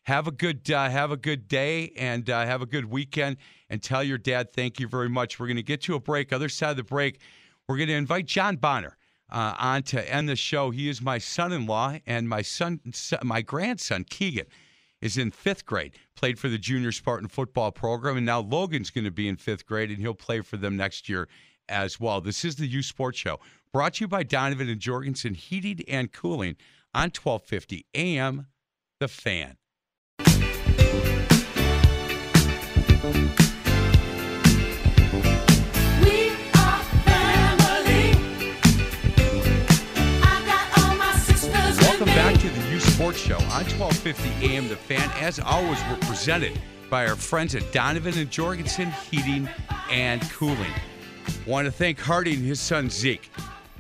Have 0.03 0.28
a 0.28 0.32
good, 0.32 0.70
uh, 0.70 0.89
have 0.89 1.11
a 1.11 1.18
good 1.18 1.47
day, 1.47 1.91
and 1.97 2.30
uh, 2.30 2.45
have 2.45 2.61
a 2.61 2.66
good 2.66 2.86
weekend. 2.86 3.38
And 3.70 3.82
tell 3.82 4.03
your 4.03 4.18
dad 4.18 4.53
thank 4.53 4.80
you 4.80 4.88
very 4.88 5.09
much. 5.09 5.39
We're 5.39 5.47
going 5.47 5.57
to 5.57 5.63
get 5.63 5.82
to 5.84 5.95
a 5.95 5.99
break. 5.99 6.32
Other 6.32 6.49
side 6.49 6.72
of 6.72 6.78
the 6.78 6.84
break, 6.84 7.20
we're 7.68 7.78
going 7.78 7.89
to 7.89 7.95
invite 7.95 8.26
John 8.26 8.57
Bonner 8.57 8.97
uh, 9.32 9.56
on 9.58 9.84
to 9.84 10.14
end 10.14 10.30
the 10.30 10.36
show. 10.36 10.72
He 10.72 10.90
is 10.90 11.02
my 11.02 11.18
son-in-law, 11.18 12.00
and 12.06 12.30
my 12.30 12.42
son, 12.42 12.80
my 13.24 13.42
grandson 13.42 14.04
Keegan 14.04 14.48
is 15.02 15.18
in 15.18 15.32
fifth 15.32 15.66
grade. 15.66 15.94
Played 16.16 16.40
for 16.40 16.50
the 16.50 16.58
junior 16.58 16.92
Spartan 16.92 17.28
football 17.28 17.72
program, 17.72 18.18
and 18.18 18.26
now 18.26 18.40
Logan's 18.40 18.90
going 18.90 19.06
to 19.06 19.12
be 19.12 19.28
in 19.28 19.38
fifth 19.38 19.66
grade, 19.66 19.90
and 19.90 20.00
he'll 20.00 20.14
play 20.14 20.42
for 20.42 20.58
them 20.58 20.78
next 20.78 21.10
year 21.10 21.28
as 21.70 22.00
well. 22.00 22.22
This 22.22 22.46
is 22.46 22.56
the 22.56 22.68
Youth 22.68 22.86
Sports 22.86 23.18
Show, 23.18 23.40
brought 23.72 23.96
to 23.96 24.02
you 24.02 24.08
by 24.08 24.24
Donovan 24.24 24.70
and 24.70 24.80
Jorgensen 24.80 25.34
Heating 25.34 25.82
and 25.88 26.12
Cooling 26.12 26.56
on 26.94 27.12
1250 27.12 27.86
AM. 27.94 28.48
The 29.00 29.10
Fan. 29.10 29.58
Sports 42.96 43.20
Show 43.20 43.36
on 43.36 43.66
1250 43.78 44.56
AM. 44.56 44.70
The 44.70 44.78
Fan. 44.78 45.12
As 45.16 45.38
always, 45.38 45.78
we're 45.89 45.98
presented 46.08 46.58
by 46.89 47.06
our 47.06 47.18
friends 47.18 47.54
at 47.54 47.70
Donovan 47.74 48.18
and 48.18 48.32
Jorgensen 48.32 48.89
Heating 49.12 49.50
and 49.91 50.22
Cooling. 50.32 50.72
Want 51.46 51.66
to 51.66 51.74
thank 51.74 52.00
Hardy 52.00 52.36
and 52.36 52.46
his 52.46 52.62
son 52.62 52.89
Zeke. 52.89 53.30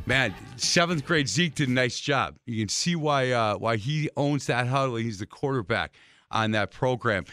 Man, 0.05 0.35
seventh 0.57 1.05
grade 1.05 1.29
Zeke 1.29 1.55
did 1.55 1.69
a 1.69 1.71
nice 1.71 1.97
job. 1.97 2.35
You 2.45 2.61
can 2.61 2.67
see 2.67 2.97
why 2.97 3.31
uh, 3.31 3.55
why 3.55 3.77
he 3.77 4.09
owns 4.17 4.47
that 4.47 4.67
huddle. 4.67 4.97
He's 4.97 5.19
the 5.19 5.25
quarterback 5.25 5.95
on 6.29 6.51
that 6.51 6.71
program. 6.71 7.23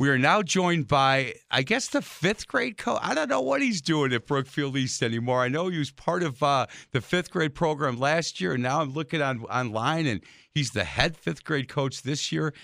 We 0.00 0.08
are 0.08 0.16
now 0.16 0.40
joined 0.40 0.88
by, 0.88 1.34
I 1.50 1.60
guess, 1.60 1.88
the 1.88 2.00
fifth 2.00 2.48
grade 2.48 2.78
coach. 2.78 3.00
I 3.02 3.12
don't 3.12 3.28
know 3.28 3.42
what 3.42 3.60
he's 3.60 3.82
doing 3.82 4.14
at 4.14 4.26
Brookfield 4.26 4.74
East 4.78 5.02
anymore. 5.02 5.42
I 5.42 5.48
know 5.48 5.68
he 5.68 5.76
was 5.76 5.90
part 5.90 6.22
of 6.22 6.42
uh, 6.42 6.68
the 6.92 7.02
fifth 7.02 7.30
grade 7.30 7.54
program 7.54 7.98
last 7.98 8.40
year, 8.40 8.54
and 8.54 8.62
now 8.62 8.80
I'm 8.80 8.94
looking 8.94 9.20
on 9.20 9.42
online, 9.42 10.06
and 10.06 10.22
he's 10.52 10.70
the 10.70 10.84
head 10.84 11.18
fifth 11.18 11.44
grade 11.44 11.68
coach 11.68 12.00
this 12.00 12.32
year. 12.32 12.54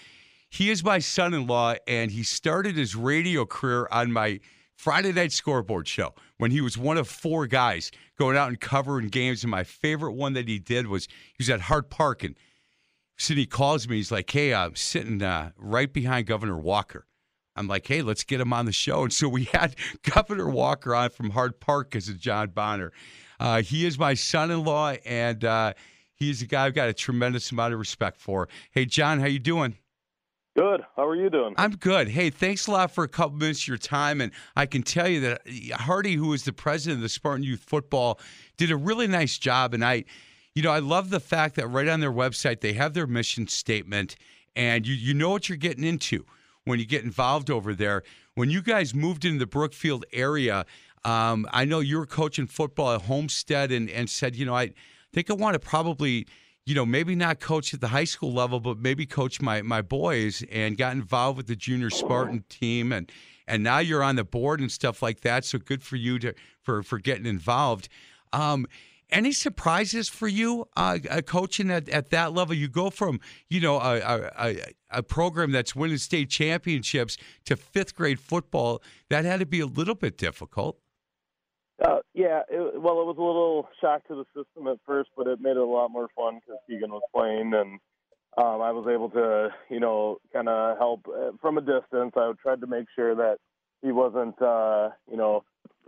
He 0.49 0.71
is 0.71 0.83
my 0.83 0.99
son-in-law, 0.99 1.75
and 1.87 2.11
he 2.11 2.23
started 2.23 2.75
his 2.75 2.97
radio 2.97 3.45
career 3.45 3.87
on 3.91 4.13
my 4.13 4.41
Friday 4.75 5.13
night 5.13 5.33
scoreboard 5.33 5.87
show 5.87 6.15
when 6.39 6.53
he 6.53 6.63
was 6.63 6.79
one 6.79 6.97
of 6.97 7.07
four 7.07 7.47
guys 7.47 7.91
going 8.19 8.39
out 8.39 8.49
and 8.49 8.59
covering 8.59 9.09
games. 9.09 9.45
And 9.45 9.51
my 9.51 9.63
favorite 9.63 10.15
one 10.15 10.33
that 10.33 10.49
he 10.49 10.59
did 10.59 10.87
was 10.87 11.05
he 11.05 11.41
was 11.41 11.51
at 11.51 11.61
Hart 11.61 11.91
Park, 11.91 12.25
and 12.25 12.35
Sidney 13.19 13.45
calls 13.45 13.87
me. 13.87 13.97
He's 13.97 14.11
like, 14.11 14.31
"Hey, 14.31 14.55
I'm 14.55 14.75
sitting 14.75 15.21
uh, 15.21 15.51
right 15.59 15.93
behind 15.93 16.29
Governor 16.29 16.57
Walker." 16.57 17.05
I'm 17.57 17.69
like, 17.69 17.87
"Hey, 17.87 18.03
let's 18.03 18.25
get 18.25 18.41
him 18.41 18.53
on 18.53 18.67
the 18.67 18.73
show." 18.73 19.03
And 19.03 19.13
so 19.13 19.29
we 19.29 19.45
had 19.45 19.75
Governor 20.03 20.49
Walker 20.49 20.95
on 20.95 21.11
from 21.11 21.31
Hart 21.31 21.61
Park 21.61 21.97
as 21.97 22.09
a 22.09 22.15
John 22.15 22.51
Bonner. 22.51 22.93
Uh, 23.39 23.63
he 23.63 23.87
is 23.87 23.99
my 23.99 24.15
son-in-law, 24.15 24.95
and 25.05 25.45
uh, 25.45 25.75
he's 26.15 26.43
a 26.43 26.47
guy 26.47 26.67
I've 26.67 26.75
got 26.75 26.89
a 26.89 26.95
tremendous 26.95 27.51
amount 27.53 27.75
of 27.75 27.79
respect 27.79 28.21
for. 28.21 28.49
Hey, 28.71 28.87
John, 28.87 29.21
how 29.21 29.27
you 29.27 29.39
doing? 29.39 29.77
Good. 30.57 30.81
How 30.97 31.07
are 31.07 31.15
you 31.15 31.29
doing? 31.29 31.53
I'm 31.59 31.73
good. 31.73 32.09
Hey, 32.09 32.31
thanks 32.31 32.67
a 32.67 32.71
lot 32.71 32.91
for 32.91 33.05
a 33.05 33.09
couple 33.09 33.37
minutes 33.37 33.63
of 33.65 33.69
your 33.69 33.77
time. 33.77 34.23
And 34.23 34.33
I 34.57 34.65
can 34.65 34.83
tell 34.83 35.07
you 35.07 35.21
that 35.21 35.43
Hardy, 35.73 36.15
who 36.15 36.33
is 36.33 36.45
the 36.45 36.53
president 36.53 36.99
of 36.99 37.03
the 37.03 37.11
Spartan 37.11 37.43
Youth 37.45 37.61
Football, 37.67 38.19
did 38.57 38.71
a 38.71 38.77
really 38.77 39.07
nice 39.07 39.37
job. 39.37 39.75
And 39.75 39.85
I, 39.85 40.05
you 40.55 40.63
know, 40.63 40.71
I 40.71 40.79
love 40.79 41.11
the 41.11 41.21
fact 41.21 41.57
that 41.57 41.69
right 41.69 41.87
on 41.87 42.01
their 42.01 42.13
website 42.13 42.63
they 42.63 42.73
have 42.73 42.95
their 42.95 43.07
mission 43.07 43.47
statement, 43.49 44.17
and 44.55 44.87
you 44.87 44.95
you 44.95 45.13
know 45.13 45.29
what 45.29 45.51
you're 45.51 45.59
getting 45.59 45.85
into 45.85 46.25
when 46.67 46.79
you 46.79 46.85
get 46.85 47.03
involved 47.03 47.51
over 47.51 47.75
there. 47.75 48.03
When 48.35 48.51
you 48.51 48.61
guys 48.61 48.95
moved 48.95 49.25
into 49.25 49.39
the 49.39 49.47
Brookfield 49.47 50.05
area, 50.13 50.67
um, 51.05 51.49
I 51.53 51.65
know 51.65 51.81
you 51.81 51.97
were 51.99 52.07
coaching 52.07 52.47
football 52.47 52.93
at 52.93 53.03
Homestead, 53.03 53.73
and 53.73 53.89
and 53.89 54.11
said, 54.11 54.37
you 54.37 54.45
know, 54.45 54.55
I 54.55 54.73
think 55.13 55.31
I 55.31 55.35
want 55.35 55.55
to 55.55 55.61
probably 55.61 56.27
you 56.67 56.75
know, 56.75 56.85
maybe 56.85 57.15
not 57.15 57.39
coach 57.39 57.73
at 57.73 57.81
the 57.81 57.89
high 57.89 58.05
school 58.05 58.33
level, 58.33 58.59
but 58.59 58.79
maybe 58.79 59.07
coach 59.07 59.41
my 59.41 59.63
my 59.63 59.81
boys 59.81 60.45
and 60.51 60.77
got 60.77 60.93
involved 60.93 61.37
with 61.37 61.47
the 61.47 61.57
junior 61.57 61.91
Spartan 61.91 62.45
team 62.49 62.93
and 62.93 63.11
and 63.47 63.63
now 63.63 63.79
you're 63.79 64.03
on 64.03 64.17
the 64.17 64.25
board 64.25 64.61
and 64.61 64.71
stuff 64.71 65.01
like 65.01 65.21
that. 65.21 65.45
So 65.45 65.59
good 65.59 65.83
for 65.83 65.95
you 65.95 66.19
to 66.19 66.35
for 66.61 66.83
for 66.83 66.99
getting 66.99 67.27
involved. 67.27 67.89
Um, 68.33 68.67
any 69.11 69.33
surprises 69.33 70.09
for 70.09 70.29
you 70.29 70.69
uh, 70.77 70.99
uh, 71.11 71.23
coaching 71.23 71.71
at, 71.71 71.89
at 71.89 72.11
that 72.11 72.33
level? 72.33 72.55
You 72.55 72.69
go 72.69 72.91
from 72.91 73.21
you 73.49 73.61
know 73.61 73.77
a, 73.77 74.31
a, 74.37 74.57
a, 74.91 75.03
program 75.03 75.53
that's 75.53 75.77
winning 75.77 75.99
state 75.99 76.31
championships 76.31 77.17
to 77.45 77.57
fifth 77.57 77.95
grade 77.95 78.21
football. 78.21 78.83
That 79.09 79.25
had 79.25 79.41
to 79.41 79.47
be 79.47 79.61
a 79.61 79.67
little 79.67 79.95
bit 79.95 80.19
difficult. 80.19 80.79
Uh, 81.85 81.99
yeah. 82.15 82.41
It, 82.49 82.81
well, 82.81 83.01
it 83.01 83.07
was 83.07 83.17
a 83.19 83.23
little 83.23 83.69
shock 83.81 84.07
to 84.09 84.15
the 84.15 84.25
system 84.35 84.67
at 84.67 84.79
first, 84.87 85.11
but 85.17 85.27
it 85.27 85.41
made 85.41 85.51
it 85.51 85.57
a 85.59 85.65
lot 85.65 85.91
more 85.91 86.09
fun 86.17 86.41
because 86.41 86.59
Keegan 86.67 86.91
was 86.91 87.03
playing, 87.15 87.53
and 87.55 87.79
um, 88.39 88.61
I 88.63 88.73
was 88.73 88.87
able 88.93 89.11
to, 89.11 89.51
you 89.71 89.81
know, 89.81 90.19
kind 90.33 90.49
of 90.49 90.79
help 90.79 91.07
uh, 91.09 91.33
from 91.41 91.59
a 91.59 91.61
distance. 91.61 92.13
I 92.17 92.33
tried 92.43 92.61
to 92.61 92.67
make 92.67 92.87
sure 92.95 93.15
that 93.15 93.37
he 93.83 93.93
wasn't, 93.93 94.41
uh, 94.41 94.91
you 95.11 95.17
know, 95.17 95.45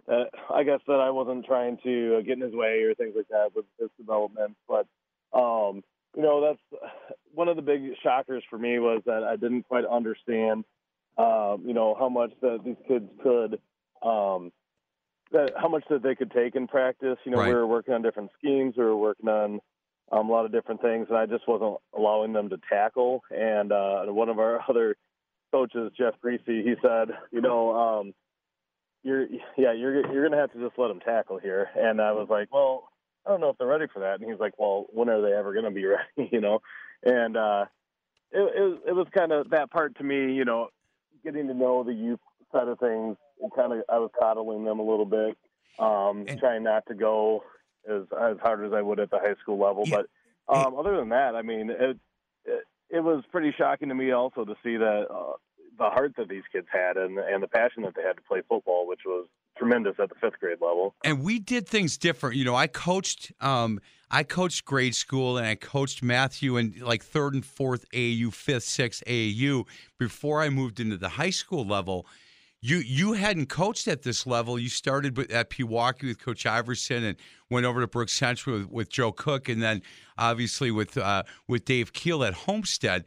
uh, 0.07 0.24
I 0.53 0.62
guess 0.62 0.80
that 0.86 1.01
I 1.01 1.11
wasn't 1.11 1.46
trying 1.46 1.78
to 1.84 2.16
uh, 2.18 2.20
get 2.22 2.38
in 2.38 2.40
his 2.40 2.55
way 2.55 2.82
or 2.82 2.94
things 2.94 3.14
like 3.16 3.28
that 3.28 3.51
with 3.55 3.64
his 3.78 3.90
development. 3.99 4.57
But, 4.68 4.86
um, 5.32 5.82
you 6.16 6.22
know, 6.22 6.40
that's 6.40 6.82
one 7.34 7.49
of 7.49 7.57
the 7.57 7.62
big 7.62 7.82
shockers 8.03 8.44
for 8.49 8.59
me 8.59 8.78
was 8.78 9.03
that 9.07 9.24
I 9.24 9.36
didn't 9.36 9.64
quite 9.64 9.84
understand, 9.84 10.64
um, 11.16 11.62
you 11.64 11.74
know, 11.74 11.94
how 11.99 12.09
much 12.09 12.32
that 12.42 12.61
these 12.64 12.76
kids 12.86 13.09
could. 13.22 13.61
Um, 14.03 14.53
that 15.32 15.53
how 15.61 15.68
much 15.68 15.84
that 15.90 16.03
they 16.03 16.14
could 16.14 16.30
take 16.30 16.55
in 16.55 16.66
practice. 16.66 17.18
You 17.24 17.32
know, 17.32 17.38
Right. 17.38 17.49
we 17.49 17.55
were 17.55 17.66
working 17.66 17.94
on 17.94 18.03
different 18.03 18.30
schemes, 18.38 18.74
we 18.76 18.84
were 18.84 18.96
working 18.96 19.28
on 19.28 19.61
um, 20.11 20.28
a 20.28 20.32
lot 20.32 20.46
of 20.46 20.53
different 20.53 20.80
things, 20.80 21.07
and 21.09 21.18
I 21.18 21.26
just 21.26 21.46
wasn't 21.46 21.76
allowing 21.94 22.32
them 22.32 22.49
to 22.51 22.59
tackle. 22.68 23.22
And 23.30 23.72
uh, 23.72 24.05
one 24.07 24.28
of 24.28 24.38
our 24.38 24.61
other 24.68 24.96
coaches, 25.53 25.92
Jeff 25.96 26.14
Greasy, 26.20 26.62
he 26.62 26.74
said, 26.82 27.09
you 27.30 27.40
know, 27.40 27.74
um, 27.74 28.14
you're 29.03 29.26
yeah, 29.57 29.72
you're 29.72 30.12
you're 30.12 30.28
gonna 30.28 30.40
have 30.40 30.53
to 30.53 30.59
just 30.61 30.78
let 30.78 30.88
them 30.88 31.01
tackle 31.01 31.38
here. 31.38 31.68
And 31.76 32.01
I 32.01 32.12
was 32.12 32.28
like, 32.30 32.53
well, 32.53 32.88
I 33.26 33.30
don't 33.30 33.40
know 33.40 33.51
if 33.51 33.59
they're 33.59 33.66
ready 33.66 33.86
for 33.92 34.01
that. 34.01 34.20
And 34.20 34.30
he's 34.30 34.40
like, 34.40 34.55
well, 34.59 34.86
when 34.90 35.09
are 35.09 35.22
they 35.22 35.32
ever 35.32 35.55
gonna 35.55 35.70
be 35.70 35.84
ready? 36.16 36.28
you 36.32 36.40
know, 36.40 36.61
and 37.03 37.36
uh, 37.36 37.66
it, 38.32 38.38
it 38.40 38.80
it 38.88 38.92
was 38.92 39.07
kind 39.16 39.32
of 39.32 39.51
that 39.51 39.70
part 39.70 39.96
to 39.99 40.05
me, 40.05 40.32
you 40.34 40.44
know, 40.44 40.68
getting 41.24 41.46
to 41.49 41.55
know 41.55 41.84
the 41.84 41.94
youth 41.94 42.20
side 42.53 42.68
of 42.68 42.78
things. 42.78 43.16
And 43.40 43.53
Kind 43.55 43.72
of, 43.72 43.82
I 43.88 43.99
was 43.99 44.11
coddling 44.20 44.64
them 44.64 44.80
a 44.80 44.82
little 44.82 45.07
bit, 45.07 45.36
um, 45.78 46.24
And- 46.26 46.40
trying 46.40 46.64
not 46.64 46.84
to 46.86 46.94
go 46.94 47.44
as 47.88 48.03
as 48.20 48.36
hard 48.42 48.64
as 48.66 48.72
I 48.72 48.82
would 48.82 48.99
at 49.01 49.11
the 49.11 49.18
high 49.18 49.36
school 49.40 49.59
level. 49.59 49.84
Yeah. 49.86 50.03
But 50.49 50.57
um, 50.66 50.74
other 50.76 50.96
than 50.96 51.11
that, 51.11 51.36
I 51.36 51.42
mean, 51.42 51.70
it, 51.70 51.96
it 52.44 52.64
it 52.90 53.01
was 53.01 53.22
pretty 53.30 53.55
shocking 53.57 53.90
to 53.90 53.94
me 53.94 54.11
also 54.11 54.44
to 54.44 54.55
see 54.64 54.76
that 54.76 55.07
uh, 55.11 55.34
the 55.79 55.91
heart 55.91 56.14
that 56.16 56.29
these 56.29 56.43
kids 56.53 56.66
had 56.72 56.97
and 56.97 57.18
and 57.18 57.43
the 57.43 57.49
passion 57.49 57.83
that 57.85 57.95
they 57.95 58.03
had 58.03 58.16
to 58.16 58.22
play 58.22 58.43
football, 58.49 58.87
which 58.87 59.01
was 59.07 59.26
tremendous 59.57 59.95
at 59.99 60.09
the 60.09 60.14
fifth 60.20 60.39
grade 60.41 60.59
level. 60.61 60.95
and 61.05 61.22
we 61.24 61.39
did 61.39 61.66
things 61.68 61.99
different. 61.99 62.37
You 62.37 62.45
know, 62.45 62.55
I 62.55 62.66
coached 62.66 63.33
um 63.41 63.81
I 64.11 64.22
coached 64.22 64.64
grade 64.64 64.95
school 64.95 65.37
and 65.37 65.47
I 65.47 65.55
coached 65.55 66.03
Matthew 66.03 66.57
in 66.57 66.74
like 66.81 67.05
third 67.05 67.35
and 67.35 67.45
fourth 67.45 67.85
AU, 67.95 68.31
fifth, 68.31 68.64
sixth 68.64 69.03
AAU 69.07 69.66
before 69.99 70.41
I 70.41 70.49
moved 70.49 70.81
into 70.81 70.97
the 70.97 71.11
high 71.11 71.31
school 71.31 71.66
level. 71.66 72.07
You 72.61 72.79
you 72.79 73.12
hadn't 73.12 73.47
coached 73.49 73.87
at 73.87 74.03
this 74.03 74.26
level. 74.26 74.59
You 74.59 74.68
started 74.68 75.16
with, 75.16 75.31
at 75.31 75.51
Pewaukee 75.51 76.05
with 76.05 76.18
Coach 76.18 76.47
Iverson 76.47 77.05
and 77.05 77.16
went 77.51 77.66
over 77.66 77.81
to 77.81 77.87
Brooks 77.87 78.12
Central 78.12 78.59
with, 78.59 78.70
with 78.70 78.89
Joe 78.89 79.12
Cook 79.12 79.49
and 79.49 79.62
then 79.62 79.83
obviously 80.16 80.70
with 80.70 80.97
uh, 80.97 81.22
with 81.47 81.64
Dave 81.64 81.93
Keel 81.93 82.24
at 82.24 82.35
Homestead. 82.35 83.05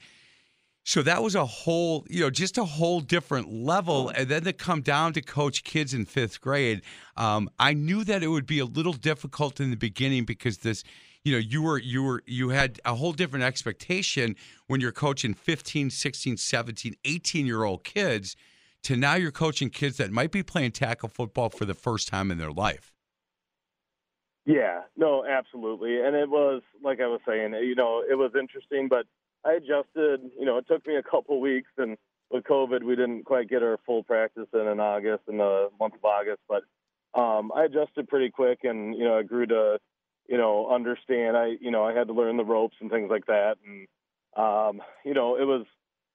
So 0.91 1.01
that 1.03 1.23
was 1.23 1.35
a 1.35 1.45
whole, 1.45 2.05
you 2.09 2.19
know, 2.19 2.29
just 2.29 2.57
a 2.57 2.65
whole 2.65 2.99
different 2.99 3.49
level. 3.49 4.09
And 4.09 4.27
then 4.27 4.43
to 4.43 4.51
come 4.51 4.81
down 4.81 5.13
to 5.13 5.21
coach 5.21 5.63
kids 5.63 5.93
in 5.93 6.03
fifth 6.03 6.41
grade, 6.41 6.81
um, 7.15 7.49
I 7.57 7.73
knew 7.73 8.03
that 8.03 8.23
it 8.23 8.27
would 8.27 8.45
be 8.45 8.59
a 8.59 8.65
little 8.65 8.91
difficult 8.91 9.61
in 9.61 9.69
the 9.69 9.77
beginning 9.77 10.25
because 10.25 10.57
this, 10.57 10.83
you 11.23 11.31
know, 11.31 11.37
you 11.37 11.61
were, 11.61 11.77
you 11.77 12.03
were, 12.03 12.23
you 12.25 12.49
had 12.49 12.81
a 12.83 12.95
whole 12.95 13.13
different 13.13 13.45
expectation 13.45 14.35
when 14.67 14.81
you're 14.81 14.91
coaching 14.91 15.33
15, 15.33 15.91
16, 15.91 16.35
17, 16.35 16.95
18 17.05 17.45
year 17.45 17.63
old 17.63 17.85
kids 17.85 18.35
to 18.83 18.97
now 18.97 19.13
you're 19.15 19.31
coaching 19.31 19.69
kids 19.69 19.95
that 19.95 20.11
might 20.11 20.33
be 20.33 20.43
playing 20.43 20.73
tackle 20.73 21.07
football 21.07 21.47
for 21.47 21.63
the 21.63 21.73
first 21.73 22.09
time 22.09 22.31
in 22.31 22.37
their 22.37 22.51
life. 22.51 22.91
Yeah, 24.45 24.81
no, 24.97 25.23
absolutely. 25.23 26.01
And 26.01 26.17
it 26.17 26.29
was 26.29 26.63
like 26.83 26.99
I 26.99 27.07
was 27.07 27.21
saying, 27.25 27.53
you 27.53 27.75
know, 27.75 28.03
it 28.05 28.15
was 28.15 28.31
interesting, 28.37 28.89
but 28.89 29.05
I 29.45 29.53
adjusted. 29.53 30.31
You 30.37 30.45
know, 30.45 30.57
it 30.57 30.67
took 30.67 30.85
me 30.85 30.95
a 30.95 31.03
couple 31.03 31.39
weeks, 31.39 31.71
and 31.77 31.97
with 32.29 32.43
COVID, 32.43 32.83
we 32.83 32.95
didn't 32.95 33.25
quite 33.25 33.49
get 33.49 33.63
our 33.63 33.79
full 33.85 34.03
practice 34.03 34.47
in 34.53 34.67
in 34.67 34.79
August, 34.79 35.23
in 35.27 35.37
the 35.37 35.69
month 35.79 35.95
of 35.95 36.05
August. 36.05 36.41
But 36.47 36.63
um, 37.19 37.51
I 37.55 37.65
adjusted 37.65 38.07
pretty 38.07 38.29
quick, 38.29 38.59
and 38.63 38.95
you 38.95 39.03
know, 39.03 39.17
I 39.17 39.23
grew 39.23 39.45
to, 39.47 39.79
you 40.27 40.37
know, 40.37 40.69
understand. 40.69 41.37
I, 41.37 41.55
you 41.59 41.71
know, 41.71 41.83
I 41.83 41.93
had 41.93 42.07
to 42.07 42.13
learn 42.13 42.37
the 42.37 42.45
ropes 42.45 42.77
and 42.79 42.89
things 42.89 43.09
like 43.09 43.25
that, 43.25 43.55
and 43.65 43.87
um, 44.35 44.81
you 45.05 45.13
know, 45.13 45.35
it 45.35 45.45
was. 45.45 45.65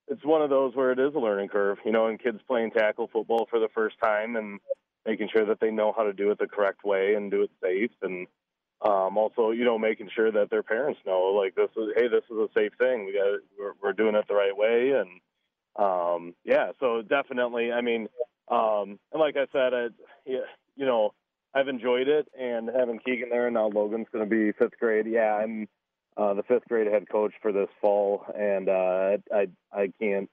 It's 0.08 0.24
one 0.24 0.40
of 0.40 0.50
those 0.50 0.72
where 0.76 0.92
it 0.92 1.00
is 1.00 1.16
a 1.16 1.18
learning 1.18 1.48
curve, 1.48 1.78
you 1.84 1.90
know, 1.90 2.06
and 2.06 2.22
kids 2.22 2.38
playing 2.46 2.70
tackle 2.70 3.10
football 3.12 3.48
for 3.50 3.58
the 3.58 3.66
first 3.74 3.96
time 4.00 4.36
and 4.36 4.60
making 5.04 5.28
sure 5.32 5.44
that 5.46 5.58
they 5.58 5.72
know 5.72 5.92
how 5.96 6.04
to 6.04 6.12
do 6.12 6.30
it 6.30 6.38
the 6.38 6.46
correct 6.46 6.84
way 6.84 7.14
and 7.14 7.28
do 7.28 7.42
it 7.42 7.50
safe 7.60 7.90
and 8.02 8.28
um, 8.82 9.16
also 9.16 9.50
you 9.50 9.64
know 9.64 9.78
making 9.78 10.10
sure 10.14 10.30
that 10.30 10.50
their 10.50 10.62
parents 10.62 11.00
know 11.06 11.32
like 11.34 11.54
this 11.54 11.70
is 11.76 11.90
hey 11.96 12.08
this 12.08 12.24
is 12.30 12.36
a 12.36 12.48
safe 12.54 12.72
thing. 12.78 13.06
We 13.06 13.12
got 13.12 13.40
we're, 13.58 13.72
we're 13.82 13.92
doing 13.92 14.14
it 14.14 14.26
the 14.28 14.34
right 14.34 14.56
way. 14.56 14.92
And 14.92 15.20
um, 15.76 16.34
yeah 16.44 16.72
so 16.78 17.02
definitely 17.02 17.72
I 17.72 17.80
mean 17.80 18.08
um, 18.48 18.98
and 19.12 19.20
like 19.20 19.36
I 19.36 19.46
said 19.52 19.72
I, 19.72 19.86
you 20.26 20.86
know 20.86 21.14
I've 21.54 21.68
enjoyed 21.68 22.08
it. 22.08 22.28
And 22.38 22.68
having 22.74 22.98
Keegan 22.98 23.30
there 23.30 23.46
and 23.46 23.54
now 23.54 23.68
Logan's 23.68 24.08
going 24.12 24.28
to 24.28 24.30
be 24.30 24.52
fifth 24.52 24.78
grade. 24.78 25.06
Yeah 25.08 25.36
I'm 25.36 25.68
uh, 26.18 26.34
the 26.34 26.42
fifth 26.42 26.68
grade 26.68 26.86
head 26.86 27.08
coach 27.10 27.32
for 27.40 27.52
this 27.52 27.68
fall. 27.80 28.26
And 28.38 28.68
uh, 28.68 29.16
I 29.32 29.46
I 29.72 29.92
can't 29.98 30.28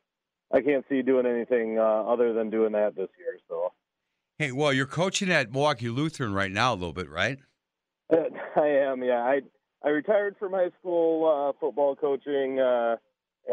I 0.54 0.62
can't 0.62 0.86
see 0.90 1.02
doing 1.02 1.26
anything 1.26 1.80
uh, 1.80 1.82
other 1.82 2.34
than 2.34 2.50
doing 2.50 2.74
that 2.74 2.96
this 2.96 3.10
year 3.18 3.40
so. 3.48 3.72
Hey, 4.40 4.52
well, 4.52 4.74
you're 4.74 4.88
coaching 4.88 5.32
at 5.32 5.52
Milwaukee 5.52 5.90
Lutheran 5.90 6.34
right 6.34 6.52
now 6.52 6.74
a 6.74 6.76
little 6.76 6.92
bit, 6.92 7.08
right? 7.08 7.38
I 8.56 8.68
am, 8.68 9.04
yeah. 9.04 9.24
I 9.24 9.42
I 9.84 9.90
retired 9.90 10.36
from 10.40 10.54
high 10.54 10.72
school 10.80 11.28
uh, 11.28 11.54
football 11.60 11.96
coaching 11.96 12.60
uh, 12.60 12.96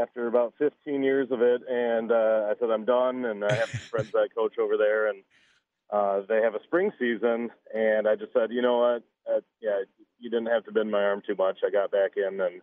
after 0.01 0.29
about 0.29 0.55
15 0.59 1.03
years 1.03 1.29
of 1.31 1.43
it, 1.43 1.63
and 1.69 2.13
uh, 2.13 2.49
I 2.49 2.55
said 2.59 2.71
I'm 2.71 2.85
done. 2.85 3.25
And 3.25 3.45
I 3.45 3.53
have 3.55 3.69
some 3.71 3.81
friends 3.91 4.13
that 4.13 4.29
coach 4.37 4.59
over 4.59 4.77
there, 4.77 5.09
and 5.09 5.23
uh, 5.93 6.21
they 6.29 6.41
have 6.43 6.55
a 6.55 6.63
spring 6.65 6.93
season, 6.99 7.51
and 7.75 8.07
I 8.07 8.15
just 8.15 8.33
said, 8.33 8.51
you 8.51 8.63
know 8.63 8.79
what? 8.79 9.03
Uh, 9.33 9.41
yeah, 9.61 9.83
you 10.19 10.31
didn't 10.31 10.47
have 10.47 10.65
to 10.67 10.73
bend 10.73 10.91
my 10.91 11.03
arm 11.03 11.23
too 11.27 11.35
much. 11.37 11.59
I 11.67 11.71
got 11.71 11.91
back 11.91 12.13
in, 12.17 12.41
and 12.41 12.61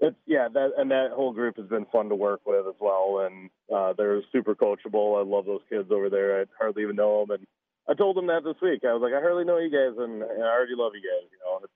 it's 0.00 0.16
yeah, 0.26 0.48
that 0.52 0.72
and 0.76 0.90
that 0.90 1.10
whole 1.14 1.32
group 1.32 1.56
has 1.56 1.66
been 1.66 1.86
fun 1.86 2.08
to 2.10 2.14
work 2.14 2.40
with 2.46 2.66
as 2.66 2.74
well, 2.80 3.26
and 3.26 3.50
uh, 3.74 3.94
they're 3.96 4.22
super 4.32 4.54
coachable. 4.54 5.18
I 5.18 5.26
love 5.26 5.46
those 5.46 5.62
kids 5.70 5.90
over 5.90 6.10
there. 6.10 6.42
I 6.42 6.44
hardly 6.58 6.82
even 6.82 6.96
know 6.96 7.24
them, 7.24 7.38
and 7.38 7.46
I 7.88 7.94
told 7.94 8.16
them 8.16 8.26
that 8.26 8.44
this 8.44 8.60
week. 8.60 8.84
I 8.84 8.92
was 8.92 9.02
like, 9.02 9.14
I 9.14 9.20
hardly 9.20 9.44
know 9.44 9.58
you 9.58 9.70
guys, 9.70 9.96
and, 9.98 10.22
and 10.22 10.42
I 10.42 10.48
already 10.48 10.74
love 10.76 10.92
you 10.94 11.00
guys. 11.00 11.28
You 11.30 11.38
know, 11.44 11.60
it's, 11.62 11.72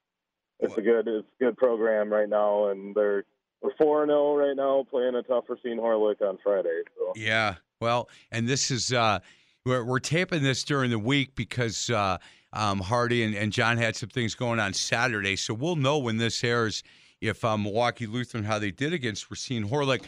it's 0.60 0.78
a 0.78 0.82
good, 0.82 1.08
it's 1.08 1.26
a 1.40 1.44
good 1.44 1.56
program 1.56 2.12
right 2.12 2.28
now, 2.28 2.68
and 2.68 2.94
they're 2.94 3.24
we're 3.62 3.74
four 3.76 4.02
and 4.02 4.10
zero 4.10 4.36
right 4.36 4.56
now, 4.56 4.84
playing 4.90 5.14
a 5.14 5.22
tough 5.22 5.44
Racine 5.48 5.78
Horlick 5.78 6.20
on 6.20 6.38
Friday. 6.42 6.82
So 6.98 7.12
Yeah. 7.14 7.56
Well, 7.80 8.08
and 8.30 8.48
this 8.48 8.70
is 8.70 8.92
uh 8.92 9.20
we're 9.64 9.84
we're 9.84 10.00
taping 10.00 10.42
this 10.42 10.64
during 10.64 10.90
the 10.90 10.98
week 10.98 11.34
because 11.36 11.88
uh 11.90 12.18
um 12.52 12.80
Hardy 12.80 13.22
and, 13.22 13.34
and 13.34 13.52
John 13.52 13.76
had 13.76 13.96
some 13.96 14.08
things 14.08 14.34
going 14.34 14.58
on 14.58 14.72
Saturday. 14.74 15.36
So 15.36 15.54
we'll 15.54 15.76
know 15.76 15.98
when 15.98 16.16
this 16.16 16.42
airs 16.42 16.82
if 17.20 17.44
um, 17.44 17.62
Milwaukee 17.62 18.06
Lutheran 18.06 18.42
how 18.44 18.58
they 18.58 18.72
did 18.72 18.92
against 18.92 19.30
Racine 19.30 19.68
Horlick. 19.68 20.02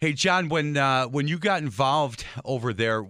Hey 0.00 0.14
John, 0.14 0.48
when 0.48 0.76
uh 0.76 1.06
when 1.06 1.28
you 1.28 1.38
got 1.38 1.60
involved 1.62 2.24
over 2.44 2.72
there, 2.72 3.02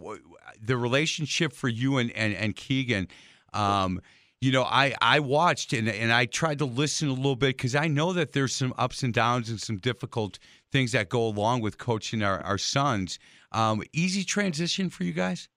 the 0.61 0.77
relationship 0.77 1.53
for 1.53 1.69
you 1.69 1.99
and 1.99 2.11
and, 2.13 2.35
and 2.35 2.57
Keegan, 2.57 3.09
um 3.53 4.01
you 4.41 4.53
know, 4.53 4.65
I, 4.65 4.95
I 5.01 5.21
watched 5.21 5.73
and, 5.73 5.89
and 5.89 6.13
I 6.13 6.27
tried 6.27 6.59
to 6.59 6.67
listen 6.67 7.09
a 7.09 7.13
little 7.13 7.37
bit 7.37 7.57
because 7.57 7.75
I 7.75 7.89
know 7.89 8.13
that 8.13 8.33
there's 8.33 8.55
some 8.55 8.75
ups 8.77 9.03
and 9.03 9.13
downs 9.13 9.49
and 9.49 9.61
some 9.61 9.79
difficult 9.79 10.39
things 10.71 10.93
that 10.93 11.09
go 11.09 11.27
along 11.27 11.63
with 11.63 11.79
coaching 11.79 12.23
our, 12.23 12.41
our 12.43 12.59
sons. 12.59 13.19
Um, 13.53 13.83
easy 13.93 14.25
transition 14.25 14.91
for 14.91 15.05
you 15.05 15.13
guys? 15.13 15.49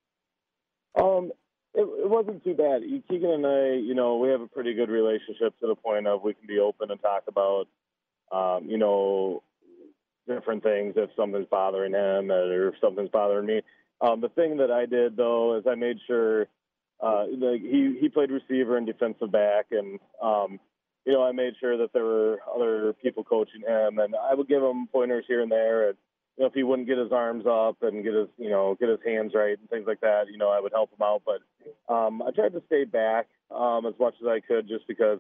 Um, 0.98 1.32
it, 1.74 1.82
it 1.82 2.10
wasn't 2.10 2.44
too 2.44 2.54
bad. 2.54 2.82
Keegan 3.10 3.30
and 3.30 3.46
I, 3.46 3.74
you 3.74 3.94
know, 3.94 4.18
we 4.18 4.30
have 4.30 4.42
a 4.42 4.48
pretty 4.48 4.74
good 4.74 4.90
relationship 4.90 5.60
to 5.60 5.68
the 5.68 5.76
point 5.76 6.08
of 6.08 6.24
we 6.24 6.34
can 6.34 6.48
be 6.48 6.60
open 6.60 6.90
and 6.90 7.02
talk 7.02 7.24
about, 7.28 7.68
um, 8.32 8.70
you 8.70 8.78
know, 8.78 9.44
different 10.28 10.64
things 10.64 10.94
if 10.96 11.10
something's 11.18 11.48
bothering 11.48 11.94
him 11.94 12.32
or 12.32 12.70
if 12.70 12.76
something's 12.80 13.10
bothering 13.10 13.46
me. 13.46 13.62
Um, 14.02 14.22
the 14.22 14.30
thing 14.30 14.58
that 14.58 14.72
I 14.72 14.86
did 14.86 15.18
though 15.18 15.58
is 15.58 15.66
I 15.68 15.76
made 15.76 15.98
sure, 16.08 16.48
uh, 17.02 17.26
like 17.38 17.62
he 17.62 17.98
he 18.00 18.10
played 18.10 18.32
receiver 18.32 18.78
and 18.78 18.86
defensive 18.88 19.32
back, 19.32 19.68
and 19.72 20.00
um, 20.22 20.60
you 21.06 21.14
know, 21.14 21.24
I 21.24 21.32
made 21.32 21.54
sure 21.60 21.78
that 21.78 21.94
there 21.94 22.06
were 22.06 22.40
other 22.54 22.94
people 22.94 23.24
coaching 23.24 23.62
him, 23.62 24.00
and 24.00 24.16
I 24.16 24.34
would 24.36 24.48
give 24.48 24.62
him 24.62 24.88
pointers 24.92 25.26
here 25.28 25.42
and 25.42 25.52
there. 25.52 25.90
And 25.90 25.98
you 26.38 26.44
know, 26.44 26.48
if 26.48 26.54
he 26.54 26.64
wouldn't 26.64 26.88
get 26.88 26.98
his 26.98 27.12
arms 27.12 27.46
up 27.46 27.78
and 27.82 28.04
get 28.04 28.14
his, 28.14 28.28
you 28.38 28.50
know, 28.50 28.76
get 28.80 28.90
his 28.90 29.00
hands 29.06 29.34
right 29.36 29.60
and 29.60 29.70
things 29.70 29.86
like 29.88 30.00
that, 30.02 30.26
you 30.32 30.38
know, 30.38 30.50
I 30.50 30.60
would 30.60 30.72
help 30.72 30.92
him 30.92 31.02
out. 31.02 31.24
But 31.26 31.94
um, 31.94 32.22
I 32.22 32.32
tried 32.32 32.54
to 32.54 32.64
stay 32.68 32.86
back 32.86 33.28
um, 33.52 33.86
as 33.86 33.94
much 34.00 34.14
as 34.22 34.28
I 34.28 34.40
could, 34.40 34.68
just 34.68 34.88
because, 34.88 35.20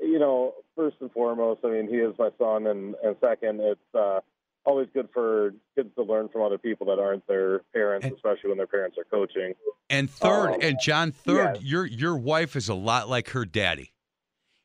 you 0.00 0.18
know, 0.18 0.54
first 0.74 0.96
and 1.00 1.12
foremost, 1.12 1.60
I 1.64 1.68
mean, 1.68 1.88
he 1.88 1.96
is 1.96 2.14
my 2.18 2.30
son, 2.38 2.66
and 2.66 2.94
and 3.04 3.16
second, 3.20 3.60
it's 3.60 3.94
uh, 3.94 4.20
always 4.68 4.88
good 4.92 5.08
for 5.14 5.54
kids 5.74 5.88
to 5.96 6.02
learn 6.02 6.28
from 6.28 6.42
other 6.42 6.58
people 6.58 6.86
that 6.86 6.98
aren't 6.98 7.26
their 7.26 7.60
parents, 7.72 8.04
And- 8.06 8.14
especially 8.14 8.50
when 8.50 8.58
their 8.58 8.66
parents 8.66 8.96
are 8.98 9.04
coaching. 9.04 9.54
And 9.90 10.10
third, 10.10 10.50
Um, 10.54 10.58
and 10.60 10.76
John, 10.82 11.10
third, 11.12 11.62
your 11.62 11.86
your 11.86 12.16
wife 12.16 12.54
is 12.54 12.68
a 12.68 12.74
lot 12.74 13.08
like 13.08 13.30
her 13.30 13.46
daddy, 13.46 13.92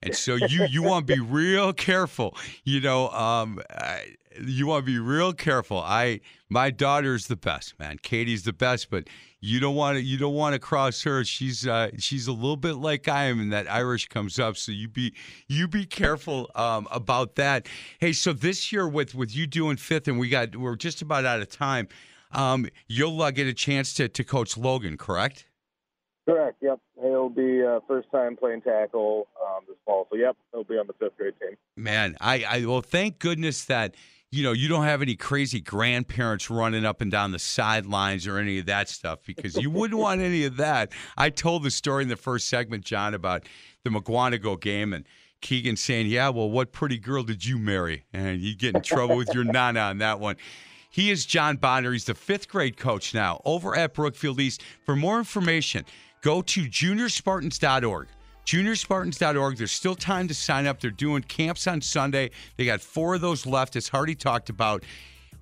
and 0.03 0.15
so 0.15 0.35
you 0.35 0.65
you 0.69 0.83
want 0.83 1.07
to 1.07 1.15
be 1.15 1.21
real 1.21 1.73
careful. 1.73 2.35
You 2.63 2.81
know, 2.81 3.09
um, 3.09 3.59
I, 3.69 4.15
you 4.41 4.67
want 4.67 4.85
to 4.85 4.91
be 4.91 4.99
real 4.99 5.33
careful. 5.33 5.79
I 5.79 6.21
my 6.49 6.69
daughter's 6.69 7.27
the 7.27 7.35
best, 7.35 7.79
man. 7.79 7.97
Katie's 8.01 8.43
the 8.43 8.53
best, 8.53 8.89
but 8.89 9.07
you 9.39 9.59
don't 9.59 9.75
want 9.75 9.97
to 9.97 10.03
you 10.03 10.17
don't 10.17 10.35
want 10.35 10.53
to 10.53 10.59
cross 10.59 11.03
her. 11.03 11.23
She's 11.23 11.65
uh, 11.65 11.91
she's 11.97 12.27
a 12.27 12.33
little 12.33 12.57
bit 12.57 12.75
like 12.75 13.07
I 13.07 13.25
am, 13.25 13.39
and 13.39 13.53
that 13.53 13.71
Irish 13.71 14.07
comes 14.09 14.39
up. 14.39 14.57
So 14.57 14.71
you 14.71 14.87
be 14.87 15.13
you 15.47 15.67
be 15.67 15.85
careful 15.85 16.51
um, 16.55 16.87
about 16.91 17.35
that. 17.35 17.67
Hey, 17.99 18.13
so 18.13 18.33
this 18.33 18.71
year 18.71 18.87
with 18.87 19.15
with 19.15 19.35
you 19.35 19.47
doing 19.47 19.77
fifth, 19.77 20.07
and 20.07 20.19
we 20.19 20.29
got 20.29 20.55
we're 20.55 20.75
just 20.75 21.01
about 21.01 21.25
out 21.25 21.41
of 21.41 21.49
time. 21.49 21.87
Um, 22.31 22.67
you'll 22.87 23.21
uh, 23.21 23.31
get 23.31 23.47
a 23.47 23.53
chance 23.53 23.93
to 23.95 24.09
to 24.09 24.23
coach 24.23 24.57
Logan, 24.57 24.97
correct? 24.97 25.45
Correct. 26.25 26.57
Yep. 26.61 26.79
He'll 27.01 27.29
be 27.29 27.63
uh, 27.63 27.79
first 27.87 28.09
time 28.11 28.37
playing 28.37 28.61
tackle 28.61 29.27
um, 29.41 29.63
this 29.67 29.75
fall. 29.85 30.07
So 30.09 30.17
yep, 30.17 30.37
he'll 30.51 30.63
be 30.63 30.75
on 30.75 30.87
the 30.87 30.93
fifth 30.93 31.17
grade 31.17 31.33
team. 31.39 31.57
Man, 31.75 32.15
I, 32.21 32.45
I 32.47 32.65
well, 32.65 32.81
thank 32.81 33.19
goodness 33.19 33.65
that 33.65 33.95
you 34.31 34.41
know 34.41 34.53
you 34.53 34.69
don't 34.69 34.85
have 34.85 35.01
any 35.01 35.15
crazy 35.15 35.59
grandparents 35.59 36.49
running 36.49 36.85
up 36.85 37.01
and 37.01 37.11
down 37.11 37.31
the 37.31 37.39
sidelines 37.39 38.25
or 38.25 38.37
any 38.37 38.57
of 38.59 38.67
that 38.67 38.87
stuff 38.87 39.19
because 39.25 39.57
you 39.57 39.69
wouldn't 39.69 39.99
want 39.99 40.21
any 40.21 40.45
of 40.45 40.57
that. 40.57 40.91
I 41.17 41.29
told 41.29 41.63
the 41.63 41.71
story 41.71 42.03
in 42.03 42.09
the 42.09 42.15
first 42.15 42.47
segment, 42.47 42.85
John, 42.85 43.13
about 43.13 43.43
the 43.83 43.89
Mukwonago 43.89 44.59
game 44.61 44.93
and 44.93 45.05
Keegan 45.41 45.75
saying, 45.75 46.07
"Yeah, 46.07 46.29
well, 46.29 46.49
what 46.49 46.71
pretty 46.71 46.99
girl 46.99 47.23
did 47.23 47.45
you 47.45 47.57
marry?" 47.57 48.05
And 48.13 48.39
you 48.39 48.55
get 48.55 48.75
in 48.75 48.81
trouble 48.81 49.17
with 49.17 49.33
your 49.33 49.43
nana 49.43 49.81
on 49.81 49.97
that 49.97 50.21
one. 50.21 50.37
He 50.89 51.09
is 51.09 51.25
John 51.25 51.57
Bonner. 51.57 51.91
He's 51.91 52.05
the 52.05 52.13
fifth 52.13 52.47
grade 52.47 52.77
coach 52.77 53.15
now 53.15 53.41
over 53.45 53.75
at 53.75 53.95
Brookfield 53.95 54.39
East. 54.39 54.61
For 54.85 54.95
more 54.95 55.17
information, 55.17 55.85
go 56.23 56.41
to 56.41 56.61
juniorspartans.org. 56.63 58.07
Juniorspartans.org. 58.45 59.57
There's 59.57 59.71
still 59.71 59.95
time 59.95 60.27
to 60.27 60.33
sign 60.33 60.65
up. 60.65 60.79
They're 60.79 60.89
doing 60.89 61.21
camps 61.21 61.67
on 61.67 61.81
Sunday. 61.81 62.31
They 62.57 62.65
got 62.65 62.81
four 62.81 63.13
of 63.13 63.21
those 63.21 63.45
left, 63.45 63.75
as 63.75 63.89
Hardy 63.89 64.15
talked 64.15 64.49
about. 64.49 64.83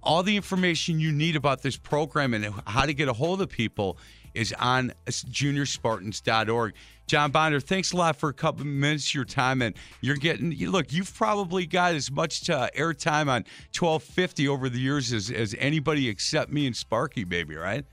All 0.03 0.23
the 0.23 0.35
information 0.35 0.99
you 0.99 1.11
need 1.11 1.35
about 1.35 1.61
this 1.61 1.77
program 1.77 2.33
and 2.33 2.53
how 2.65 2.85
to 2.85 2.93
get 2.93 3.07
a 3.07 3.13
hold 3.13 3.41
of 3.41 3.49
people 3.49 3.97
is 4.33 4.53
on 4.59 4.93
juniorspartans.org. 5.07 6.73
John 7.05 7.31
Bonner, 7.31 7.59
thanks 7.59 7.91
a 7.91 7.97
lot 7.97 8.15
for 8.15 8.29
a 8.29 8.33
couple 8.33 8.65
minutes 8.65 9.09
of 9.09 9.15
your 9.15 9.25
time. 9.25 9.61
And 9.61 9.75
you're 9.99 10.15
getting, 10.15 10.57
look, 10.69 10.91
you've 10.93 11.13
probably 11.13 11.65
got 11.65 11.93
as 11.93 12.09
much 12.09 12.49
uh, 12.49 12.69
airtime 12.75 13.27
on 13.27 13.45
1250 13.77 14.47
over 14.47 14.69
the 14.69 14.79
years 14.79 15.11
as, 15.11 15.29
as 15.29 15.53
anybody 15.59 16.07
except 16.07 16.51
me 16.51 16.65
and 16.65 16.75
Sparky, 16.75 17.23
baby, 17.23 17.55
right? 17.55 17.85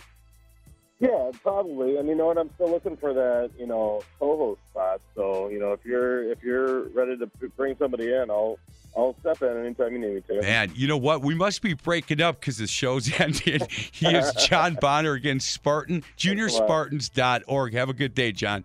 Yeah, 1.01 1.31
probably. 1.43 1.97
And 1.97 2.09
you 2.09 2.17
know 2.17 2.27
what? 2.27 2.39
I'm 2.39 2.51
still 2.55 2.71
looking 2.71 2.97
for 2.97 3.15
that, 3.15 3.51
you 3.57 3.67
know, 3.67 4.03
co-host 4.19 4.61
spot. 4.73 5.01
So 5.15 5.49
you 5.49 5.61
know, 5.61 5.73
if 5.73 5.85
you're 5.85 6.31
if 6.31 6.43
you're 6.43 6.89
ready 6.89 7.17
to 7.17 7.27
bring 7.57 7.77
somebody 7.79 8.13
in, 8.13 8.31
I'll 8.31 8.59
I'll 8.97 9.15
step 9.21 9.41
in 9.43 9.65
anytime 9.65 9.93
you 9.93 10.01
need 10.01 10.15
me 10.15 10.21
to. 10.23 10.43
Man, 10.43 10.73
you 10.75 10.89
know 10.89 10.97
what? 10.97 11.23
We 11.23 11.37
must 11.37 11.63
be 11.63 11.75
breaking 11.75 12.21
up 12.21 12.41
because 12.41 12.59
the 12.59 12.67
show's 12.67 13.13
ended. 13.21 13.71
he 13.71 14.07
is 14.09 14.33
John 14.49 14.77
Bonner 14.81 15.13
against 15.13 15.53
Spartan, 15.53 16.03
juniorspartans.org. 16.17 17.75
Have 17.75 17.89
a 17.89 17.95
good 17.95 18.15
day, 18.15 18.33
John. 18.33 18.65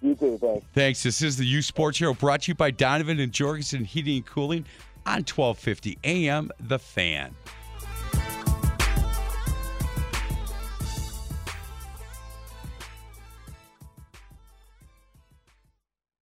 You 0.00 0.14
too. 0.14 0.38
Thanks. 0.38 0.66
Thanks. 0.74 1.02
This 1.02 1.22
is 1.22 1.38
the 1.38 1.46
Youth 1.46 1.64
Sports 1.64 1.98
Show 1.98 2.14
brought 2.14 2.42
to 2.42 2.50
you 2.50 2.54
by 2.54 2.70
Donovan 2.70 3.18
and 3.18 3.32
Jorgensen 3.32 3.84
Heating 3.84 4.16
and 4.16 4.26
Cooling 4.26 4.66
on 5.06 5.24
1250 5.24 5.98
AM 6.04 6.50
The 6.60 6.78
Fan. 6.78 7.34